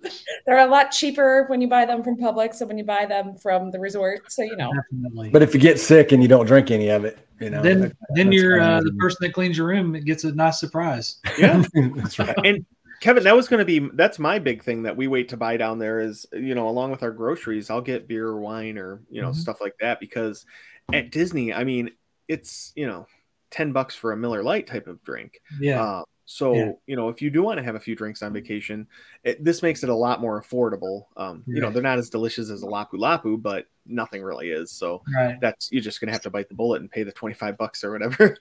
They're 0.46 0.58
a 0.58 0.66
lot 0.66 0.90
cheaper 0.90 1.44
when 1.48 1.60
you 1.60 1.68
buy 1.68 1.84
them 1.84 2.02
from 2.02 2.16
Publix 2.16 2.58
than 2.58 2.68
when 2.68 2.78
you 2.78 2.84
buy 2.84 3.06
them 3.06 3.36
from 3.36 3.70
the 3.70 3.78
resort. 3.78 4.32
So 4.32 4.42
you 4.42 4.56
know. 4.56 4.72
Definitely. 4.72 5.30
But 5.30 5.42
if 5.42 5.54
you 5.54 5.60
get 5.60 5.78
sick 5.78 6.12
and 6.12 6.22
you 6.22 6.28
don't 6.28 6.46
drink 6.46 6.70
any 6.70 6.88
of 6.88 7.04
it, 7.04 7.18
you 7.40 7.50
know, 7.50 7.62
then 7.62 7.80
that, 7.80 7.92
then 8.14 8.32
you're 8.32 8.60
uh, 8.60 8.80
the 8.80 8.92
person 8.98 9.18
that 9.22 9.32
cleans 9.32 9.56
your 9.56 9.66
room. 9.66 9.94
It 9.94 10.04
gets 10.04 10.24
a 10.24 10.32
nice 10.32 10.58
surprise. 10.60 11.18
Yeah, 11.38 11.62
that's 11.96 12.18
right. 12.18 12.36
And 12.44 12.64
Kevin, 13.00 13.24
that 13.24 13.36
was 13.36 13.48
going 13.48 13.58
to 13.58 13.64
be 13.64 13.90
that's 13.94 14.18
my 14.18 14.38
big 14.38 14.62
thing 14.62 14.82
that 14.82 14.96
we 14.96 15.06
wait 15.06 15.28
to 15.28 15.36
buy 15.36 15.56
down 15.56 15.78
there 15.78 16.00
is 16.00 16.26
you 16.32 16.54
know 16.54 16.68
along 16.68 16.90
with 16.90 17.02
our 17.02 17.12
groceries, 17.12 17.70
I'll 17.70 17.80
get 17.80 18.08
beer 18.08 18.26
or 18.26 18.40
wine 18.40 18.78
or 18.78 19.02
you 19.10 19.22
know 19.22 19.30
mm-hmm. 19.30 19.38
stuff 19.38 19.60
like 19.60 19.74
that 19.80 20.00
because 20.00 20.44
at 20.92 21.10
Disney, 21.10 21.52
I 21.52 21.64
mean, 21.64 21.90
it's 22.28 22.72
you 22.74 22.86
know, 22.86 23.06
ten 23.50 23.72
bucks 23.72 23.94
for 23.94 24.12
a 24.12 24.16
Miller 24.16 24.42
Lite 24.42 24.66
type 24.66 24.86
of 24.86 25.02
drink. 25.04 25.40
Yeah. 25.60 25.82
Uh, 25.82 26.02
so 26.30 26.54
yeah. 26.54 26.72
you 26.86 26.94
know, 26.94 27.08
if 27.08 27.22
you 27.22 27.30
do 27.30 27.42
want 27.42 27.56
to 27.58 27.64
have 27.64 27.74
a 27.74 27.80
few 27.80 27.96
drinks 27.96 28.22
on 28.22 28.34
vacation, 28.34 28.86
it, 29.24 29.42
this 29.42 29.62
makes 29.62 29.82
it 29.82 29.88
a 29.88 29.94
lot 29.94 30.20
more 30.20 30.42
affordable. 30.42 31.04
Um, 31.16 31.42
you 31.46 31.60
know, 31.60 31.70
they're 31.70 31.82
not 31.82 31.98
as 31.98 32.10
delicious 32.10 32.50
as 32.50 32.62
a 32.62 32.66
Lapu 32.66 32.94
Lapu, 32.94 33.40
but 33.40 33.66
nothing 33.86 34.22
really 34.22 34.50
is. 34.50 34.70
So 34.70 35.02
right. 35.14 35.38
that's 35.40 35.72
you're 35.72 35.82
just 35.82 36.00
gonna 36.00 36.12
have 36.12 36.22
to 36.22 36.30
bite 36.30 36.48
the 36.50 36.54
bullet 36.54 36.82
and 36.82 36.90
pay 36.90 37.02
the 37.02 37.12
twenty 37.12 37.34
five 37.34 37.56
bucks 37.56 37.82
or 37.82 37.92
whatever. 37.92 38.36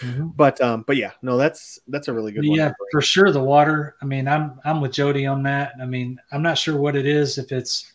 Mm-hmm. 0.00 0.28
But 0.36 0.60
um, 0.60 0.84
but 0.86 0.96
yeah, 0.96 1.12
no, 1.22 1.36
that's 1.36 1.78
that's 1.88 2.08
a 2.08 2.12
really 2.12 2.32
good 2.32 2.44
yeah, 2.44 2.72
for 2.90 3.00
sure. 3.00 3.30
The 3.30 3.42
water. 3.42 3.96
I 4.02 4.04
mean, 4.04 4.28
I'm 4.28 4.60
I'm 4.64 4.80
with 4.80 4.92
Jody 4.92 5.26
on 5.26 5.42
that. 5.44 5.72
I 5.80 5.86
mean, 5.86 6.20
I'm 6.32 6.42
not 6.42 6.58
sure 6.58 6.76
what 6.76 6.96
it 6.96 7.06
is 7.06 7.38
if 7.38 7.52
it's 7.52 7.92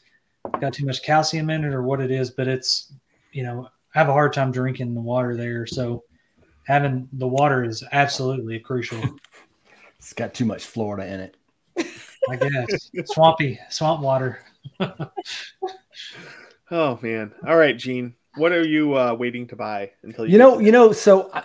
got 0.59 0.73
too 0.73 0.85
much 0.85 1.03
calcium 1.03 1.49
in 1.49 1.63
it 1.63 1.73
or 1.73 1.83
what 1.83 2.01
it 2.01 2.11
is, 2.11 2.31
but 2.31 2.47
it's 2.47 2.93
you 3.31 3.43
know 3.43 3.69
I 3.93 3.99
have 3.99 4.09
a 4.09 4.13
hard 4.13 4.33
time 4.33 4.51
drinking 4.51 4.93
the 4.93 5.01
water 5.01 5.35
there. 5.35 5.65
So 5.67 6.03
having 6.65 7.07
the 7.13 7.27
water 7.27 7.63
is 7.63 7.83
absolutely 7.91 8.59
crucial. 8.59 9.01
It's 9.97 10.13
got 10.13 10.33
too 10.33 10.45
much 10.45 10.65
Florida 10.65 11.05
in 11.05 11.19
it. 11.19 11.37
I 12.27 12.35
guess 12.35 12.89
swampy 13.05 13.59
swamp 13.69 14.01
water. 14.01 14.39
oh 16.71 16.97
man! 17.03 17.31
All 17.45 17.55
right, 17.55 17.77
Gene, 17.77 18.15
what 18.35 18.51
are 18.51 18.65
you 18.65 18.97
uh, 18.97 19.13
waiting 19.13 19.47
to 19.47 19.55
buy 19.55 19.91
until 20.03 20.25
you? 20.25 20.33
You 20.33 20.37
know, 20.39 20.59
you 20.59 20.71
know. 20.71 20.91
So 20.91 21.29
I, 21.33 21.43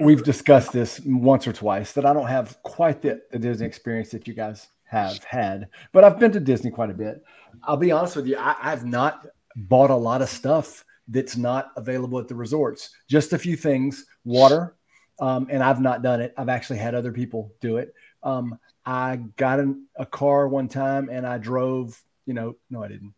we've 0.00 0.24
discussed 0.24 0.72
this 0.72 1.00
once 1.04 1.46
or 1.46 1.52
twice 1.52 1.92
that 1.92 2.04
I 2.04 2.12
don't 2.12 2.26
have 2.26 2.60
quite 2.62 3.02
the, 3.02 3.22
the 3.30 3.38
Disney 3.38 3.66
experience 3.66 4.10
that 4.10 4.26
you 4.26 4.34
guys 4.34 4.68
have 4.84 5.22
had, 5.24 5.68
but 5.92 6.04
I've 6.04 6.18
been 6.18 6.32
to 6.32 6.40
Disney 6.40 6.70
quite 6.70 6.90
a 6.90 6.94
bit. 6.94 7.22
I'll 7.62 7.76
be 7.76 7.92
honest 7.92 8.16
with 8.16 8.26
you, 8.26 8.36
I, 8.36 8.56
I've 8.60 8.84
not 8.84 9.26
bought 9.56 9.90
a 9.90 9.96
lot 9.96 10.22
of 10.22 10.28
stuff 10.28 10.84
that's 11.08 11.36
not 11.36 11.70
available 11.76 12.18
at 12.18 12.28
the 12.28 12.34
resorts. 12.34 12.90
Just 13.08 13.32
a 13.32 13.38
few 13.38 13.56
things, 13.56 14.06
water, 14.24 14.74
um, 15.20 15.46
and 15.50 15.62
I've 15.62 15.80
not 15.80 16.02
done 16.02 16.20
it. 16.20 16.34
I've 16.36 16.48
actually 16.48 16.78
had 16.78 16.94
other 16.94 17.12
people 17.12 17.52
do 17.60 17.76
it. 17.76 17.94
Um, 18.22 18.58
I 18.86 19.16
got 19.36 19.60
in 19.60 19.84
a 19.96 20.06
car 20.06 20.48
one 20.48 20.68
time 20.68 21.08
and 21.10 21.26
I 21.26 21.38
drove. 21.38 22.00
You 22.26 22.34
know, 22.34 22.56
no, 22.70 22.82
I 22.82 22.88
didn't. 22.88 23.14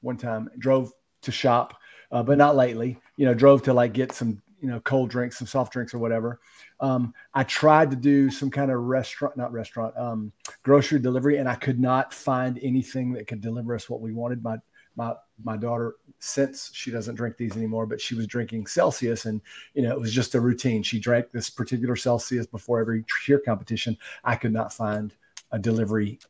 One 0.00 0.16
time, 0.16 0.50
drove 0.58 0.92
to 1.22 1.32
shop, 1.32 1.78
uh, 2.10 2.22
but 2.22 2.38
not 2.38 2.56
lately. 2.56 2.98
You 3.16 3.26
know, 3.26 3.34
drove 3.34 3.62
to 3.64 3.74
like 3.74 3.92
get 3.92 4.12
some 4.12 4.42
you 4.64 4.70
know 4.70 4.80
cold 4.80 5.10
drinks, 5.10 5.36
some 5.36 5.46
soft 5.46 5.74
drinks 5.74 5.92
or 5.92 5.98
whatever. 5.98 6.40
Um, 6.80 7.12
I 7.34 7.44
tried 7.44 7.90
to 7.90 7.96
do 7.96 8.30
some 8.30 8.50
kind 8.50 8.70
of 8.70 8.80
restaurant, 8.80 9.36
not 9.36 9.52
restaurant, 9.52 9.94
um, 9.98 10.32
grocery 10.62 10.98
delivery, 11.00 11.36
and 11.36 11.46
I 11.46 11.54
could 11.54 11.78
not 11.78 12.14
find 12.14 12.58
anything 12.62 13.12
that 13.12 13.26
could 13.26 13.42
deliver 13.42 13.74
us 13.74 13.90
what 13.90 14.00
we 14.00 14.14
wanted. 14.14 14.42
My 14.42 14.56
my 14.96 15.12
my 15.44 15.58
daughter 15.58 15.96
since 16.18 16.70
she 16.72 16.90
doesn't 16.90 17.16
drink 17.16 17.36
these 17.36 17.56
anymore 17.56 17.84
but 17.84 18.00
she 18.00 18.14
was 18.14 18.26
drinking 18.26 18.64
celsius 18.64 19.26
and 19.26 19.40
you 19.74 19.82
know 19.82 19.90
it 19.90 20.00
was 20.00 20.14
just 20.14 20.34
a 20.34 20.40
routine. 20.40 20.82
She 20.82 20.98
drank 20.98 21.30
this 21.30 21.50
particular 21.50 21.94
celsius 21.94 22.46
before 22.46 22.80
every 22.80 23.04
cheer 23.22 23.38
competition. 23.38 23.98
I 24.24 24.36
could 24.36 24.52
not 24.52 24.72
find 24.72 25.12
a 25.52 25.58
delivery 25.58 26.20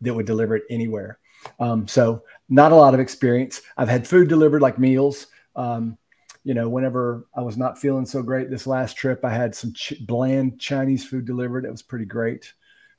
that 0.00 0.12
would 0.12 0.26
deliver 0.26 0.56
it 0.56 0.64
anywhere. 0.68 1.20
Um, 1.60 1.86
so 1.86 2.24
not 2.48 2.72
a 2.72 2.76
lot 2.76 2.94
of 2.94 2.98
experience. 2.98 3.62
I've 3.76 3.88
had 3.88 4.08
food 4.08 4.28
delivered 4.28 4.62
like 4.62 4.80
meals. 4.80 5.28
Um, 5.54 5.96
you 6.44 6.54
know 6.54 6.68
whenever 6.68 7.26
i 7.34 7.40
was 7.40 7.56
not 7.56 7.78
feeling 7.78 8.06
so 8.06 8.22
great 8.22 8.50
this 8.50 8.66
last 8.66 8.96
trip 8.96 9.24
i 9.24 9.30
had 9.30 9.54
some 9.54 9.72
ch- 9.72 10.06
bland 10.06 10.60
chinese 10.60 11.04
food 11.04 11.24
delivered 11.24 11.64
it 11.64 11.70
was 11.70 11.82
pretty 11.82 12.04
great 12.04 12.52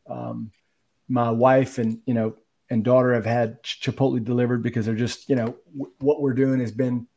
um, 0.10 0.52
my 1.08 1.30
wife 1.30 1.78
and 1.78 2.00
you 2.06 2.14
know 2.14 2.36
and 2.70 2.84
daughter 2.84 3.14
have 3.14 3.26
had 3.26 3.62
Chipotle 3.64 4.24
delivered 4.24 4.64
because 4.64 4.86
they're 4.86 4.96
just, 4.96 5.30
you 5.30 5.36
know, 5.36 5.56
w- 5.78 5.94
what 6.00 6.22
we're 6.22 6.34
doing 6.34 6.60
has 6.60 6.72
been 6.72 7.08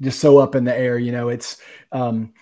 just 0.00 0.20
so 0.20 0.38
up 0.38 0.54
in 0.54 0.64
the 0.64 0.76
air. 0.76 0.98
You 0.98 1.12
know, 1.12 1.28
it's 1.28 1.60
um, 1.90 2.32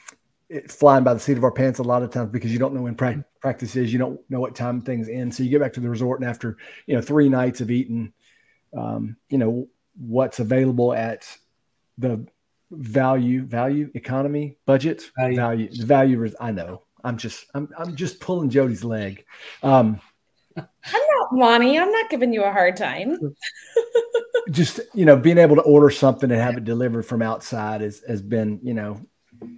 flying 0.69 1.05
by 1.05 1.15
the 1.15 1.21
seat 1.21 1.39
of 1.39 1.45
our 1.45 1.51
pants 1.51 1.79
a 1.79 1.83
lot 1.83 2.03
of 2.03 2.11
times 2.11 2.31
because 2.31 2.53
you 2.53 2.59
don't 2.59 2.75
know 2.75 2.83
when 2.83 2.95
pra- 2.95 3.25
practice 3.41 3.75
is. 3.77 3.93
You 3.93 3.99
don't 3.99 4.21
know 4.29 4.41
what 4.41 4.55
time 4.55 4.81
things 4.81 5.09
end. 5.09 5.35
So 5.35 5.43
you 5.43 5.51
get 5.51 5.61
back 5.61 5.73
to 5.75 5.81
the 5.81 5.89
resort 5.89 6.21
and 6.21 6.29
after, 6.29 6.59
you 6.87 6.95
know, 6.95 7.01
three 7.01 7.29
nights 7.29 7.61
of 7.61 7.71
eating, 7.71 8.13
um, 8.77 9.17
you 9.31 9.39
know, 9.39 9.69
what's 9.97 10.41
available 10.41 10.93
at 10.93 11.27
the 11.99 12.27
value, 12.71 13.45
value 13.45 13.91
economy 13.95 14.57
budget 14.67 15.11
value, 15.17 15.37
value, 15.37 15.85
value 15.85 16.33
I 16.41 16.51
know 16.51 16.83
I'm 17.05 17.19
just, 17.19 17.47
I'm, 17.55 17.69
I'm 17.79 17.95
just 17.95 18.19
pulling 18.19 18.49
Jody's 18.49 18.83
leg. 18.83 19.25
Um, 19.63 20.01
I'm 20.57 20.67
not 20.87 21.35
Lonnie. 21.35 21.79
I'm 21.79 21.91
not 21.91 22.09
giving 22.11 22.33
you 22.33 22.43
a 22.45 22.53
hard 22.53 22.77
time. 22.77 23.19
Just 24.51 24.81
you 24.93 25.05
know, 25.05 25.17
being 25.17 25.39
able 25.39 25.57
to 25.57 25.63
order 25.63 25.91
something 25.91 26.31
and 26.31 26.41
have 26.41 26.57
it 26.57 26.65
delivered 26.65 27.05
from 27.05 27.23
outside 27.23 27.81
has 27.81 28.03
has 28.07 28.21
been 28.21 28.61
you 28.63 28.75
know. 28.75 29.01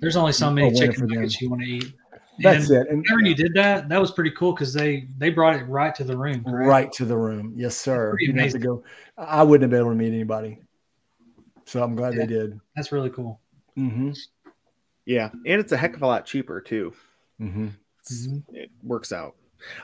There's 0.01 0.17
only 0.17 0.33
so 0.33 0.51
many 0.51 0.73
chicken 0.73 1.07
nuggets 1.07 1.41
you 1.41 1.51
want 1.51 1.63
to 1.63 1.69
eat. 1.69 1.93
That's 2.39 2.71
and 2.71 2.83
it. 2.83 2.91
And 2.91 3.03
whenever 3.03 3.29
you 3.29 3.35
did 3.35 3.53
that, 3.55 3.89
that 3.89 4.01
was 4.01 4.13
pretty 4.13 4.31
cool 4.31 4.53
because 4.53 4.73
they 4.73 5.09
they 5.19 5.31
brought 5.31 5.57
it 5.57 5.65
right 5.65 5.95
to 5.97 6.05
the 6.05 6.17
room. 6.17 6.45
Correct? 6.45 6.69
Right 6.69 6.93
to 6.93 7.05
the 7.05 7.17
room. 7.17 7.53
Yes, 7.57 7.77
sir. 7.77 8.17
You 8.21 8.33
have 8.35 8.53
to 8.53 8.59
go. 8.59 8.85
I 9.19 9.43
wouldn't 9.43 9.63
have 9.63 9.71
been 9.71 9.81
able 9.81 9.91
to 9.91 9.97
meet 9.97 10.15
anybody. 10.15 10.61
So 11.67 11.83
I'm 11.83 11.97
glad 11.97 12.15
yeah, 12.15 12.21
they 12.21 12.27
did. 12.27 12.61
That's 12.75 12.93
really 12.93 13.11
cool. 13.11 13.41
Mm-hmm. 13.77 14.13
Yeah, 15.05 15.31
and 15.33 15.61
it's 15.61 15.73
a 15.73 15.77
heck 15.77 15.95
of 15.95 16.03
a 16.03 16.07
lot 16.07 16.25
cheaper 16.25 16.61
too. 16.61 16.93
Mm-hmm. 17.41 17.69
It 18.53 18.71
works 18.83 19.13
out. 19.13 19.35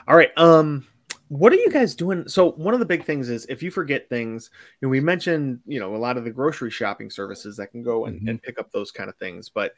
All 0.07 0.15
right. 0.15 0.31
Um, 0.37 0.87
what 1.27 1.51
are 1.51 1.57
you 1.57 1.69
guys 1.69 1.95
doing? 1.95 2.27
So 2.27 2.51
one 2.51 2.73
of 2.73 2.79
the 2.79 2.85
big 2.85 3.05
things 3.05 3.29
is 3.29 3.45
if 3.47 3.61
you 3.61 3.69
forget 3.69 4.07
things, 4.07 4.49
you 4.79 4.87
know, 4.87 4.89
we 4.89 4.99
mentioned, 4.99 5.59
you 5.65 5.79
know, 5.79 5.95
a 5.95 5.97
lot 5.97 6.17
of 6.17 6.23
the 6.23 6.31
grocery 6.31 6.71
shopping 6.71 7.09
services 7.09 7.57
that 7.57 7.67
can 7.67 7.83
go 7.83 8.05
and, 8.05 8.19
mm-hmm. 8.19 8.29
and 8.29 8.41
pick 8.41 8.59
up 8.59 8.71
those 8.71 8.91
kind 8.91 9.09
of 9.09 9.17
things. 9.17 9.49
But 9.49 9.73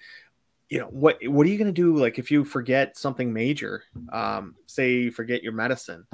you 0.70 0.80
know, 0.80 0.88
what 0.88 1.18
what 1.28 1.46
are 1.46 1.50
you 1.50 1.58
gonna 1.58 1.72
do 1.72 1.96
like 1.96 2.20
if 2.20 2.30
you 2.32 2.44
forget 2.44 2.98
something 2.98 3.32
major? 3.32 3.84
Um, 4.12 4.56
say 4.66 4.94
you 4.94 5.12
forget 5.12 5.44
your 5.44 5.54
medicine 5.54 6.06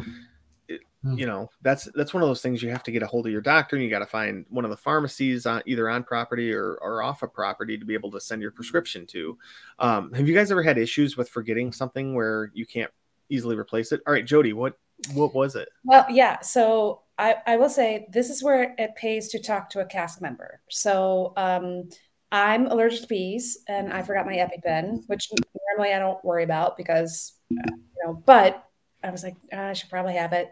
Hmm. 1.04 1.18
you 1.18 1.26
know 1.26 1.50
that's 1.64 1.90
that's 1.96 2.14
one 2.14 2.22
of 2.22 2.30
those 2.30 2.44
things 2.44 2.62
you 2.62 2.70
have 2.70 2.84
to 2.84 2.92
get 2.92 3.02
a 3.02 3.08
hold 3.08 3.26
of 3.26 3.32
your 3.32 3.42
doctor 3.42 3.76
and 3.76 3.84
you 3.84 3.90
got 3.90 4.00
to 4.00 4.06
find 4.06 4.46
one 4.50 4.66
of 4.66 4.70
the 4.70 4.78
pharmacies 4.78 5.48
on 5.48 5.64
either 5.66 5.90
on 5.90 6.04
property 6.04 6.54
or, 6.54 6.76
or 6.76 7.02
off 7.02 7.24
of 7.24 7.34
property 7.34 7.76
to 7.76 7.86
be 7.86 7.96
able 7.96 8.12
to 8.12 8.22
send 8.22 8.40
your 8.40 8.52
prescription 8.52 9.08
to. 9.08 9.36
Um, 9.80 10.14
have 10.14 10.28
you 10.28 10.36
guys 10.36 10.52
ever 10.52 10.62
had 10.62 10.78
issues 10.78 11.18
with 11.18 11.28
forgetting 11.28 11.72
something 11.72 12.14
where 12.14 12.52
you 12.54 12.68
can't 12.68 12.92
easily 13.30 13.56
replace 13.56 13.92
it? 13.92 14.02
All 14.06 14.14
right 14.14 14.26
jody 14.26 14.54
what 14.54 14.78
what 15.14 15.34
was 15.34 15.56
it? 15.56 15.70
Well 15.84 16.06
yeah 16.08 16.40
so 16.42 17.02
i 17.18 17.36
i 17.48 17.58
will 17.58 17.70
say 17.70 18.08
this 18.12 18.30
is 18.30 18.44
where 18.44 18.76
it 18.78 18.96
pays 18.96 19.30
to 19.30 19.42
talk 19.42 19.72
to 19.72 19.80
a 19.80 19.86
cast 19.86 20.22
member. 20.22 20.62
So 20.70 21.34
um 21.36 21.90
i'm 22.32 22.68
allergic 22.68 23.02
to 23.02 23.08
bees 23.08 23.58
and 23.68 23.92
i 23.92 24.02
forgot 24.02 24.26
my 24.26 24.36
epipen 24.36 25.04
which 25.08 25.30
normally 25.76 25.94
i 25.94 26.00
don't 26.00 26.24
worry 26.24 26.46
about 26.46 26.78
because 26.78 27.34
you 27.50 27.60
know 28.06 28.14
but 28.26 28.71
I 29.04 29.12
was 29.12 29.24
like, 29.24 29.36
oh, 29.54 29.58
I 29.58 29.74
should 29.74 29.90
probably 29.90 30.14
have 30.14 30.34
it. 30.34 30.50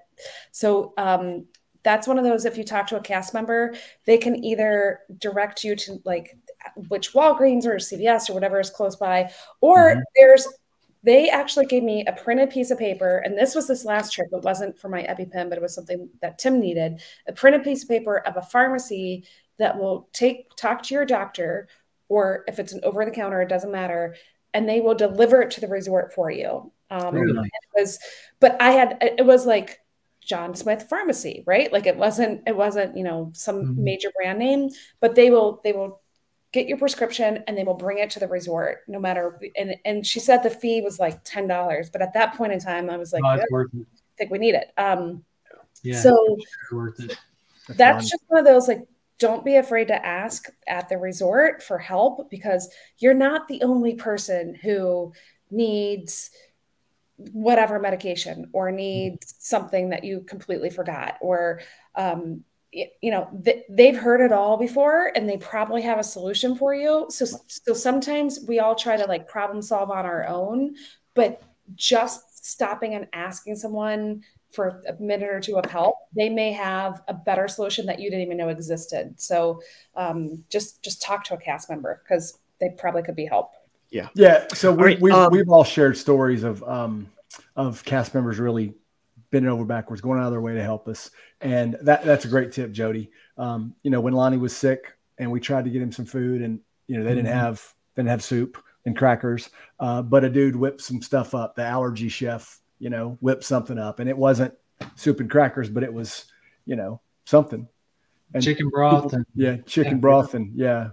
So 0.51 0.93
um, 0.97 1.45
that's 1.83 2.07
one 2.07 2.17
of 2.17 2.23
those. 2.23 2.45
If 2.45 2.57
you 2.57 2.63
talk 2.63 2.87
to 2.87 2.97
a 2.97 3.01
cast 3.01 3.33
member, 3.33 3.75
they 4.05 4.17
can 4.17 4.43
either 4.43 5.01
direct 5.17 5.63
you 5.63 5.75
to 5.75 6.01
like 6.05 6.37
which 6.89 7.13
Walgreens 7.13 7.65
or 7.65 7.75
CVS 7.75 8.29
or 8.29 8.33
whatever 8.33 8.59
is 8.59 8.69
close 8.69 8.95
by, 8.95 9.31
or 9.61 9.91
mm-hmm. 9.91 10.01
there's 10.15 10.47
they 11.01 11.29
actually 11.29 11.65
gave 11.65 11.83
me 11.83 12.03
a 12.05 12.13
printed 12.13 12.49
piece 12.49 12.71
of 12.71 12.77
paper, 12.77 13.19
and 13.19 13.37
this 13.37 13.55
was 13.55 13.67
this 13.67 13.85
last 13.85 14.11
trip. 14.11 14.27
It 14.31 14.43
wasn't 14.43 14.77
for 14.77 14.89
my 14.89 15.03
EpiPen, 15.03 15.47
but 15.47 15.57
it 15.57 15.61
was 15.61 15.73
something 15.73 16.09
that 16.21 16.39
Tim 16.39 16.59
needed. 16.59 17.01
A 17.27 17.31
printed 17.31 17.63
piece 17.63 17.83
of 17.83 17.89
paper 17.89 18.17
of 18.17 18.35
a 18.35 18.41
pharmacy 18.41 19.23
that 19.59 19.77
will 19.77 20.09
take 20.11 20.53
talk 20.57 20.83
to 20.83 20.93
your 20.93 21.05
doctor, 21.05 21.69
or 22.09 22.43
if 22.47 22.59
it's 22.59 22.73
an 22.73 22.81
over 22.83 23.05
the 23.05 23.11
counter, 23.11 23.41
it 23.41 23.49
doesn't 23.49 23.71
matter, 23.71 24.15
and 24.53 24.67
they 24.67 24.81
will 24.81 24.95
deliver 24.95 25.41
it 25.41 25.51
to 25.51 25.61
the 25.61 25.67
resort 25.67 26.13
for 26.13 26.29
you. 26.29 26.71
Um, 26.89 27.15
really? 27.15 27.47
It 27.47 27.79
was, 27.79 27.99
but 28.39 28.61
I 28.61 28.71
had 28.71 28.97
it 29.01 29.25
was 29.25 29.45
like 29.45 29.79
John 30.29 30.55
Smith 30.55 30.87
Pharmacy, 30.89 31.43
right? 31.45 31.71
Like 31.73 31.87
it 31.87 31.97
wasn't 31.97 32.43
it 32.47 32.55
wasn't 32.55 32.95
you 32.95 33.03
know 33.03 33.31
some 33.33 33.63
mm-hmm. 33.63 33.83
major 33.83 34.09
brand 34.15 34.39
name, 34.39 34.69
but 34.99 35.15
they 35.15 35.29
will 35.29 35.59
they 35.63 35.73
will 35.73 36.01
get 36.51 36.67
your 36.67 36.77
prescription 36.77 37.43
and 37.47 37.57
they 37.57 37.63
will 37.63 37.75
bring 37.75 37.99
it 37.99 38.09
to 38.09 38.19
the 38.19 38.27
resort 38.27 38.79
no 38.87 38.99
matter 38.99 39.39
and 39.55 39.75
and 39.85 40.05
she 40.05 40.19
said 40.19 40.41
the 40.41 40.49
fee 40.49 40.81
was 40.81 40.99
like 40.99 41.23
ten 41.23 41.47
dollars, 41.47 41.89
but 41.89 42.01
at 42.01 42.13
that 42.13 42.35
point 42.35 42.53
in 42.53 42.59
time 42.59 42.89
I 42.89 42.97
was 42.97 43.13
like, 43.13 43.23
oh, 43.23 43.27
I 43.27 43.65
think 44.17 44.31
we 44.31 44.37
need 44.37 44.55
it. 44.55 44.71
Um, 44.77 45.23
yeah, 45.83 45.99
so 45.99 46.37
worth 46.71 46.99
it. 46.99 47.17
That's, 47.67 47.77
that's 47.77 48.09
just 48.09 48.23
one 48.27 48.39
of 48.39 48.45
those 48.45 48.67
like 48.67 48.87
don't 49.19 49.43
be 49.43 49.57
afraid 49.57 49.89
to 49.89 50.05
ask 50.05 50.47
at 50.67 50.89
the 50.89 50.97
resort 50.97 51.61
for 51.61 51.77
help 51.77 52.29
because 52.29 52.69
you're 52.99 53.13
not 53.13 53.47
the 53.47 53.61
only 53.63 53.95
person 53.95 54.55
who 54.55 55.11
needs 55.51 56.31
whatever 57.33 57.79
medication 57.79 58.49
or 58.53 58.71
needs 58.71 59.35
something 59.39 59.89
that 59.89 60.03
you 60.03 60.21
completely 60.21 60.69
forgot 60.69 61.17
or 61.21 61.61
um, 61.95 62.43
you 62.71 63.11
know 63.11 63.27
th- 63.43 63.63
they've 63.69 63.97
heard 63.97 64.21
it 64.21 64.31
all 64.31 64.55
before 64.55 65.11
and 65.15 65.27
they 65.27 65.37
probably 65.37 65.81
have 65.81 65.99
a 65.99 66.03
solution 66.03 66.55
for 66.55 66.73
you. 66.73 67.07
So 67.09 67.25
so 67.25 67.73
sometimes 67.73 68.39
we 68.47 68.59
all 68.59 68.75
try 68.75 68.95
to 68.95 69.05
like 69.05 69.27
problem 69.27 69.61
solve 69.61 69.91
on 69.91 70.05
our 70.05 70.27
own 70.27 70.75
but 71.15 71.41
just 71.75 72.45
stopping 72.47 72.95
and 72.95 73.07
asking 73.13 73.55
someone 73.55 74.23
for 74.51 74.81
a 74.87 75.01
minute 75.01 75.29
or 75.29 75.39
two 75.39 75.57
of 75.57 75.65
help 75.69 75.95
they 76.15 76.29
may 76.29 76.51
have 76.51 77.01
a 77.07 77.13
better 77.13 77.47
solution 77.47 77.85
that 77.85 77.99
you 77.99 78.09
didn't 78.09 78.25
even 78.25 78.37
know 78.37 78.49
existed. 78.49 79.19
So 79.19 79.61
um, 79.95 80.43
just 80.49 80.81
just 80.83 81.01
talk 81.01 81.23
to 81.25 81.35
a 81.35 81.37
cast 81.37 81.69
member 81.69 82.01
because 82.03 82.39
they 82.59 82.69
probably 82.77 83.03
could 83.03 83.15
be 83.15 83.25
help 83.25 83.51
yeah. 83.91 84.09
Yeah. 84.13 84.45
So 84.53 84.71
we, 84.71 84.83
right, 84.83 85.01
we, 85.01 85.11
um, 85.11 85.31
we've 85.31 85.49
all 85.49 85.63
shared 85.63 85.97
stories 85.97 86.43
of 86.43 86.63
um, 86.63 87.09
of 87.55 87.83
cast 87.83 88.13
members 88.13 88.39
really 88.39 88.73
bending 89.31 89.51
over 89.51 89.65
backwards, 89.65 90.01
going 90.01 90.19
out 90.19 90.25
of 90.25 90.31
their 90.31 90.41
way 90.41 90.53
to 90.53 90.63
help 90.63 90.87
us. 90.87 91.11
And 91.41 91.77
that 91.81 92.03
that's 92.03 92.25
a 92.25 92.27
great 92.27 92.51
tip, 92.51 92.71
Jody. 92.71 93.11
Um, 93.37 93.75
you 93.83 93.91
know, 93.91 94.01
when 94.01 94.13
Lonnie 94.13 94.37
was 94.37 94.55
sick 94.55 94.97
and 95.17 95.31
we 95.31 95.39
tried 95.39 95.65
to 95.65 95.71
get 95.71 95.81
him 95.81 95.91
some 95.91 96.05
food 96.05 96.41
and 96.41 96.59
you 96.87 96.97
know, 96.97 97.03
they 97.03 97.15
didn't 97.15 97.27
mm-hmm. 97.27 97.39
have 97.39 97.73
they 97.95 98.01
didn't 98.01 98.11
have 98.11 98.23
soup 98.23 98.57
and 98.85 98.97
crackers. 98.97 99.49
Uh, 99.79 100.01
but 100.01 100.23
a 100.23 100.29
dude 100.29 100.55
whipped 100.55 100.81
some 100.81 101.01
stuff 101.01 101.33
up. 101.33 101.55
The 101.55 101.63
allergy 101.63 102.09
chef, 102.09 102.59
you 102.79 102.89
know, 102.89 103.17
whipped 103.21 103.43
something 103.43 103.77
up. 103.77 103.99
And 103.99 104.09
it 104.09 104.17
wasn't 104.17 104.53
soup 104.95 105.19
and 105.19 105.29
crackers, 105.29 105.69
but 105.69 105.83
it 105.83 105.93
was, 105.93 106.25
you 106.65 106.75
know, 106.75 107.01
something. 107.25 107.67
And 108.33 108.43
chicken 108.43 108.69
broth 108.69 109.05
people, 109.05 109.17
and 109.17 109.25
yeah, 109.33 109.57
chicken 109.65 109.99
broth 110.01 110.35
and 110.35 110.55
yeah. 110.55 110.91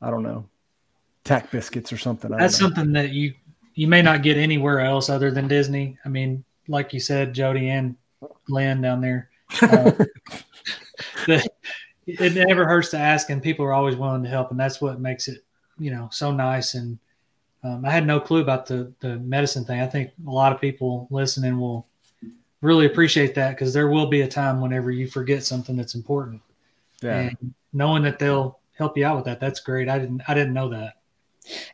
I 0.00 0.10
don't 0.10 0.22
know 0.22 0.48
tack 1.24 1.50
biscuits 1.50 1.92
or 1.92 1.98
something. 1.98 2.30
That's 2.30 2.58
something 2.58 2.92
that 2.92 3.10
you 3.10 3.34
you 3.74 3.86
may 3.86 4.02
not 4.02 4.22
get 4.22 4.36
anywhere 4.36 4.80
else 4.80 5.08
other 5.08 5.30
than 5.30 5.48
Disney. 5.48 5.98
I 6.04 6.08
mean, 6.08 6.44
like 6.68 6.92
you 6.92 7.00
said, 7.00 7.34
Jody 7.34 7.70
and 7.70 7.96
Lynn 8.48 8.80
down 8.82 9.00
there. 9.00 9.30
Uh, 9.60 9.90
the, 11.26 11.48
it 12.06 12.34
never 12.34 12.66
hurts 12.66 12.90
to 12.90 12.98
ask, 12.98 13.30
and 13.30 13.42
people 13.42 13.64
are 13.64 13.72
always 13.72 13.96
willing 13.96 14.22
to 14.24 14.28
help, 14.28 14.50
and 14.50 14.58
that's 14.58 14.80
what 14.80 15.00
makes 15.00 15.28
it, 15.28 15.44
you 15.78 15.90
know, 15.90 16.08
so 16.12 16.32
nice. 16.32 16.74
And 16.74 16.98
um, 17.62 17.84
I 17.84 17.90
had 17.90 18.06
no 18.06 18.20
clue 18.20 18.40
about 18.40 18.66
the 18.66 18.92
the 19.00 19.18
medicine 19.18 19.64
thing. 19.64 19.80
I 19.80 19.86
think 19.86 20.10
a 20.26 20.30
lot 20.30 20.52
of 20.52 20.60
people 20.60 21.06
listening 21.10 21.58
will 21.58 21.86
really 22.60 22.86
appreciate 22.86 23.34
that 23.34 23.50
because 23.50 23.72
there 23.72 23.88
will 23.88 24.06
be 24.06 24.22
a 24.22 24.28
time 24.28 24.60
whenever 24.60 24.90
you 24.90 25.06
forget 25.06 25.44
something 25.44 25.76
that's 25.76 25.94
important. 25.94 26.40
Yeah. 27.02 27.18
And 27.18 27.54
knowing 27.72 28.02
that 28.04 28.18
they'll 28.18 28.60
help 28.76 28.96
you 28.96 29.04
out 29.04 29.16
with 29.16 29.24
that, 29.26 29.40
that's 29.40 29.60
great. 29.60 29.88
I 29.88 29.98
didn't 29.98 30.22
I 30.28 30.34
didn't 30.34 30.54
know 30.54 30.68
that. 30.70 30.94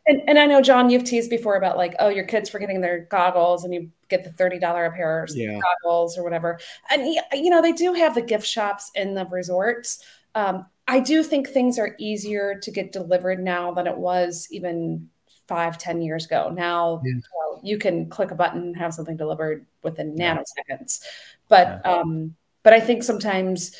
And, 0.07 0.21
and 0.27 0.39
I 0.39 0.45
know, 0.45 0.61
John, 0.61 0.89
you've 0.89 1.03
teased 1.03 1.29
before 1.29 1.55
about 1.55 1.77
like, 1.77 1.95
oh, 1.99 2.09
your 2.09 2.23
kids 2.23 2.49
forgetting 2.49 2.81
their 2.81 3.01
goggles 3.01 3.63
and 3.63 3.73
you 3.73 3.91
get 4.07 4.23
the 4.23 4.29
$30 4.31 4.57
a 4.57 4.91
pair 4.91 5.23
of 5.23 5.29
yeah. 5.35 5.59
goggles 5.59 6.17
or 6.17 6.23
whatever. 6.23 6.59
And, 6.89 7.05
you 7.33 7.49
know, 7.49 7.61
they 7.61 7.71
do 7.71 7.93
have 7.93 8.15
the 8.15 8.21
gift 8.21 8.47
shops 8.47 8.91
in 8.95 9.13
the 9.13 9.25
resorts. 9.25 10.03
Um, 10.35 10.65
I 10.87 10.99
do 10.99 11.21
think 11.21 11.47
things 11.47 11.77
are 11.77 11.95
easier 11.99 12.59
to 12.59 12.71
get 12.71 12.91
delivered 12.91 13.43
now 13.43 13.71
than 13.71 13.85
it 13.85 13.97
was 13.97 14.47
even 14.49 15.09
five, 15.47 15.77
ten 15.77 16.01
years 16.01 16.25
ago. 16.25 16.51
Now 16.53 17.01
yeah. 17.05 17.19
you, 17.61 17.77
can 17.77 18.09
click 18.09 18.31
a 18.31 18.35
button 18.35 18.61
and 18.61 18.77
have 18.77 18.93
something 18.93 19.17
delivered 19.17 19.65
within 19.83 20.15
nanoseconds. 20.15 21.01
But, 21.47 21.81
yeah. 21.85 21.91
um, 21.91 22.35
but 22.63 22.73
I 22.73 22.79
think 22.79 23.03
sometimes 23.03 23.75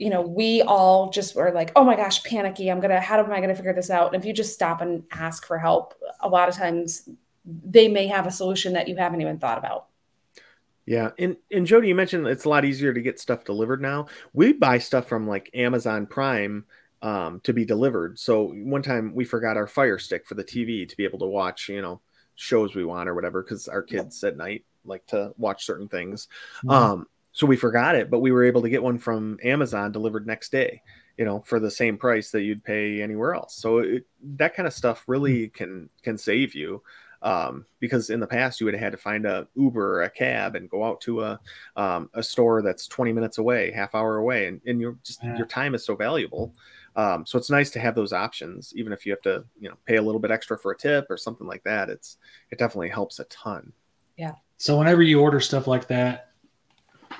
you 0.00 0.08
know, 0.08 0.22
we 0.22 0.62
all 0.62 1.10
just 1.10 1.36
were 1.36 1.52
like, 1.52 1.72
oh 1.76 1.84
my 1.84 1.94
gosh, 1.94 2.24
panicky. 2.24 2.70
I'm 2.70 2.80
going 2.80 2.90
to, 2.90 3.00
how 3.00 3.18
am 3.18 3.30
I 3.30 3.36
going 3.36 3.50
to 3.50 3.54
figure 3.54 3.74
this 3.74 3.90
out? 3.90 4.14
And 4.14 4.20
if 4.20 4.26
you 4.26 4.32
just 4.32 4.54
stop 4.54 4.80
and 4.80 5.04
ask 5.10 5.46
for 5.46 5.58
help, 5.58 5.92
a 6.20 6.28
lot 6.28 6.48
of 6.48 6.56
times 6.56 7.06
they 7.44 7.86
may 7.86 8.06
have 8.06 8.26
a 8.26 8.30
solution 8.30 8.72
that 8.72 8.88
you 8.88 8.96
haven't 8.96 9.20
even 9.20 9.38
thought 9.38 9.58
about. 9.58 9.88
Yeah. 10.86 11.10
And, 11.18 11.36
and 11.52 11.66
Jody, 11.66 11.88
you 11.88 11.94
mentioned 11.94 12.26
it's 12.26 12.46
a 12.46 12.48
lot 12.48 12.64
easier 12.64 12.94
to 12.94 13.00
get 13.02 13.20
stuff 13.20 13.44
delivered 13.44 13.82
now. 13.82 14.06
We 14.32 14.54
buy 14.54 14.78
stuff 14.78 15.06
from 15.06 15.28
like 15.28 15.50
Amazon 15.52 16.06
Prime 16.06 16.64
um, 17.02 17.40
to 17.40 17.52
be 17.52 17.66
delivered. 17.66 18.18
So 18.18 18.54
one 18.54 18.82
time 18.82 19.14
we 19.14 19.26
forgot 19.26 19.58
our 19.58 19.66
fire 19.66 19.98
stick 19.98 20.26
for 20.26 20.34
the 20.34 20.44
TV 20.44 20.88
to 20.88 20.96
be 20.96 21.04
able 21.04 21.18
to 21.18 21.26
watch, 21.26 21.68
you 21.68 21.82
know, 21.82 22.00
shows 22.36 22.74
we 22.74 22.86
want 22.86 23.06
or 23.06 23.14
whatever, 23.14 23.42
because 23.42 23.68
our 23.68 23.82
kids 23.82 24.24
at 24.24 24.38
night 24.38 24.64
like 24.82 25.06
to 25.08 25.34
watch 25.36 25.66
certain 25.66 25.88
things. 25.88 26.26
Mm-hmm. 26.64 26.70
Um, 26.70 27.06
so 27.40 27.46
we 27.46 27.56
forgot 27.56 27.94
it, 27.94 28.10
but 28.10 28.18
we 28.18 28.32
were 28.32 28.44
able 28.44 28.60
to 28.60 28.68
get 28.68 28.82
one 28.82 28.98
from 28.98 29.38
Amazon 29.42 29.92
delivered 29.92 30.26
next 30.26 30.52
day, 30.52 30.82
you 31.16 31.24
know, 31.24 31.40
for 31.46 31.58
the 31.58 31.70
same 31.70 31.96
price 31.96 32.30
that 32.32 32.42
you'd 32.42 32.62
pay 32.62 33.00
anywhere 33.00 33.32
else. 33.34 33.54
So 33.54 33.78
it, 33.78 34.04
that 34.36 34.54
kind 34.54 34.66
of 34.66 34.74
stuff 34.74 35.04
really 35.06 35.46
hmm. 35.46 35.52
can 35.54 35.90
can 36.02 36.18
save 36.18 36.54
you. 36.54 36.82
Um, 37.22 37.64
because 37.78 38.10
in 38.10 38.20
the 38.20 38.26
past 38.26 38.60
you 38.60 38.66
would 38.66 38.74
have 38.74 38.82
had 38.82 38.92
to 38.92 38.98
find 38.98 39.24
a 39.24 39.48
Uber 39.54 40.00
or 40.00 40.02
a 40.02 40.10
cab 40.10 40.54
and 40.54 40.68
go 40.68 40.84
out 40.84 41.00
to 41.02 41.22
a 41.22 41.40
um, 41.76 42.10
a 42.12 42.22
store 42.22 42.60
that's 42.60 42.86
20 42.86 43.10
minutes 43.14 43.38
away, 43.38 43.70
half 43.70 43.94
hour 43.94 44.18
away, 44.18 44.46
and, 44.46 44.60
and 44.66 44.78
your 44.78 44.98
just 45.02 45.24
yeah. 45.24 45.34
your 45.38 45.46
time 45.46 45.74
is 45.74 45.82
so 45.82 45.96
valuable. 45.96 46.52
Um, 46.94 47.24
so 47.24 47.38
it's 47.38 47.48
nice 47.48 47.70
to 47.70 47.80
have 47.80 47.94
those 47.94 48.12
options, 48.12 48.74
even 48.76 48.92
if 48.92 49.06
you 49.06 49.12
have 49.12 49.22
to, 49.22 49.44
you 49.58 49.70
know, 49.70 49.76
pay 49.86 49.96
a 49.96 50.02
little 50.02 50.20
bit 50.20 50.30
extra 50.30 50.58
for 50.58 50.72
a 50.72 50.76
tip 50.76 51.06
or 51.08 51.16
something 51.16 51.46
like 51.46 51.64
that. 51.64 51.88
It's 51.88 52.18
it 52.50 52.58
definitely 52.58 52.90
helps 52.90 53.18
a 53.18 53.24
ton. 53.24 53.72
Yeah. 54.18 54.34
So 54.58 54.76
whenever 54.76 55.02
you 55.02 55.22
order 55.22 55.40
stuff 55.40 55.66
like 55.66 55.88
that, 55.88 56.29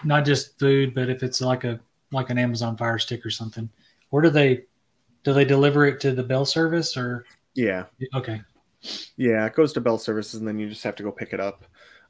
not 0.04 0.24
just 0.24 0.58
food, 0.58 0.94
but 0.94 1.08
if 1.08 1.22
it's 1.22 1.40
like 1.40 1.64
a 1.64 1.80
like 2.12 2.30
an 2.30 2.38
Amazon 2.38 2.76
Fire 2.76 2.98
Stick 2.98 3.24
or 3.24 3.30
something, 3.30 3.68
where 4.10 4.22
do 4.22 4.30
they 4.30 4.64
do 5.24 5.32
they 5.32 5.44
deliver 5.44 5.86
it 5.86 6.00
to 6.00 6.12
the 6.12 6.22
Bell 6.22 6.44
service 6.44 6.96
or? 6.96 7.24
Yeah. 7.54 7.84
Okay. 8.14 8.40
Yeah, 9.16 9.44
it 9.46 9.54
goes 9.54 9.72
to 9.74 9.80
Bell 9.80 9.98
services, 9.98 10.40
and 10.40 10.48
then 10.48 10.58
you 10.58 10.68
just 10.68 10.82
have 10.84 10.96
to 10.96 11.02
go 11.02 11.12
pick 11.12 11.32
it 11.32 11.40
up. 11.40 11.64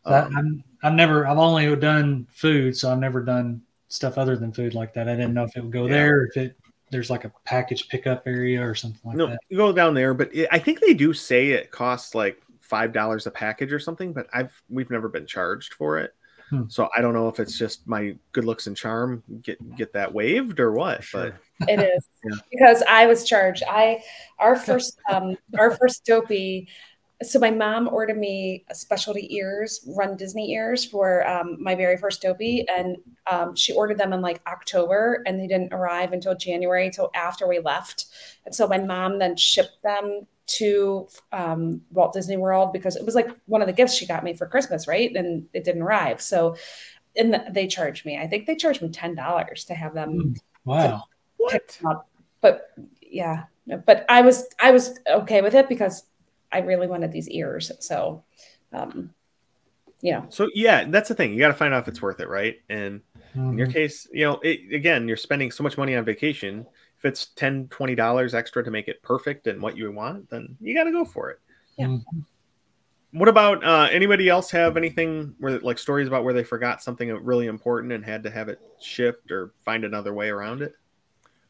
Um, 0.05 0.37
I'm 0.37 0.65
I've 0.83 0.95
never 0.95 1.27
I've 1.27 1.39
only 1.39 1.75
done 1.77 2.27
food, 2.31 2.77
so 2.77 2.91
I've 2.91 2.99
never 2.99 3.23
done 3.23 3.63
stuff 3.89 4.19
other 4.19 4.37
than 4.37 4.53
food 4.53 4.75
like 4.75 4.95
that. 4.95 5.09
I 5.09 5.17
didn't 5.17 5.35
know 5.35 5.45
if 5.45 5.57
it 5.57 5.63
would 5.63 5.73
go 5.73 5.87
yeah. 5.87 5.93
there, 5.93 6.25
if 6.27 6.37
it 6.37 6.57
there's 6.91 7.11
like 7.11 7.25
a 7.25 7.33
package 7.45 7.89
pickup 7.89 8.23
area 8.27 8.67
or 8.67 8.75
something 8.75 9.01
like 9.05 9.17
no, 9.17 9.27
that. 9.29 9.39
You 9.49 9.57
go 9.57 9.73
down 9.73 9.95
there, 9.95 10.15
but 10.15 10.35
it, 10.35 10.49
I 10.51 10.59
think 10.59 10.81
they 10.81 10.95
do 10.95 11.13
say 11.13 11.49
it 11.49 11.71
costs 11.71 12.15
like 12.15 12.41
five 12.61 12.93
dollars 12.93 13.27
a 13.27 13.31
package 13.31 13.73
or 13.73 13.79
something, 13.79 14.13
but 14.13 14.27
I've 14.33 14.61
we've 14.69 14.91
never 14.91 15.09
been 15.09 15.27
charged 15.27 15.75
for 15.75 15.99
it. 15.99 16.15
Hmm. 16.51 16.65
So 16.69 16.89
I 16.97 17.01
don't 17.01 17.15
know 17.15 17.29
if 17.29 17.39
it's 17.39 17.57
just 17.57 17.87
my 17.87 18.17
good 18.33 18.45
looks 18.45 18.67
and 18.67 18.77
charm 18.77 19.23
get 19.43 19.59
get 19.77 19.93
that 19.93 20.13
waived 20.13 20.61
or 20.61 20.73
what. 20.73 21.03
Sure. 21.05 21.39
But 21.61 21.71
it 21.71 21.81
is 21.81 22.09
yeah. 22.25 22.37
because 22.51 22.83
I 22.89 23.07
was 23.07 23.25
charged. 23.25 23.63
I 23.69 24.03
our 24.39 24.57
first 24.57 24.99
um 25.11 25.37
our 25.59 25.71
first 25.77 26.05
dopey 26.05 26.69
so 27.23 27.39
my 27.39 27.51
mom 27.51 27.87
ordered 27.89 28.19
me 28.19 28.65
specialty 28.73 29.35
ears, 29.35 29.87
run 29.87 30.17
Disney 30.17 30.53
ears 30.53 30.87
for 30.87 31.27
um, 31.29 31.63
my 31.63 31.75
very 31.75 31.99
first 31.99 32.23
dopey, 32.23 32.67
and 32.75 32.97
um, 33.31 33.55
she 33.55 33.75
ordered 33.75 33.99
them 33.99 34.15
in 34.15 34.23
like 34.23 34.41
October, 34.47 35.23
and 35.27 35.39
they 35.39 35.47
didn't 35.47 35.75
arrive 35.75 36.15
until 36.15 36.35
January, 36.35 36.87
until 36.87 37.11
after 37.15 37.47
we 37.47 37.59
left. 37.59 38.07
And 38.47 38.55
so 38.55 38.67
my 38.67 38.79
mom 38.79 39.19
then 39.19 39.37
shipped 39.37 39.83
them 39.83 40.27
to 40.51 41.09
um, 41.33 41.83
Walt 41.91 42.13
Disney 42.13 42.37
World 42.37 42.73
because 42.73 42.97
it 42.97 43.05
was 43.05 43.15
like 43.15 43.31
one 43.47 43.63
of 43.63 43.67
the 43.67 43.73
gifts 43.73 43.95
she 43.95 44.07
got 44.07 44.25
me 44.25 44.35
for 44.35 44.47
Christmas, 44.47 44.89
right? 44.89 45.15
And 45.15 45.47
it 45.53 45.65
didn't 45.65 45.83
arrive, 45.83 46.21
so 46.21 46.57
and 47.17 47.35
the, 47.35 47.45
they 47.51 47.67
charged 47.67 48.07
me. 48.07 48.19
I 48.19 48.27
think 48.27 48.47
they 48.47 48.57
charged 48.57 48.83
me 48.83 48.89
ten 48.89 49.15
dollars 49.15 49.65
to 49.67 49.75
have 49.75 49.95
them. 49.95 50.21
Hmm. 50.21 50.33
Wow. 50.65 51.05
What? 51.37 51.81
But 52.41 52.71
yeah, 53.01 53.45
but 53.87 54.05
I 54.09 54.23
was 54.23 54.47
I 54.61 54.71
was 54.71 54.99
okay 55.09 55.43
with 55.43 55.55
it 55.55 55.69
because 55.69 56.05
I 56.53 56.59
really 56.59 56.87
wanted 56.87 57.13
these 57.13 57.29
ears. 57.29 57.73
So, 57.81 58.25
um, 58.73 59.11
you 60.01 60.13
know. 60.13 60.27
So 60.29 60.49
yeah, 60.55 60.85
that's 60.85 61.09
the 61.09 61.15
thing. 61.15 61.33
You 61.33 61.39
got 61.39 61.49
to 61.49 61.55
find 61.55 61.75
out 61.75 61.83
if 61.83 61.89
it's 61.89 62.03
worth 62.03 62.21
it, 62.21 62.29
right? 62.29 62.61
And 62.69 63.01
mm-hmm. 63.35 63.51
in 63.51 63.59
your 63.59 63.67
mm-hmm. 63.67 63.75
case, 63.75 64.09
you 64.13 64.25
know, 64.25 64.41
it, 64.43 64.75
again, 64.75 65.07
you're 65.09 65.17
spending 65.17 65.51
so 65.51 65.63
much 65.63 65.79
money 65.79 65.97
on 65.97 66.05
vacation. 66.05 66.67
If 67.01 67.07
it's 67.07 67.27
10 67.37 67.69
20 67.69 67.95
dollars 67.95 68.35
extra 68.35 68.63
to 68.63 68.71
make 68.71 68.87
it 68.87 69.03
perfect 69.03 69.47
and 69.47 69.61
what 69.63 69.77
you 69.77 69.91
want, 69.91 70.29
then 70.31 70.57
you 70.61 70.75
got 70.75 70.85
to 70.85 70.93
go 70.93 71.05
for 71.05 71.31
it. 71.31 71.41
Yeah. 71.79 71.87
Mm-hmm. 71.87 72.21
What 73.13 73.29
about 73.29 73.65
uh, 73.65 73.89
anybody 73.91 74.29
else 74.29 74.51
have 74.53 74.77
anything 74.77 75.35
where 75.39 75.59
like 75.61 75.79
stories 75.79 76.07
about 76.07 76.23
where 76.23 76.35
they 76.35 76.45
forgot 76.45 76.83
something 76.83 77.09
really 77.25 77.47
important 77.47 77.93
and 77.93 78.05
had 78.05 78.23
to 78.23 78.31
have 78.31 78.49
it 78.49 78.61
shipped 78.81 79.33
or 79.33 79.53
find 79.65 79.85
another 79.85 80.15
way 80.15 80.29
around 80.29 80.63
it? 80.63 80.75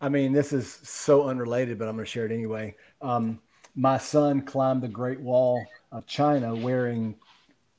I 0.00 0.08
mean, 0.08 0.32
this 0.32 0.54
is 0.54 0.78
so 0.82 1.28
unrelated, 1.28 1.78
but 1.78 1.86
I'm 1.86 1.96
going 1.96 2.06
to 2.06 2.10
share 2.10 2.24
it 2.24 2.32
anyway. 2.32 2.74
Um, 3.02 3.40
my 3.74 3.98
son 3.98 4.42
climbed 4.42 4.82
the 4.82 4.88
Great 4.88 5.20
Wall 5.20 5.62
of 5.92 6.06
China 6.06 6.54
wearing 6.54 7.14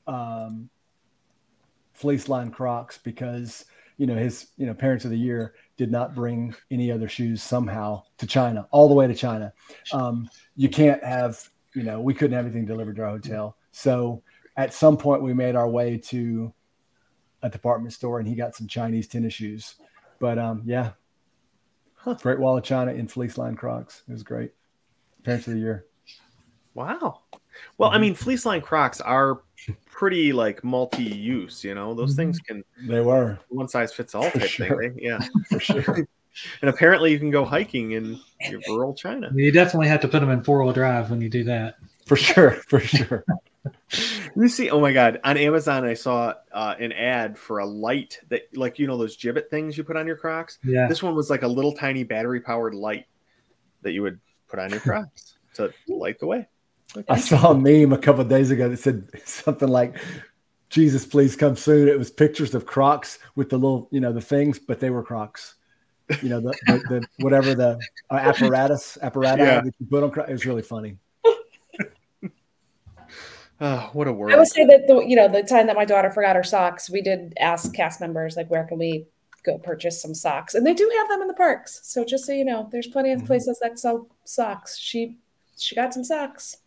um, 0.06 0.68
fleece 1.92 2.28
lined 2.28 2.54
Crocs 2.54 2.98
because 2.98 3.64
you 3.98 4.06
know 4.06 4.16
his 4.16 4.48
you 4.56 4.66
know 4.66 4.74
parents 4.74 5.04
of 5.04 5.10
the 5.10 5.18
year 5.18 5.54
did 5.76 5.90
not 5.90 6.14
bring 6.14 6.54
any 6.70 6.90
other 6.90 7.08
shoes 7.08 7.42
somehow 7.42 8.02
to 8.18 8.26
China 8.26 8.66
all 8.70 8.88
the 8.88 8.94
way 8.94 9.06
to 9.06 9.14
China. 9.14 9.52
Um, 9.92 10.28
you 10.56 10.68
can't 10.68 11.02
have 11.02 11.48
you 11.74 11.82
know 11.82 12.00
we 12.00 12.14
couldn't 12.14 12.36
have 12.36 12.44
anything 12.44 12.66
delivered 12.66 12.96
to 12.96 13.02
our 13.02 13.10
hotel, 13.10 13.56
so 13.70 14.22
at 14.56 14.74
some 14.74 14.96
point 14.96 15.22
we 15.22 15.32
made 15.32 15.56
our 15.56 15.68
way 15.68 15.96
to 15.96 16.52
a 17.42 17.48
department 17.48 17.92
store 17.92 18.18
and 18.18 18.28
he 18.28 18.34
got 18.34 18.54
some 18.54 18.68
Chinese 18.68 19.08
tennis 19.08 19.34
shoes. 19.34 19.74
But 20.20 20.38
um, 20.38 20.62
yeah, 20.64 20.92
Great 22.20 22.38
Wall 22.38 22.56
of 22.58 22.64
China 22.64 22.92
in 22.92 23.08
fleece 23.08 23.38
lined 23.38 23.58
Crocs. 23.58 24.02
It 24.08 24.12
was 24.12 24.22
great. 24.22 24.52
Parents 25.24 25.46
of 25.46 25.54
the 25.54 25.60
year. 25.60 25.86
Wow. 26.74 27.22
Well, 27.78 27.90
I 27.90 27.94
mm-hmm. 27.94 28.02
mean, 28.02 28.14
fleece 28.14 28.46
line 28.46 28.60
Crocs 28.60 29.00
are 29.00 29.42
pretty 29.92 30.32
like 30.32 30.64
multi-use. 30.64 31.62
You 31.62 31.76
know, 31.76 31.94
those 31.94 32.10
mm-hmm. 32.10 32.16
things 32.16 32.38
can. 32.40 32.64
They 32.88 33.00
were 33.00 33.38
one 33.48 33.68
size 33.68 33.92
fits 33.92 34.16
all 34.16 34.28
type 34.28 34.48
sure. 34.48 34.80
thing. 34.80 34.98
Yeah, 35.00 35.20
for 35.48 35.60
sure. 35.60 35.94
and 36.60 36.70
apparently, 36.70 37.12
you 37.12 37.20
can 37.20 37.30
go 37.30 37.44
hiking 37.44 37.92
in 37.92 38.18
rural 38.66 38.94
China. 38.94 39.30
You 39.32 39.52
definitely 39.52 39.88
have 39.88 40.00
to 40.00 40.08
put 40.08 40.20
them 40.20 40.30
in 40.30 40.42
four 40.42 40.64
wheel 40.64 40.72
drive 40.72 41.10
when 41.10 41.20
you 41.20 41.28
do 41.28 41.44
that. 41.44 41.76
For 42.06 42.16
sure. 42.16 42.52
For 42.66 42.80
sure. 42.80 43.24
you 44.36 44.48
see, 44.48 44.70
oh 44.70 44.80
my 44.80 44.92
god, 44.92 45.20
on 45.22 45.36
Amazon 45.36 45.84
I 45.84 45.94
saw 45.94 46.34
uh, 46.52 46.74
an 46.80 46.90
ad 46.92 47.38
for 47.38 47.60
a 47.60 47.66
light 47.66 48.18
that, 48.28 48.42
like 48.56 48.80
you 48.80 48.88
know, 48.88 48.96
those 48.96 49.16
gibbet 49.16 49.50
things 49.50 49.78
you 49.78 49.84
put 49.84 49.96
on 49.96 50.06
your 50.06 50.16
Crocs. 50.16 50.58
Yeah. 50.64 50.88
This 50.88 51.02
one 51.02 51.14
was 51.14 51.30
like 51.30 51.42
a 51.42 51.48
little 51.48 51.72
tiny 51.72 52.02
battery 52.02 52.40
powered 52.40 52.74
light 52.74 53.06
that 53.82 53.92
you 53.92 54.02
would 54.02 54.18
put 54.48 54.58
on 54.58 54.70
your 54.70 54.80
Crocs 54.80 55.38
to 55.54 55.72
light 55.86 56.18
the 56.18 56.26
way. 56.26 56.48
Okay. 56.96 57.06
I 57.08 57.18
saw 57.18 57.52
a 57.52 57.54
meme 57.54 57.92
a 57.92 57.98
couple 57.98 58.22
days 58.24 58.50
ago 58.50 58.68
that 58.68 58.78
said 58.78 59.08
something 59.24 59.68
like, 59.68 59.96
"Jesus, 60.68 61.06
please 61.06 61.36
come 61.36 61.56
soon." 61.56 61.88
It 61.88 61.98
was 61.98 62.10
pictures 62.10 62.54
of 62.54 62.66
Crocs 62.66 63.18
with 63.34 63.50
the 63.50 63.56
little, 63.56 63.88
you 63.90 64.00
know, 64.00 64.12
the 64.12 64.20
things, 64.20 64.58
but 64.58 64.80
they 64.80 64.90
were 64.90 65.02
Crocs. 65.02 65.54
You 66.20 66.28
know, 66.28 66.40
the, 66.40 66.54
the, 66.66 66.78
the 66.88 67.06
whatever 67.20 67.54
the 67.54 67.78
uh, 68.10 68.14
apparatus 68.14 68.98
apparatus 69.00 69.46
yeah. 69.46 69.60
that 69.62 69.74
you 69.78 69.86
put 69.86 70.02
on 70.02 70.10
Crocs. 70.10 70.28
It 70.28 70.32
was 70.32 70.44
really 70.44 70.62
funny. 70.62 70.98
Oh, 73.60 73.90
what 73.92 74.08
a 74.08 74.12
word! 74.12 74.32
I 74.32 74.36
would 74.36 74.48
say 74.48 74.66
that 74.66 74.86
the 74.86 74.98
you 74.98 75.16
know 75.16 75.28
the 75.28 75.42
time 75.42 75.68
that 75.68 75.76
my 75.76 75.86
daughter 75.86 76.10
forgot 76.10 76.36
her 76.36 76.42
socks, 76.42 76.90
we 76.90 77.00
did 77.00 77.32
ask 77.40 77.72
cast 77.72 78.00
members 78.00 78.36
like, 78.36 78.50
where 78.50 78.64
can 78.64 78.78
we 78.78 79.06
go 79.44 79.56
purchase 79.56 80.02
some 80.02 80.14
socks? 80.14 80.54
And 80.54 80.66
they 80.66 80.74
do 80.74 80.90
have 80.98 81.08
them 81.08 81.22
in 81.22 81.28
the 81.28 81.34
parks. 81.34 81.80
So 81.84 82.04
just 82.04 82.26
so 82.26 82.32
you 82.32 82.44
know, 82.44 82.68
there's 82.70 82.86
plenty 82.86 83.12
of 83.12 83.18
mm-hmm. 83.18 83.28
places 83.28 83.58
that 83.62 83.78
sell 83.78 84.08
socks. 84.24 84.76
She 84.76 85.16
she 85.56 85.74
got 85.74 85.94
some 85.94 86.04
socks. 86.04 86.58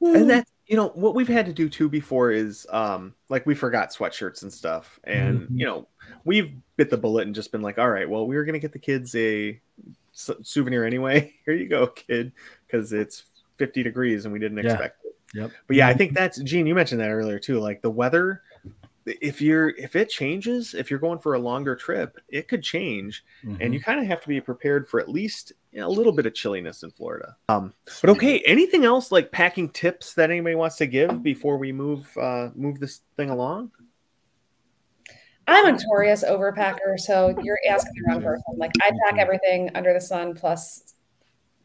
And 0.00 0.30
that's 0.30 0.50
you 0.66 0.76
know 0.76 0.88
what 0.88 1.14
we've 1.14 1.28
had 1.28 1.46
to 1.46 1.52
do 1.52 1.68
too 1.68 1.88
before 1.88 2.30
is 2.30 2.66
um 2.70 3.14
like 3.28 3.46
we 3.46 3.54
forgot 3.54 3.92
sweatshirts 3.92 4.42
and 4.42 4.52
stuff. 4.52 4.98
And 5.04 5.42
mm-hmm. 5.42 5.58
you 5.58 5.66
know 5.66 5.88
we've 6.24 6.52
bit 6.76 6.90
the 6.90 6.96
bullet 6.96 7.26
and 7.26 7.34
just 7.34 7.52
been 7.52 7.62
like 7.62 7.78
all 7.78 7.90
right 7.90 8.08
well 8.08 8.26
we 8.26 8.36
were 8.36 8.44
gonna 8.44 8.58
get 8.58 8.72
the 8.72 8.78
kids 8.78 9.14
a 9.14 9.60
souvenir 10.12 10.84
anyway. 10.84 11.34
Here 11.44 11.54
you 11.54 11.68
go 11.68 11.86
kid. 11.88 12.32
Because 12.66 12.92
it's 12.92 13.24
50 13.58 13.82
degrees 13.82 14.24
and 14.24 14.32
we 14.32 14.40
didn't 14.40 14.58
yeah. 14.58 14.72
expect 14.72 15.04
it. 15.04 15.16
Yep. 15.34 15.50
But 15.66 15.76
yeah 15.76 15.88
i 15.88 15.92
think 15.94 16.14
that's 16.14 16.38
gene 16.42 16.66
you 16.66 16.74
mentioned 16.74 17.00
that 17.00 17.10
earlier 17.10 17.38
too 17.38 17.58
like 17.58 17.82
the 17.82 17.90
weather 17.90 18.42
if 19.06 19.40
you're 19.40 19.70
if 19.70 19.94
it 19.94 20.08
changes 20.08 20.74
if 20.74 20.90
you're 20.90 20.98
going 20.98 21.18
for 21.18 21.34
a 21.34 21.38
longer 21.38 21.76
trip 21.76 22.18
it 22.28 22.48
could 22.48 22.62
change 22.62 23.24
mm-hmm. 23.44 23.56
and 23.60 23.72
you 23.72 23.80
kind 23.80 24.00
of 24.00 24.06
have 24.06 24.20
to 24.20 24.28
be 24.28 24.40
prepared 24.40 24.88
for 24.88 24.98
at 24.98 25.08
least 25.08 25.52
a 25.78 25.88
little 25.88 26.12
bit 26.12 26.26
of 26.26 26.34
chilliness 26.34 26.82
in 26.82 26.90
florida. 26.90 27.36
Um 27.48 27.72
but 28.00 28.10
okay 28.10 28.40
anything 28.40 28.84
else 28.84 29.12
like 29.12 29.30
packing 29.30 29.68
tips 29.70 30.14
that 30.14 30.30
anybody 30.30 30.56
wants 30.56 30.76
to 30.76 30.86
give 30.86 31.22
before 31.22 31.56
we 31.56 31.72
move 31.72 32.08
uh 32.18 32.50
move 32.54 32.80
this 32.80 33.00
thing 33.16 33.30
along? 33.30 33.70
I'm 35.48 35.66
a 35.66 35.72
notorious 35.72 36.24
overpacker 36.24 36.98
so 36.98 37.36
you're 37.42 37.60
asking 37.68 37.92
the 37.94 38.10
wrong 38.10 38.22
person. 38.22 38.42
Like 38.56 38.72
i 38.82 38.90
pack 39.04 39.20
everything 39.20 39.70
under 39.74 39.94
the 39.94 40.00
sun 40.00 40.34
plus 40.34 40.94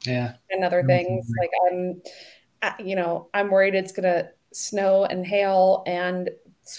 yeah. 0.06 0.34
and 0.50 0.64
other 0.64 0.84
things 0.84 1.30
like 1.40 1.52
i'm 1.68 2.02
you 2.86 2.96
know 2.96 3.30
i'm 3.34 3.50
worried 3.50 3.76
it's 3.76 3.92
gonna 3.92 4.30
snow 4.54 5.06
and 5.06 5.26
hail 5.26 5.84
and 5.88 6.30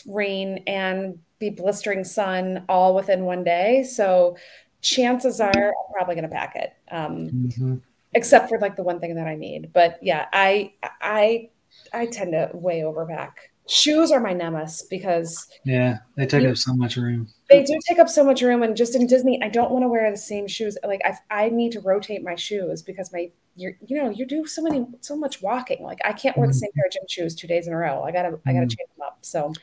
rain 0.07 0.63
and 0.67 1.19
be 1.39 1.51
blistering 1.51 2.05
sun 2.05 2.65
all 2.69 2.95
within 2.95 3.25
one 3.25 3.45
day. 3.45 3.83
So 3.85 4.37
chances 4.81 5.41
are 5.41 5.51
I'm 5.51 5.93
probably 5.93 6.15
going 6.15 6.29
to 6.29 6.35
pack 6.35 6.57
it. 6.57 6.73
Um, 6.91 7.31
mm-hmm. 7.31 7.77
Except 8.15 8.49
for 8.49 8.59
like 8.59 8.77
the 8.77 8.83
one 8.83 9.01
thing 9.01 9.15
that 9.15 9.27
I 9.27 9.35
need, 9.35 9.73
but 9.73 9.99
yeah, 10.03 10.27
I 10.35 10.75
I 11.01 11.49
I 11.95 12.05
tend 12.07 12.33
to 12.33 12.51
way 12.53 12.81
overpack. 12.81 13.33
Shoes 13.69 14.11
are 14.11 14.21
my 14.21 14.35
nemesis 14.35 14.83
because 14.83 15.47
yeah, 15.65 15.99
they 16.17 16.27
take 16.27 16.43
you, 16.43 16.51
up 16.51 16.59
so 16.59 16.75
much 16.75 16.97
room. 16.97 17.29
They 17.49 17.63
do 17.63 17.79
take 17.89 17.99
up 17.99 18.11
so 18.11 18.23
much 18.23 18.43
room, 18.43 18.63
and 18.63 18.77
just 18.77 18.95
in 18.95 19.07
Disney, 19.07 19.41
I 19.43 19.49
don't 19.49 19.71
want 19.71 19.85
to 19.85 19.89
wear 19.89 20.11
the 20.11 20.17
same 20.19 20.47
shoes. 20.47 20.77
Like 20.85 21.01
I, 21.07 21.17
I 21.31 21.49
need 21.49 21.73
to 21.73 21.81
rotate 21.81 22.23
my 22.23 22.35
shoes 22.35 22.83
because 22.83 23.11
my 23.15 23.31
you're 23.57 23.73
you 23.87 24.03
know 24.03 24.11
you 24.11 24.27
do 24.27 24.47
so 24.47 24.61
many 24.61 24.87
so 25.01 25.17
much 25.17 25.41
walking. 25.41 25.83
Like 25.83 26.01
I 26.05 26.13
can't 26.13 26.37
wear 26.37 26.47
the 26.47 26.53
mm-hmm. 26.53 26.59
same 26.59 26.71
pair 26.75 26.87
of 26.87 26.93
gym 26.93 27.03
shoes 27.09 27.35
two 27.35 27.47
days 27.47 27.67
in 27.67 27.73
a 27.73 27.77
row. 27.77 28.03
I 28.03 28.11
gotta 28.11 28.39
I 28.45 28.53
gotta 28.53 28.67
mm-hmm. 28.67 28.69
change 28.69 28.91
them 28.97 29.07
up. 29.07 29.19
So 29.23 29.55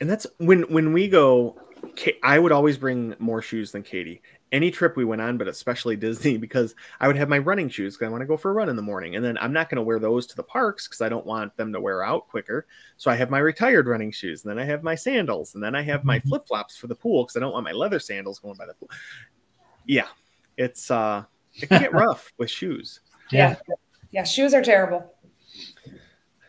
and 0.00 0.10
that's 0.10 0.26
when 0.38 0.62
when 0.62 0.92
we 0.92 1.08
go 1.08 1.56
i 2.22 2.38
would 2.38 2.52
always 2.52 2.76
bring 2.76 3.14
more 3.18 3.42
shoes 3.42 3.72
than 3.72 3.82
katie. 3.82 4.22
Any 4.52 4.70
trip 4.70 4.96
we 4.96 5.04
went 5.04 5.20
on 5.20 5.38
but 5.38 5.48
especially 5.48 5.96
disney 6.06 6.36
because 6.36 6.74
i 7.00 7.06
would 7.06 7.16
have 7.16 7.28
my 7.28 7.38
running 7.38 7.68
shoes 7.68 7.96
because 7.96 8.06
i 8.06 8.10
want 8.10 8.22
to 8.22 8.26
go 8.26 8.36
for 8.36 8.50
a 8.50 8.54
run 8.54 8.68
in 8.68 8.76
the 8.76 8.82
morning. 8.82 9.16
And 9.16 9.24
then 9.24 9.36
i'm 9.38 9.52
not 9.52 9.68
going 9.68 9.76
to 9.76 9.82
wear 9.82 9.98
those 9.98 10.26
to 10.28 10.36
the 10.36 10.42
parks 10.42 10.86
because 10.86 11.00
i 11.00 11.08
don't 11.08 11.26
want 11.26 11.56
them 11.56 11.72
to 11.72 11.80
wear 11.80 12.02
out 12.02 12.28
quicker. 12.28 12.66
So 12.96 13.10
i 13.10 13.16
have 13.16 13.30
my 13.30 13.38
retired 13.38 13.86
running 13.86 14.10
shoes 14.10 14.44
and 14.44 14.50
then 14.50 14.58
i 14.58 14.64
have 14.64 14.82
my 14.82 14.94
sandals 14.94 15.54
and 15.54 15.62
then 15.62 15.74
i 15.74 15.82
have 15.82 16.04
my 16.04 16.18
mm-hmm. 16.18 16.28
flip-flops 16.28 16.76
for 16.76 16.86
the 16.86 16.94
pool 16.94 17.24
because 17.24 17.36
i 17.36 17.40
don't 17.40 17.52
want 17.52 17.64
my 17.64 17.72
leather 17.72 17.98
sandals 17.98 18.38
going 18.38 18.56
by 18.56 18.66
the 18.66 18.74
pool. 18.74 18.90
Yeah 19.86 20.08
it's 20.56 20.90
uh 20.90 21.24
it 21.54 21.68
can 21.68 21.80
get 21.82 21.92
rough 22.04 22.32
with 22.38 22.50
shoes. 22.50 23.00
Yeah. 23.30 23.56
Yeah 24.10 24.24
shoes 24.24 24.54
are 24.54 24.62
terrible. 24.62 25.12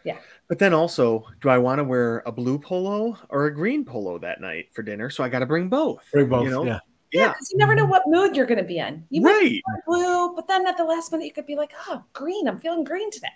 Yeah 0.03 0.17
But 0.47 0.59
then 0.59 0.73
also, 0.73 1.25
do 1.41 1.49
I 1.49 1.57
want 1.57 1.79
to 1.79 1.83
wear 1.83 2.23
a 2.25 2.31
blue 2.31 2.57
polo 2.57 3.17
or 3.29 3.47
a 3.47 3.53
green 3.53 3.83
polo 3.83 4.17
that 4.19 4.39
night 4.39 4.67
for 4.73 4.81
dinner? 4.81 5.09
So 5.09 5.23
I 5.23 5.29
got 5.29 5.39
to 5.39 5.45
bring 5.45 5.67
both. 5.67 6.03
Bring 6.11 6.29
both. 6.29 6.45
You 6.45 6.51
know? 6.51 6.65
Yeah. 6.65 6.79
Yeah, 7.13 7.29
because 7.29 7.51
you 7.51 7.57
never 7.57 7.73
know 7.73 7.85
what 7.85 8.03
mood 8.05 8.35
you're 8.35 8.45
going 8.45 8.57
to 8.57 8.65
be 8.65 8.79
in. 8.79 9.05
You 9.09 9.21
might 9.21 9.31
Right. 9.31 9.49
be 9.51 9.63
blue, 9.85 10.35
but 10.35 10.45
then 10.47 10.67
at 10.67 10.75
the 10.75 10.83
last 10.83 11.09
minute 11.11 11.23
you 11.25 11.31
could 11.31 11.45
be 11.45 11.55
like, 11.55 11.71
"Oh, 11.87 12.03
green! 12.11 12.49
I'm 12.49 12.59
feeling 12.59 12.83
green 12.83 13.09
today." 13.09 13.27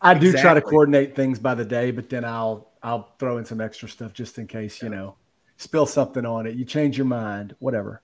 I 0.00 0.14
do 0.14 0.32
try 0.32 0.54
to 0.54 0.62
coordinate 0.62 1.14
things 1.14 1.38
by 1.38 1.54
the 1.54 1.64
day, 1.64 1.90
but 1.90 2.08
then 2.08 2.24
I'll 2.24 2.70
I'll 2.82 3.14
throw 3.18 3.36
in 3.36 3.44
some 3.44 3.60
extra 3.60 3.86
stuff 3.86 4.14
just 4.14 4.38
in 4.38 4.46
case, 4.46 4.80
you 4.82 4.88
know, 4.88 5.16
spill 5.58 5.84
something 5.84 6.24
on 6.24 6.46
it. 6.46 6.54
You 6.54 6.64
change 6.64 6.96
your 6.96 7.04
mind, 7.06 7.54
whatever. 7.58 8.00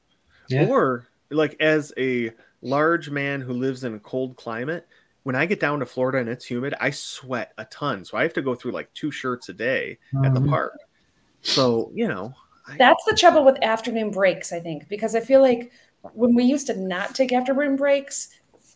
Yeah. 0.49 0.67
Or 0.67 1.07
like 1.31 1.57
as 1.59 1.91
a 1.97 2.33
large 2.61 3.09
man 3.09 3.41
who 3.41 3.55
lives 3.55 3.85
in 3.85 3.95
a 3.95 4.01
cold 4.01 4.37
climate, 4.37 4.87
when 5.25 5.35
I 5.35 5.47
get 5.47 5.61
down 5.61 5.81
to 5.81 5.87
Florida 5.87 6.19
and 6.19 6.29
it's 6.29 6.45
humid, 6.45 6.75
I 6.81 6.91
sweat 6.91 7.53
a 7.59 7.65
ton. 7.67 8.05
So 8.05 8.17
I 8.17 8.23
have 8.23 8.35
to 8.35 8.43
go 8.43 8.55
through 8.55 8.73
like 8.73 8.93
two 8.95 9.11
shirts 9.11 9.49
a 9.49 9.55
day 9.55 9.99
at 10.25 10.35
the 10.35 10.41
Mhm. 10.41 10.51
park. 10.51 10.75
So, 11.43 11.91
you 11.95 12.09
know, 12.09 12.35
I, 12.67 12.77
That's 12.79 13.05
the 13.05 13.17
trouble 13.17 13.45
with 13.45 13.63
afternoon 13.63 14.11
breaks, 14.11 14.53
I 14.53 14.61
think, 14.61 14.89
because 14.89 15.15
I 15.15 15.21
feel 15.21 15.41
like 15.43 15.73
when 16.15 16.35
we 16.35 16.45
used 16.45 16.67
to 16.69 16.77
not 16.77 17.15
take 17.15 17.33
afternoon 17.33 17.77
breaks, 17.77 18.29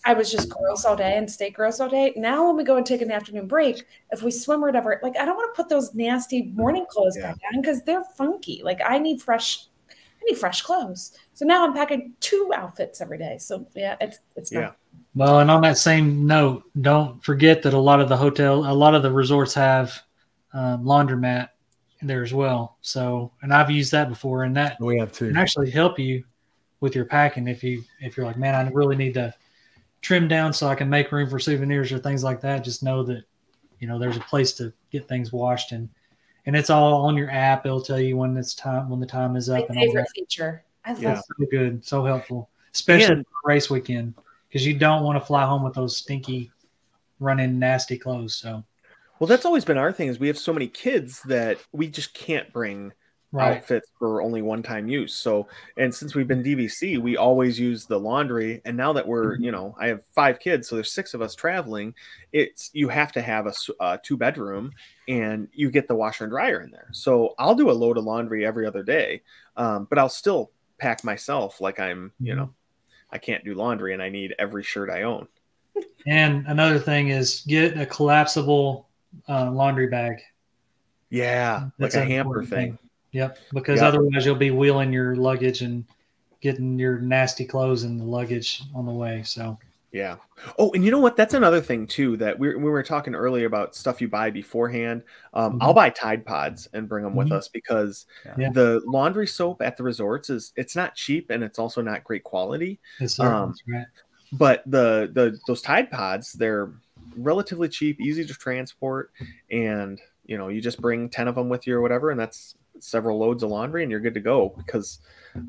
I 0.04 0.14
was 0.14 0.30
just 0.30 0.48
gross 0.50 0.84
all 0.84 0.96
day 0.96 1.16
and 1.18 1.30
stay 1.30 1.50
gross 1.50 1.80
all 1.80 1.88
day. 1.88 2.12
Now, 2.16 2.46
when 2.46 2.56
we 2.56 2.64
go 2.64 2.76
and 2.76 2.86
take 2.86 3.02
an 3.02 3.10
afternoon 3.10 3.46
break, 3.48 3.84
if 4.10 4.22
we 4.22 4.30
swim 4.30 4.62
or 4.62 4.68
whatever, 4.68 5.00
like 5.02 5.16
I 5.18 5.24
don't 5.24 5.36
want 5.36 5.54
to 5.54 5.62
put 5.62 5.68
those 5.68 5.94
nasty 5.94 6.44
morning 6.54 6.86
clothes 6.88 7.16
Yeah. 7.16 7.32
back 7.32 7.38
on 7.52 7.60
because 7.60 7.82
they're 7.82 8.04
funky. 8.16 8.62
Like 8.62 8.80
I 8.86 8.98
need 8.98 9.20
fresh, 9.20 9.66
I 9.90 10.24
need 10.30 10.38
fresh 10.38 10.62
clothes. 10.62 11.12
So 11.34 11.44
now 11.44 11.64
I'm 11.66 11.74
packing 11.74 12.14
two 12.20 12.50
outfits 12.54 13.00
every 13.00 13.18
day. 13.18 13.38
So 13.38 13.66
yeah, 13.74 13.96
it's 14.00 14.18
it's 14.36 14.52
yeah. 14.52 14.60
not 14.60 14.76
Well, 15.18 15.40
and 15.40 15.50
on 15.50 15.62
that 15.62 15.78
same 15.78 16.26
note, 16.28 16.62
don't 16.80 17.20
forget 17.24 17.60
that 17.62 17.74
a 17.74 17.78
lot 17.78 18.00
of 18.00 18.08
the 18.08 18.16
hotel, 18.16 18.70
a 18.70 18.72
lot 18.72 18.94
of 18.94 19.02
the 19.02 19.10
resorts 19.10 19.52
have 19.54 19.92
um, 20.52 20.84
laundromat 20.84 21.48
there 22.02 22.22
as 22.22 22.32
well. 22.32 22.76
So, 22.82 23.32
and 23.42 23.52
I've 23.52 23.68
used 23.68 23.90
that 23.90 24.08
before, 24.08 24.44
and 24.44 24.56
that 24.56 24.76
We 24.80 24.96
have 25.00 25.10
two. 25.10 25.26
can 25.26 25.36
actually 25.36 25.70
help 25.70 25.98
you 25.98 26.22
with 26.78 26.94
your 26.94 27.04
packing 27.04 27.48
if 27.48 27.64
you 27.64 27.82
if 28.00 28.16
you're 28.16 28.26
like, 28.26 28.38
man, 28.38 28.54
I 28.54 28.70
really 28.70 28.94
need 28.94 29.14
to 29.14 29.34
trim 30.02 30.28
down 30.28 30.52
so 30.52 30.68
I 30.68 30.76
can 30.76 30.88
make 30.88 31.10
room 31.10 31.28
for 31.28 31.40
souvenirs 31.40 31.90
or 31.90 31.98
things 31.98 32.22
like 32.22 32.40
that. 32.42 32.62
Just 32.62 32.84
know 32.84 33.02
that 33.02 33.24
you 33.80 33.88
know 33.88 33.98
there's 33.98 34.16
a 34.16 34.20
place 34.20 34.52
to 34.54 34.72
get 34.92 35.08
things 35.08 35.32
washed 35.32 35.72
and 35.72 35.88
and 36.46 36.54
it's 36.54 36.70
all 36.70 36.94
on 37.06 37.16
your 37.16 37.28
app. 37.32 37.66
It'll 37.66 37.82
tell 37.82 37.98
you 37.98 38.16
when 38.16 38.36
it's 38.36 38.54
time 38.54 38.88
when 38.88 39.00
the 39.00 39.06
time 39.06 39.34
is 39.34 39.48
my 39.48 39.62
up 39.62 39.68
and 39.70 39.78
all 39.78 39.84
favorite 39.84 40.02
that. 40.02 40.10
feature. 40.14 40.62
I 40.84 40.92
love 40.92 41.02
Yeah. 41.02 41.16
So 41.20 41.46
good, 41.50 41.84
so 41.84 42.04
helpful, 42.04 42.50
especially 42.72 43.16
And- 43.16 43.26
for 43.26 43.48
race 43.48 43.68
weekend 43.68 44.14
because 44.48 44.66
you 44.66 44.78
don't 44.78 45.04
want 45.04 45.18
to 45.20 45.24
fly 45.26 45.44
home 45.46 45.62
with 45.64 45.74
those 45.74 45.96
stinky, 45.96 46.50
running 47.20 47.58
nasty 47.58 47.98
clothes. 47.98 48.36
So 48.36 48.64
Well, 49.18 49.26
that's 49.28 49.44
always 49.44 49.64
been 49.64 49.78
our 49.78 49.92
thing 49.92 50.08
is 50.08 50.18
we 50.20 50.28
have 50.28 50.38
so 50.38 50.52
many 50.52 50.68
kids 50.68 51.22
that 51.24 51.64
we 51.72 51.88
just 51.88 52.14
can't 52.14 52.52
bring 52.52 52.92
right, 53.32 53.64
outfits 53.64 53.88
for 53.98 54.20
only 54.22 54.42
one 54.42 54.62
time 54.62 54.88
use. 54.88 55.14
So, 55.14 55.48
and 55.76 55.94
since 55.94 56.14
we've 56.14 56.26
been 56.28 56.42
DVC, 56.42 56.98
we 56.98 57.16
always 57.16 57.58
use 57.58 57.86
the 57.86 57.98
laundry. 57.98 58.60
And 58.64 58.76
now 58.76 58.92
that 58.92 59.06
we're, 59.06 59.36
Mm-hmm. 59.36 59.42
you 59.42 59.50
know, 59.52 59.74
I 59.80 59.88
have 59.88 60.04
five 60.14 60.38
kids, 60.40 60.68
so 60.68 60.76
there's 60.76 60.92
six 60.92 61.14
of 61.14 61.22
us 61.22 61.34
traveling. 61.34 61.94
It's 62.32 62.70
you 62.72 62.88
have 62.88 63.12
to 63.12 63.22
have 63.22 63.46
a 63.80 63.98
two 64.02 64.16
bedroom, 64.16 64.72
and 65.08 65.48
you 65.52 65.70
get 65.70 65.88
the 65.88 65.94
washer 65.96 66.24
and 66.24 66.30
dryer 66.32 66.60
in 66.60 66.70
there. 66.70 66.88
So 66.92 67.34
I'll 67.38 67.54
do 67.56 67.70
a 67.70 67.72
load 67.72 67.98
of 67.98 68.04
laundry 68.04 68.44
every 68.46 68.66
other 68.66 68.82
day, 68.84 69.22
um, 69.56 69.86
but 69.90 69.98
I'll 69.98 70.08
still 70.08 70.52
pack 70.78 71.02
myself 71.04 71.60
like 71.60 71.80
I'm, 71.80 72.12
you 72.22 72.34
Mhm. 72.34 72.36
know, 72.36 72.54
I 73.10 73.18
can't 73.18 73.44
do 73.44 73.54
laundry, 73.54 73.92
and 73.94 74.02
I 74.02 74.08
need 74.08 74.34
every 74.38 74.62
shirt 74.62 74.90
I 74.90 75.02
own. 75.02 75.28
and 76.06 76.46
another 76.46 76.78
thing 76.78 77.08
is 77.08 77.42
get 77.46 77.78
a 77.78 77.86
collapsible 77.86 78.88
uh, 79.28 79.50
laundry 79.50 79.86
bag. 79.86 80.20
Yeah, 81.10 81.70
That's 81.78 81.94
like 81.94 82.04
a 82.04 82.06
hamper 82.06 82.40
important 82.40 82.50
thing. 82.50 82.78
Yep, 83.12 83.38
because 83.54 83.80
Yep. 83.80 83.88
otherwise 83.88 84.26
you'll 84.26 84.34
be 84.34 84.50
wheeling 84.50 84.92
your 84.92 85.16
luggage 85.16 85.62
and 85.62 85.84
getting 86.42 86.78
your 86.78 86.98
nasty 86.98 87.44
clothes 87.46 87.84
in 87.84 87.96
the 87.98 88.04
luggage 88.04 88.62
on 88.74 88.84
the 88.84 88.92
way. 88.92 89.22
So 89.24 89.58
Yeah. 89.92 90.16
Oh, 90.58 90.70
and 90.72 90.84
you 90.84 90.90
know 90.90 90.98
what? 90.98 91.16
That's 91.16 91.32
another 91.32 91.62
thing 91.62 91.86
too 91.86 92.16
that 92.18 92.38
we, 92.38 92.54
we 92.54 92.70
were 92.70 92.82
talking 92.82 93.14
earlier 93.14 93.46
about 93.46 93.74
stuff 93.74 94.02
you 94.02 94.08
buy 94.08 94.30
beforehand. 94.30 95.02
Um, 95.32 95.54
Mhm. 95.54 95.58
I'll 95.62 95.72
buy 95.74 95.88
Tide 95.88 96.26
Pods 96.26 96.68
and 96.74 96.86
bring 96.88 97.04
them 97.04 97.14
with 97.16 97.28
Mhm. 97.28 97.32
us 97.36 97.48
because 97.48 98.04
Yeah. 98.36 98.50
the 98.50 98.82
laundry 98.84 99.26
soap 99.26 99.62
at 99.62 99.78
the 99.78 99.82
resorts 99.82 100.28
is 100.28 100.52
it's 100.56 100.76
not 100.76 100.94
cheap 100.94 101.30
and 101.30 101.42
it's 101.42 101.58
also 101.58 101.80
not 101.80 102.04
great 102.04 102.22
quality. 102.24 102.80
it's 103.00 103.18
Um, 103.18 103.54
right. 103.66 103.86
But 104.32 104.62
the 104.66 105.10
the 105.14 105.38
those 105.46 105.62
Tide 105.62 105.90
Pods 105.90 106.32
they're 106.34 106.70
relatively 107.16 107.68
cheap, 107.70 107.98
easy 107.98 108.26
to 108.26 108.34
transport, 108.34 109.10
and 109.50 109.98
you 110.26 110.36
know 110.36 110.48
you 110.48 110.60
just 110.60 110.82
bring 110.82 111.08
ten 111.08 111.28
of 111.28 111.34
them 111.34 111.48
with 111.48 111.66
you 111.66 111.74
or 111.74 111.80
whatever, 111.80 112.10
and 112.10 112.20
that's 112.20 112.54
several 112.82 113.18
loads 113.18 113.42
of 113.42 113.50
laundry 113.50 113.82
and 113.82 113.90
you're 113.90 114.00
good 114.00 114.14
to 114.14 114.20
go 114.20 114.54
because 114.56 115.00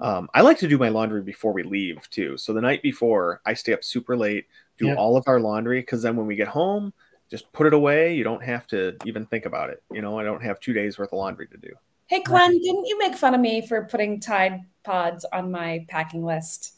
um, 0.02 0.30
I 0.34 0.42
like 0.42 0.58
to 0.60 0.68
do 0.68 0.78
my 0.78 0.90
laundry 0.90 1.22
before 1.22 1.54
we 1.54 1.64
leave 1.64 2.10
too. 2.10 2.38
So 2.38 2.54
the 2.54 2.62
night 2.62 2.82
before, 2.82 3.42
I 3.46 3.54
stay 3.54 3.74
up 3.74 3.84
super 3.84 4.16
late, 4.16 4.46
do 4.78 4.88
Yeah. 4.88 4.96
all 4.96 5.18
of 5.18 5.24
our 5.28 5.40
laundry 5.40 5.82
because 5.82 6.02
then 6.02 6.16
when 6.16 6.28
we 6.28 6.36
get 6.36 6.48
home, 6.48 6.94
just 7.30 7.52
put 7.54 7.68
it 7.68 7.74
away. 7.74 8.16
You 8.16 8.24
don't 8.24 8.44
have 8.44 8.66
to 8.68 8.96
even 9.06 9.26
think 9.26 9.46
about 9.46 9.70
it. 9.70 9.84
You 9.92 10.02
know, 10.02 10.20
I 10.20 10.24
don't 10.24 10.44
have 10.44 10.60
two 10.60 10.74
days 10.74 10.98
worth 10.98 11.14
of 11.14 11.20
laundry 11.20 11.48
to 11.48 11.58
do. 11.58 11.70
Hey 12.08 12.24
Glenn, 12.24 12.52
didn't 12.52 12.86
you 12.86 12.98
make 12.98 13.16
fun 13.16 13.36
of 13.36 13.42
me 13.42 13.66
for 13.66 13.86
putting 13.86 14.20
Tide 14.20 14.62
Pods 14.84 15.26
on 15.32 15.52
my 15.52 15.86
packing 15.90 16.26
list? 16.26 16.78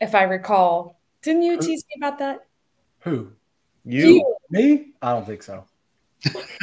If 0.00 0.14
I 0.14 0.22
recall, 0.22 1.00
didn't 1.22 1.42
you 1.42 1.58
tease 1.58 1.84
me 1.88 1.94
about 1.98 2.18
that? 2.20 2.46
Who? 3.00 3.32
You, 3.84 4.36
Me? 4.50 4.92
I 5.02 5.12
don't 5.12 5.26
think 5.26 5.42
so. 5.42 5.64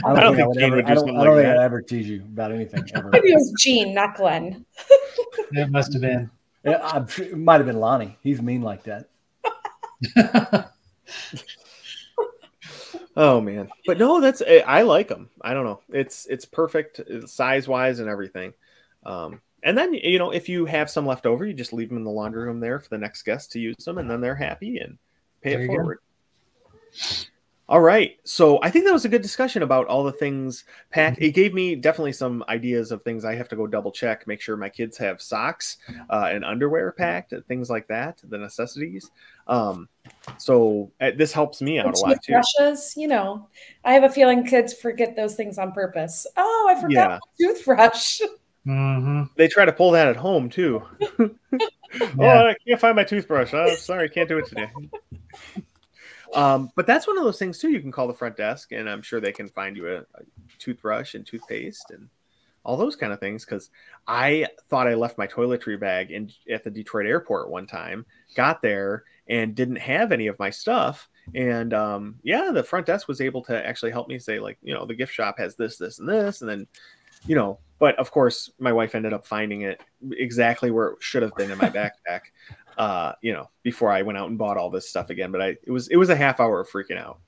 I 0.06 0.12
I 0.12 0.20
don't 0.22 0.36
think 0.36 0.48
would 0.48 0.58
Gene 0.58 0.64
ever, 0.68 0.76
would 0.78 0.86
do 0.86 0.92
I 0.92 0.96
don't, 0.96 1.00
something 1.00 1.18
I 1.20 1.24
don't 1.24 1.36
like 1.36 1.44
think 1.46 1.54
that. 1.56 1.60
I'd 1.60 1.66
ever 1.66 1.82
tease 1.82 2.08
you 2.10 2.22
about 2.22 2.52
anything 2.52 2.84
ever. 2.96 3.10
Maybe 3.10 3.30
it 3.32 3.36
was 3.36 3.54
Gene, 3.60 3.94
not 3.94 4.16
Glenn. 4.16 4.66
It 5.52 5.72
must 5.72 5.94
have 5.94 6.04
been. 6.04 6.30
Yeah, 6.64 6.80
I'm 6.84 7.08
sure 7.08 7.26
it 7.26 7.36
might 7.38 7.58
have 7.58 7.66
been 7.66 7.80
Lonnie. 7.80 8.18
He's 8.22 8.40
mean 8.42 8.62
like 8.62 8.84
that. 8.84 9.10
oh 13.18 13.42
man, 13.42 13.70
but 13.88 13.98
no, 13.98 14.22
that's 14.22 14.42
eh, 14.46 14.62
I 14.66 14.84
like 14.84 15.08
them. 15.08 15.30
I 15.42 15.54
don't 15.56 15.66
know. 15.66 15.82
It's 15.90 16.26
it's 16.28 16.46
perfect 16.46 17.02
size 17.28 17.68
wise 17.68 18.00
and 18.00 18.08
everything. 18.10 18.54
Um, 19.04 19.42
and 19.64 19.76
then 19.78 19.94
you 19.94 20.20
know 20.20 20.32
if 20.32 20.48
you 20.48 20.66
have 20.66 20.90
some 20.90 21.06
left 21.08 21.26
over, 21.26 21.46
you 21.46 21.54
just 21.54 21.74
leave 21.74 21.90
them 21.90 21.98
in 21.98 22.04
the 22.04 22.12
laundry 22.12 22.44
room 22.44 22.60
there 22.60 22.80
for 22.80 22.90
the 22.90 22.98
next 22.98 23.24
guest 23.24 23.52
to 23.54 23.60
use 23.60 23.76
them, 23.84 23.98
and 23.98 24.10
then 24.10 24.22
they're 24.22 24.36
happy 24.36 24.78
and 24.78 24.98
pay 25.42 25.52
There 25.52 25.60
it 25.60 25.64
you 25.64 25.68
go. 25.70 25.74
forward. 25.76 26.00
All 27.70 27.82
right. 27.82 28.18
So 28.24 28.60
I 28.64 28.72
think 28.72 28.86
that 28.86 28.92
was 28.94 29.06
a 29.06 29.10
good 29.10 29.22
discussion 29.22 29.62
about 29.62 29.86
all 29.86 30.04
the 30.04 30.12
things 30.12 30.66
packed. 30.90 31.18
Mm-hmm. 31.18 31.26
It 31.26 31.32
gave 31.36 31.54
me 31.54 31.76
definitely 31.76 32.14
some 32.14 32.44
ideas 32.50 32.92
of 32.92 33.04
things 33.04 33.24
I 33.24 33.36
have 33.36 33.48
to 33.50 33.56
go 33.56 33.68
double 33.68 33.92
check, 33.92 34.26
make 34.26 34.42
sure 34.42 34.58
my 34.58 34.70
kids 34.70 34.98
have 34.98 35.22
socks 35.22 35.78
uh, 36.10 36.30
and 36.32 36.44
underwear 36.44 36.92
packed, 36.92 37.32
things 37.48 37.70
like 37.70 37.88
that, 37.88 38.22
the 38.28 38.40
necessities. 38.40 39.12
Um, 39.46 39.88
so 40.40 40.92
uh, 41.00 41.12
this 41.16 41.32
helps 41.32 41.62
me 41.62 41.78
out 41.78 41.94
a 41.94 42.00
lot 42.00 42.24
too. 42.24 42.34
Toothbrushes, 42.34 42.98
you 42.98 43.08
know, 43.08 43.48
I 43.86 43.94
have 43.94 44.04
a 44.04 44.10
feeling 44.10 44.46
kids 44.48 44.74
forget 44.74 45.16
those 45.16 45.36
things 45.36 45.60
on 45.60 45.72
purpose. 45.72 46.26
Oh, 46.38 46.68
I 46.72 46.74
forgot 46.82 46.90
Yeah. 46.90 47.20
my 47.22 47.48
toothbrush. 47.54 48.22
hmm 48.66 49.24
They 49.38 49.48
try 49.48 49.66
to 49.66 49.74
pull 49.74 49.92
that 49.92 50.08
at 50.08 50.16
home 50.16 50.50
too. 50.50 50.82
Oh, 52.20 52.48
I 52.48 52.56
can't 52.68 52.80
find 52.80 52.96
my 52.96 53.04
toothbrush. 53.04 53.54
Oh, 53.54 53.76
sorry, 53.76 54.10
can't 54.10 54.30
do 54.30 54.38
it 54.38 54.48
today. 54.48 54.70
Um, 56.34 56.72
but 56.76 56.86
that's 56.86 57.08
one 57.08 57.18
of 57.18 57.24
those 57.24 57.40
things 57.40 57.58
too. 57.58 57.70
You 57.70 57.80
can 57.80 57.92
call 57.92 58.08
the 58.08 58.14
front 58.14 58.38
desk, 58.38 58.72
and 58.72 58.90
I'm 58.90 59.02
sure 59.02 59.20
they 59.20 59.32
can 59.32 59.50
find 59.50 59.76
you 59.76 59.88
a, 59.88 59.98
a 60.00 60.24
toothbrush 60.60 61.16
and 61.16 61.26
toothpaste 61.26 61.92
and 61.92 62.10
all 62.64 62.78
those 62.78 62.96
kind 62.96 63.12
of 63.12 63.20
things. 63.20 63.46
Because 63.46 63.70
I 64.08 64.48
thought 64.70 64.88
I 64.88 64.94
left 64.94 65.18
my 65.18 65.28
toiletry 65.28 65.80
bag 65.80 66.12
in 66.12 66.32
at 66.52 66.64
the 66.64 66.70
Detroit 66.70 67.08
airport 67.08 67.50
one 67.50 67.66
time. 67.66 68.06
Got 68.36 68.62
there 68.62 69.04
and 69.28 69.56
didn't 69.56 69.78
have 69.78 70.12
any 70.12 70.28
of 70.28 70.40
my 70.40 70.50
stuff. 70.50 71.08
And 71.36 71.74
um, 71.74 72.16
yeah, 72.24 72.50
the 72.52 72.64
front 72.64 72.88
desk 72.88 73.08
was 73.08 73.22
able 73.22 73.44
to 73.44 73.66
actually 73.66 73.92
help 73.92 74.08
me 74.08 74.18
say 74.20 74.40
like, 74.40 74.58
you 74.64 74.74
know, 74.74 74.86
the 74.86 74.96
gift 74.96 75.14
shop 75.14 75.38
has 75.38 75.56
this, 75.56 75.78
this, 75.78 76.00
and 76.00 76.10
this, 76.10 76.42
and 76.42 76.50
then, 76.50 76.68
you 77.28 77.36
know. 77.36 77.60
But 77.78 77.98
of 77.98 78.12
course, 78.12 78.52
my 78.60 78.74
wife 78.74 78.94
ended 78.94 79.14
up 79.14 79.26
finding 79.26 79.62
it 79.62 79.82
exactly 80.12 80.70
where 80.70 80.90
it 80.90 80.98
should 81.02 81.24
have 81.24 81.36
been 81.36 81.50
in 81.50 81.58
my 81.58 81.70
backpack 81.70 82.22
uh, 82.80 83.14
you 83.22 83.34
know, 83.34 83.50
before 83.62 83.92
I 83.92 84.02
went 84.02 84.18
out 84.18 84.30
and 84.30 84.38
bought 84.38 84.58
all 84.58 84.70
this 84.72 84.90
stuff 84.90 85.12
again. 85.12 85.32
But 85.32 85.42
I 85.42 85.48
it 85.64 85.70
was 85.72 85.90
it 85.90 85.98
was 85.98 86.10
a 86.10 86.16
half 86.16 86.40
hour 86.40 86.62
of 86.62 86.70
freaking 86.70 86.98
out. 86.98 87.20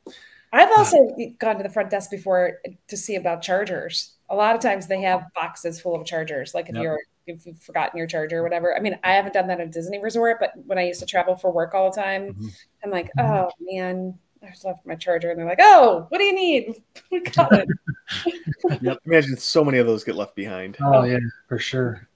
I've 0.53 0.71
also 0.77 1.15
gone 1.39 1.57
to 1.57 1.63
the 1.63 1.69
front 1.69 1.89
desk 1.91 2.09
before 2.09 2.59
to 2.87 2.97
see 2.97 3.15
about 3.15 3.41
chargers. 3.41 4.15
A 4.29 4.35
lot 4.35 4.55
of 4.55 4.61
times 4.61 4.87
they 4.87 5.01
have 5.01 5.25
boxes 5.35 5.79
full 5.79 5.95
of 5.95 6.05
chargers. 6.05 6.53
Like 6.55 6.67
if 6.69 6.75
Yep. 6.75 6.83
you're 6.83 6.99
if 7.27 7.45
you've 7.45 7.61
forgotten 7.61 7.97
your 7.97 8.07
charger 8.07 8.39
or 8.39 8.43
whatever. 8.43 8.75
I 8.75 8.79
mean, 8.79 8.97
I 9.03 9.13
haven't 9.13 9.33
done 9.33 9.47
that 9.47 9.59
at 9.61 9.71
Disney 9.71 9.99
resort, 9.99 10.37
but 10.39 10.53
when 10.65 10.77
I 10.79 10.83
used 10.87 10.99
to 11.01 11.05
travel 11.05 11.35
for 11.35 11.51
work 11.51 11.73
all 11.75 11.91
the 11.91 12.01
time, 12.01 12.33
Mhm. 12.33 12.49
I'm 12.83 12.89
like, 12.89 13.09
Mhm. 13.17 13.23
oh 13.47 13.51
man, 13.59 14.17
I 14.43 14.47
just 14.49 14.65
left 14.65 14.85
my 14.87 14.95
charger, 14.95 15.29
and 15.29 15.37
they're 15.39 15.45
like, 15.45 15.59
oh, 15.61 16.07
what 16.09 16.17
do 16.17 16.23
you 16.23 16.33
need? 16.33 16.81
We 17.11 17.19
got 17.21 17.51
it. 17.53 17.67
Imagine 19.05 19.37
so 19.37 19.63
many 19.63 19.77
of 19.77 19.85
those 19.87 20.03
get 20.03 20.15
left 20.15 20.35
behind. 20.35 20.77
Oh 20.81 21.03
yeah, 21.03 21.19
for 21.47 21.59
sure. 21.59 22.07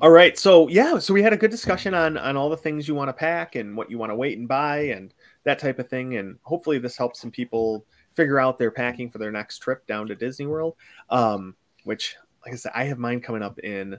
All 0.00 0.10
right, 0.10 0.36
so 0.38 0.68
yeah, 0.68 0.98
so 0.98 1.14
we 1.14 1.22
had 1.22 1.32
a 1.32 1.36
good 1.36 1.50
discussion 1.50 1.94
on 1.94 2.18
on 2.18 2.36
all 2.36 2.50
the 2.50 2.56
things 2.56 2.88
you 2.88 2.94
want 2.94 3.08
to 3.08 3.12
pack 3.12 3.54
and 3.54 3.76
what 3.76 3.90
you 3.90 3.98
want 3.98 4.10
to 4.10 4.16
wait 4.16 4.38
and 4.38 4.48
buy 4.48 4.78
and 4.78 5.14
that 5.44 5.58
type 5.58 5.78
of 5.78 5.88
thing. 5.88 6.16
And 6.16 6.38
hopefully 6.42 6.78
this 6.78 6.96
helps 6.96 7.20
some 7.20 7.30
people 7.30 7.84
figure 8.14 8.40
out 8.40 8.58
their 8.58 8.70
packing 8.70 9.10
for 9.10 9.18
their 9.18 9.30
next 9.30 9.58
trip 9.58 9.86
down 9.86 10.06
to 10.08 10.14
Disney 10.14 10.46
World. 10.46 10.76
Um, 11.10 11.54
which, 11.84 12.16
like 12.44 12.54
I 12.54 12.56
said, 12.56 12.72
I 12.74 12.84
have 12.84 12.98
mine 12.98 13.20
coming 13.20 13.42
up 13.42 13.58
in 13.60 13.98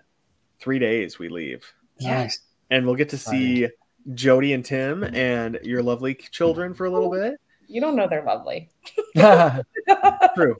three 0.60 0.80
days. 0.80 1.20
We 1.20 1.30
leave. 1.30 1.66
Nice. 2.02 2.40
And 2.70 2.86
we'll 2.86 2.96
get 2.96 3.10
to 3.10 3.18
see 3.18 3.68
Jody 4.14 4.54
and 4.54 4.64
Tim 4.64 5.04
and 5.04 5.60
your 5.64 5.84
lovely 5.84 6.16
children 6.16 6.74
for 6.74 6.86
a 6.86 6.90
little 6.90 7.12
bit. 7.12 7.36
You 7.68 7.82
don't 7.82 7.96
know 7.96 8.08
they're 8.08 8.24
lovely. 8.24 8.70
True. 10.36 10.56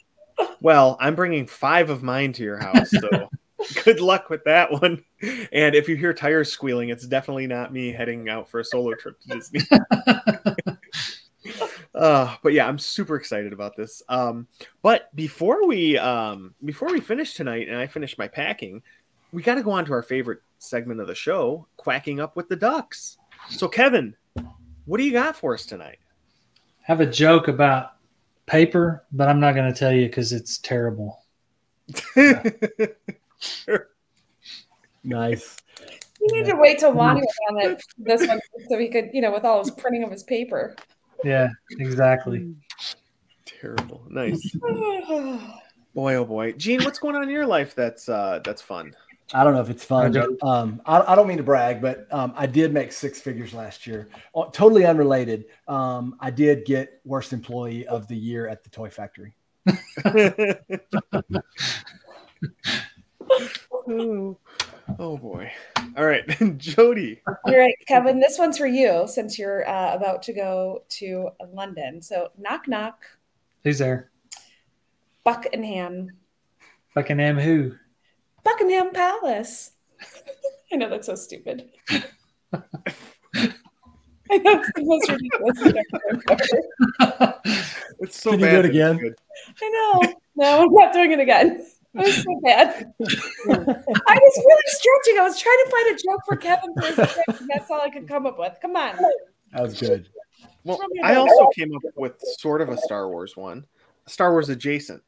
Well, 0.62 0.98
I'm 1.00 1.16
bringing 1.16 1.46
five 1.46 1.90
of 1.90 2.04
mine 2.04 2.34
to 2.34 2.44
your 2.44 2.58
house, 2.58 2.90
so 2.90 3.30
good 3.84 4.00
luck 4.00 4.30
with 4.30 4.44
that 4.46 4.72
one. 4.72 5.04
And 5.22 5.76
if 5.76 5.88
you 5.88 5.96
hear 5.96 6.14
tires 6.14 6.52
squealing, 6.52 6.90
it's 6.90 7.08
definitely 7.08 7.48
not 7.48 7.74
me 7.74 7.92
heading 7.92 8.30
out 8.30 8.50
for 8.50 8.60
a 8.60 8.66
solo 8.66 8.94
trip 8.96 9.20
to 9.22 9.28
Disney. 9.30 9.62
uh, 11.96 12.36
but 12.42 12.54
yeah, 12.54 12.68
I'm 12.68 12.80
super 12.80 13.16
excited 13.16 13.54
about 13.54 13.76
this. 13.76 14.02
Um, 14.10 14.48
but 14.82 15.16
before 15.16 15.68
we 15.68 15.98
um, 15.98 16.56
before 16.64 16.90
we 16.92 17.00
finish 17.00 17.34
tonight, 17.34 17.68
and 17.68 17.78
I 17.78 17.88
finish 17.88 18.18
my 18.18 18.28
packing, 18.28 18.82
we 19.32 19.42
got 19.42 19.56
to 19.56 19.64
go 19.64 19.72
on 19.72 19.86
to 19.86 19.94
our 19.94 20.04
favorite 20.04 20.42
segment 20.60 21.00
of 21.00 21.08
the 21.08 21.16
show, 21.16 21.68
quacking 21.78 22.20
up 22.20 22.36
with 22.36 22.50
the 22.50 22.56
ducks. 22.56 23.18
So, 23.50 23.68
Kevin, 23.68 24.16
what 24.86 24.98
do 24.98 25.04
you 25.04 25.12
got 25.12 25.36
for 25.36 25.54
us 25.54 25.66
tonight? 25.66 26.00
have 26.84 27.00
a 27.00 27.06
joke 27.06 27.48
about 27.48 27.94
paper, 28.46 29.04
but 29.12 29.28
I'm 29.28 29.40
not 29.40 29.56
going 29.56 29.74
to 29.74 29.78
tell 29.78 29.92
you 29.92 30.06
because 30.06 30.32
it's 30.32 30.60
terrible. 30.60 31.24
nice. 35.04 35.58
You 36.22 36.42
need 36.42 36.46
to 36.50 36.56
wait 36.56 36.80
till 36.80 36.94
Lonnie 36.94 37.22
was 37.22 37.36
on 37.50 37.72
it, 37.72 37.82
this 37.98 38.26
one 38.28 38.40
so 38.70 38.78
he 38.78 38.88
could, 38.88 39.10
you 39.14 39.22
know, 39.22 39.32
with 39.32 39.44
all 39.44 39.60
his 39.60 39.72
printing 39.72 40.04
of 40.04 40.12
his 40.12 40.24
paper. 40.24 40.76
Yeah, 41.24 41.50
exactly. 41.72 42.54
Terrible. 43.46 44.06
Nice. 44.10 44.56
boy, 45.94 46.16
oh 46.16 46.26
boy. 46.26 46.54
Gene, 46.54 46.84
what's 46.84 47.00
going 47.00 47.16
on 47.16 47.24
in 47.24 47.30
your 47.30 47.46
life 47.46 47.76
that's 47.76 48.08
uh 48.08 48.40
that's 48.44 48.62
fun? 48.62 48.96
I 49.34 49.44
don't 49.44 49.54
know 49.54 49.62
if 49.62 49.70
it's 49.70 49.84
fun, 49.84 50.12
but 50.12 50.30
um, 50.48 50.82
I, 50.86 51.14
I, 51.14 51.16
don't 51.16 51.28
mean 51.28 51.38
to 51.38 51.44
brag, 51.44 51.82
but 51.82 52.08
um, 52.12 52.34
I 52.36 52.46
did 52.46 52.72
make 52.74 52.92
six 52.92 53.20
figures 53.20 53.54
last 53.54 53.88
year. 53.88 54.10
Oh, 54.36 54.50
totally 54.50 54.86
unrelated. 54.86 55.46
Um, 55.68 56.18
I 56.20 56.30
did 56.30 56.66
get 56.66 57.00
worst 57.04 57.34
employee 57.34 57.88
of 57.88 58.08
the 58.08 58.16
year 58.16 58.48
at 58.48 58.64
the 58.64 58.70
toy 58.70 58.90
factory. 58.90 59.34
oh, 63.72 64.38
oh, 65.00 65.18
boy. 65.18 65.52
All 65.98 66.06
right, 66.06 66.24
Jody. 66.58 67.22
All 67.28 67.58
right, 67.58 67.76
Kevin, 67.88 68.20
this 68.20 68.38
one's 68.40 68.58
for 68.58 68.68
you 68.68 69.08
since 69.08 69.38
you're 69.38 69.68
uh, 69.68 69.94
about 69.96 70.24
to 70.24 70.34
go 70.34 70.84
to 70.90 71.30
London. 71.52 72.02
So, 72.02 72.30
knock, 72.38 72.68
knock. 72.68 73.04
Who's 73.64 73.80
there? 73.80 74.12
Buckingham. 75.24 76.10
Buckingham 76.96 77.38
who? 77.38 77.76
Buckingham 78.44 78.92
Palace. 78.92 79.72
I 80.74 80.76
know 80.76 80.90
that's 80.90 81.08
so 81.08 81.16
stupid. 81.16 81.70
I 84.32 84.38
know 84.38 84.62
it's 84.62 84.72
the 84.74 84.84
most 84.84 85.12
ridiculous 85.12 85.60
thing 85.60 85.74
ever. 87.10 87.42
It's 88.00 88.20
so 88.22 88.32
Can 88.32 88.40
you 88.40 88.46
bad. 88.46 88.52
do 88.52 88.60
it 88.60 88.66
again? 88.66 89.16
I 89.62 89.70
know. 89.70 90.14
No, 90.36 90.64
I'm 90.64 90.74
not 90.74 90.94
doing 90.94 91.12
it 91.12 91.20
again. 91.20 91.66
It 91.96 92.00
was 92.00 92.24
so 92.24 92.40
bad. 92.44 92.94
I 93.00 94.20
was 94.20 94.44
really 94.46 94.64
stretching. 94.68 95.20
I 95.20 95.24
was 95.24 95.40
trying 95.40 95.58
to 95.66 95.72
find 95.72 95.96
a 95.96 96.04
joke 96.04 96.22
for 96.28 96.36
Kevin 96.38 96.74
for 96.76 96.86
his 96.88 96.96
trip, 96.96 97.40
and 97.40 97.50
that's 97.54 97.70
all 97.70 97.82
I 97.82 97.90
could 97.90 98.08
come 98.08 98.26
up 98.26 98.40
with. 98.40 98.58
Come 98.62 98.76
on. 98.76 98.98
That 99.52 99.62
was 99.62 99.80
good. 99.80 100.10
Well, 100.64 100.80
I 101.04 101.16
also 101.16 101.48
came 101.50 101.76
up 101.76 101.82
with 101.96 102.20
sort 102.40 102.62
of 102.62 102.70
a 102.70 102.78
Star 102.78 103.10
Wars 103.10 103.36
one, 103.38 103.66
Star 104.08 104.32
Wars 104.32 104.50
adjacent. 104.50 105.04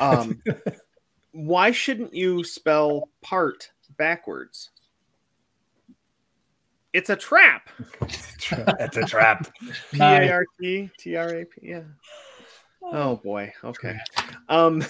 Um, 0.00 0.40
why 1.32 1.72
shouldn't 1.72 2.14
you 2.14 2.44
spell 2.44 3.08
part 3.20 3.70
backwards? 3.96 4.70
It's 6.92 7.10
a 7.10 7.16
trap. 7.16 7.68
That's 8.50 8.96
a 8.96 9.04
trap. 9.04 9.52
P 9.92 10.00
A 10.00 10.32
R 10.32 10.44
T 10.60 10.90
T 10.98 11.16
R 11.16 11.28
A 11.28 11.44
P. 11.44 11.60
Yeah. 11.62 11.82
Oh 12.82 13.16
boy. 13.16 13.52
Okay. 13.62 13.98
Um, 14.48 14.84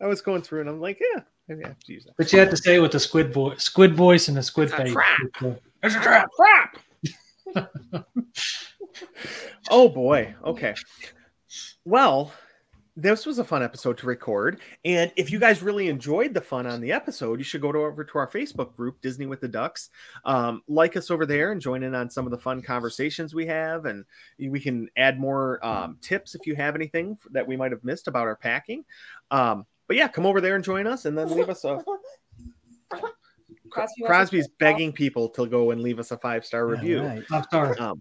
I 0.00 0.06
was 0.06 0.20
going 0.20 0.42
through 0.42 0.60
and 0.60 0.70
I'm 0.70 0.80
like, 0.80 1.00
yeah, 1.00 1.22
maybe 1.48 1.64
I 1.64 1.68
have 1.68 1.80
to 1.80 1.92
use 1.92 2.04
that. 2.04 2.14
But 2.16 2.32
you 2.32 2.38
have 2.38 2.50
to 2.50 2.56
say 2.56 2.76
it 2.76 2.80
with 2.80 2.92
the 2.92 3.00
squid 3.00 3.32
voice, 3.32 3.62
squid 3.62 3.94
voice, 3.94 4.28
and 4.28 4.36
the 4.36 4.42
squid 4.42 4.70
It's 4.70 4.74
a 4.74 4.76
face. 4.76 4.92
trap. 4.92 5.56
It's 5.82 5.94
a 5.94 6.00
trap. 6.00 6.28
Trap. 7.54 8.04
oh 9.70 9.88
boy. 9.88 10.34
Okay. 10.44 10.74
Well, 11.84 12.32
this 12.96 13.24
was 13.24 13.38
a 13.38 13.44
fun 13.44 13.62
episode 13.62 13.96
to 13.98 14.06
record. 14.06 14.60
And 14.84 15.10
if 15.16 15.30
you 15.30 15.38
guys 15.38 15.62
really 15.62 15.88
enjoyed 15.88 16.34
the 16.34 16.40
fun 16.40 16.66
on 16.66 16.80
the 16.80 16.92
episode, 16.92 17.38
you 17.38 17.44
should 17.44 17.62
go 17.62 17.72
to, 17.72 17.78
over 17.78 18.04
to 18.04 18.18
our 18.18 18.28
Facebook 18.28 18.76
group, 18.76 19.00
Disney 19.00 19.26
with 19.26 19.40
the 19.40 19.48
Ducks. 19.48 19.90
Um, 20.24 20.62
like 20.68 20.96
us 20.96 21.10
over 21.10 21.24
there 21.24 21.52
and 21.52 21.60
join 21.60 21.82
in 21.82 21.94
on 21.94 22.10
some 22.10 22.26
of 22.26 22.30
the 22.30 22.38
fun 22.38 22.60
conversations 22.62 23.34
we 23.34 23.46
have. 23.46 23.86
And 23.86 24.04
we 24.38 24.60
can 24.60 24.88
add 24.96 25.18
more 25.18 25.64
um, 25.64 25.98
tips 26.00 26.34
if 26.34 26.46
you 26.46 26.54
have 26.56 26.74
anything 26.74 27.16
that 27.30 27.46
we 27.46 27.56
might 27.56 27.72
have 27.72 27.84
missed 27.84 28.08
about 28.08 28.26
our 28.26 28.36
packing. 28.36 28.84
Um, 29.30 29.66
but 29.90 29.96
yeah, 29.96 30.06
come 30.06 30.24
over 30.24 30.40
there 30.40 30.54
and 30.54 30.62
join 30.62 30.86
us 30.86 31.04
and 31.04 31.18
then 31.18 31.28
leave 31.34 31.48
us 31.48 31.64
a. 31.64 31.82
Crosby 33.70 34.02
Crosby's 34.04 34.46
begging 34.60 34.92
people 34.92 35.28
to 35.30 35.48
go 35.48 35.72
and 35.72 35.80
leave 35.80 35.98
us 35.98 36.12
a 36.12 36.18
five 36.18 36.46
star 36.46 36.68
review. 36.68 36.98
Yeah, 36.98 37.08
right. 37.08 37.24
I'm 37.32 37.44
sorry. 37.50 37.76
Um, 37.78 38.00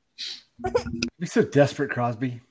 You're 1.18 1.26
so 1.26 1.42
desperate, 1.42 1.90
Crosby. 1.90 2.42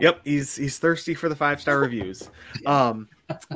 Yep, 0.00 0.20
he's 0.22 0.54
he's 0.54 0.78
thirsty 0.78 1.14
for 1.14 1.30
the 1.30 1.34
five 1.34 1.62
star 1.62 1.78
reviews, 1.78 2.28
um, 2.66 3.08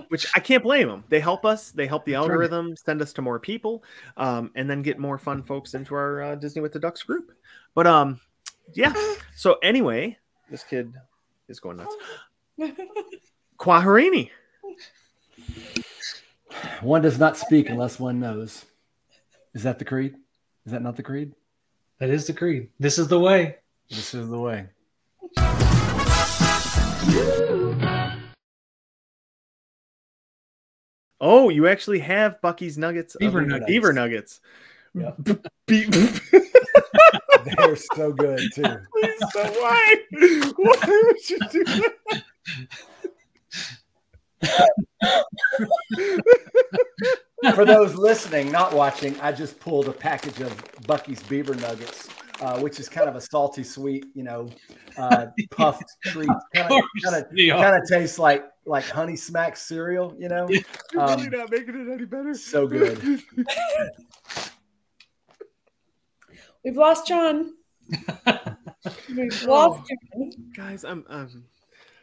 which 0.09 0.27
I 0.35 0.41
can't 0.41 0.63
blame 0.63 0.89
him. 0.89 1.05
They 1.11 1.21
help 1.21 1.45
us. 1.45 1.71
They 1.71 1.87
help 1.87 2.07
the 2.07 2.15
algorithm 2.15 2.75
send 2.75 3.03
us 3.03 3.13
to 3.15 3.23
more 3.23 3.39
people, 3.39 3.85
um, 4.17 4.51
and 4.55 4.71
then 4.71 4.81
get 4.81 4.99
more 4.99 5.19
fun 5.19 5.43
folks 5.43 5.75
into 5.75 5.95
our 5.95 6.23
uh, 6.23 6.35
Disney 6.37 6.63
with 6.63 6.73
the 6.73 6.81
Ducks 6.81 7.03
group. 7.03 7.33
But 7.75 7.87
um, 7.87 8.19
yeah. 8.73 8.95
So 9.35 9.57
anyway, 9.63 10.17
this 10.51 10.65
kid 10.65 10.95
is 11.51 11.61
going 11.61 11.77
nuts. 11.77 11.95
Quaharini. 13.59 14.31
One 16.81 17.03
does 17.03 17.19
not 17.19 17.37
speak 17.37 17.69
unless 17.69 17.99
one 17.99 18.21
knows. 18.21 18.65
Is 19.55 19.63
that 19.65 19.79
the 19.79 19.85
creed? 19.85 20.15
Is 20.65 20.73
that 20.73 20.83
not 20.83 20.97
the 20.97 21.03
creed? 21.03 21.33
That 21.99 22.11
is 22.11 22.27
the 22.27 22.33
creed. 22.33 22.69
This 22.79 22.99
is 22.99 23.09
the 23.09 23.19
way. 23.21 23.57
This 23.89 24.15
is 24.15 24.29
the 24.29 24.39
way. 24.39 24.67
Oh, 31.21 31.49
you 31.49 31.67
actually 31.67 32.01
have 32.01 32.41
Buc-ee's 32.43 32.77
Nuggets. 32.77 33.15
of- 33.15 33.21
Beaver 33.21 33.43
Nuggets. 33.43 33.67
Beaver 33.67 33.93
Nuggets. 33.93 34.41
Yep. 34.95 35.17
Be- 35.67 35.85
They're 35.85 37.77
so 37.77 38.13
good 38.13 38.41
too. 38.55 38.63
so 39.31 39.45
why? 39.45 39.97
Why 40.57 41.01
would 41.05 41.31
you 41.31 41.39
do 41.51 41.65
that? 41.65 42.23
For 47.55 47.65
those 47.65 47.95
listening, 47.95 48.51
not 48.51 48.73
watching, 48.73 49.19
I 49.21 49.31
just 49.33 49.61
pulled 49.61 49.89
a 49.89 49.93
package 49.93 50.41
of 50.41 50.53
Buc-ee's 50.83 51.23
Beaver 51.25 51.55
Nuggets, 51.55 52.09
uh, 52.41 52.59
which 52.59 52.81
is 52.81 52.89
kind 52.89 53.09
of 53.09 53.17
a 53.17 53.21
salty, 53.21 53.63
sweet, 53.63 54.07
you 54.15 54.23
know, 54.25 54.49
uh, 54.97 55.27
puffed 55.51 55.85
treat. 56.07 56.29
Kind 56.55 56.73
of, 56.73 56.81
kind 57.05 57.17
of, 57.17 57.25
They 57.37 57.51
are. 57.51 57.63
kind 57.63 57.81
of 57.81 57.89
tastes 57.89 58.19
like 58.19 58.45
like 58.69 58.85
Honey 58.89 59.15
Smack 59.17 59.57
cereal, 59.57 60.15
you 60.19 60.29
know. 60.29 60.49
You're 60.49 61.03
Um, 61.03 61.21
really 61.21 61.31
not 61.37 61.51
making 61.51 61.89
it 61.89 61.93
any 61.93 62.05
better. 62.05 62.35
so 62.35 62.67
good. 62.67 63.23
We've 66.65 66.77
lost 66.77 67.07
John. 67.07 67.55
We've 69.09 69.43
lost 69.45 69.89
John. 69.89 70.31
Guys, 70.57 70.85
I'm 70.85 71.05
um 71.09 71.45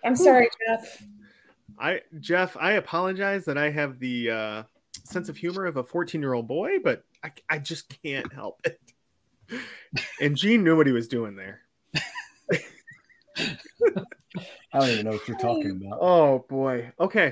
I'm 0.06 0.16
sorry, 0.16 0.48
Jeff. 0.68 1.04
I 1.80 2.02
Jeff, 2.20 2.56
I 2.60 2.74
apologize 2.74 3.46
that 3.46 3.58
I 3.58 3.70
have 3.70 4.00
the 4.00 4.30
uh 4.30 4.64
sense 5.06 5.30
of 5.30 5.38
humor 5.38 5.66
of 5.66 5.78
a 5.78 5.84
14-year-old 5.84 6.48
boy, 6.48 6.80
but 6.84 7.04
I, 7.24 7.32
I 7.50 7.60
just 7.60 8.02
can't 8.04 8.32
help 8.32 8.62
it. 8.66 8.80
And 10.22 10.36
Gene 10.36 10.64
knew 10.64 10.78
what 10.78 10.88
he 10.88 10.94
was 10.94 11.08
doing 11.08 11.36
there. 11.36 11.62
I 14.74 14.80
don't 14.80 14.90
even 14.90 15.06
know 15.06 15.12
what 15.12 15.28
you're 15.28 15.38
talking 15.38 15.82
about. 15.86 16.00
Oh 16.02 16.46
boy. 16.50 16.92
Okay. 17.00 17.32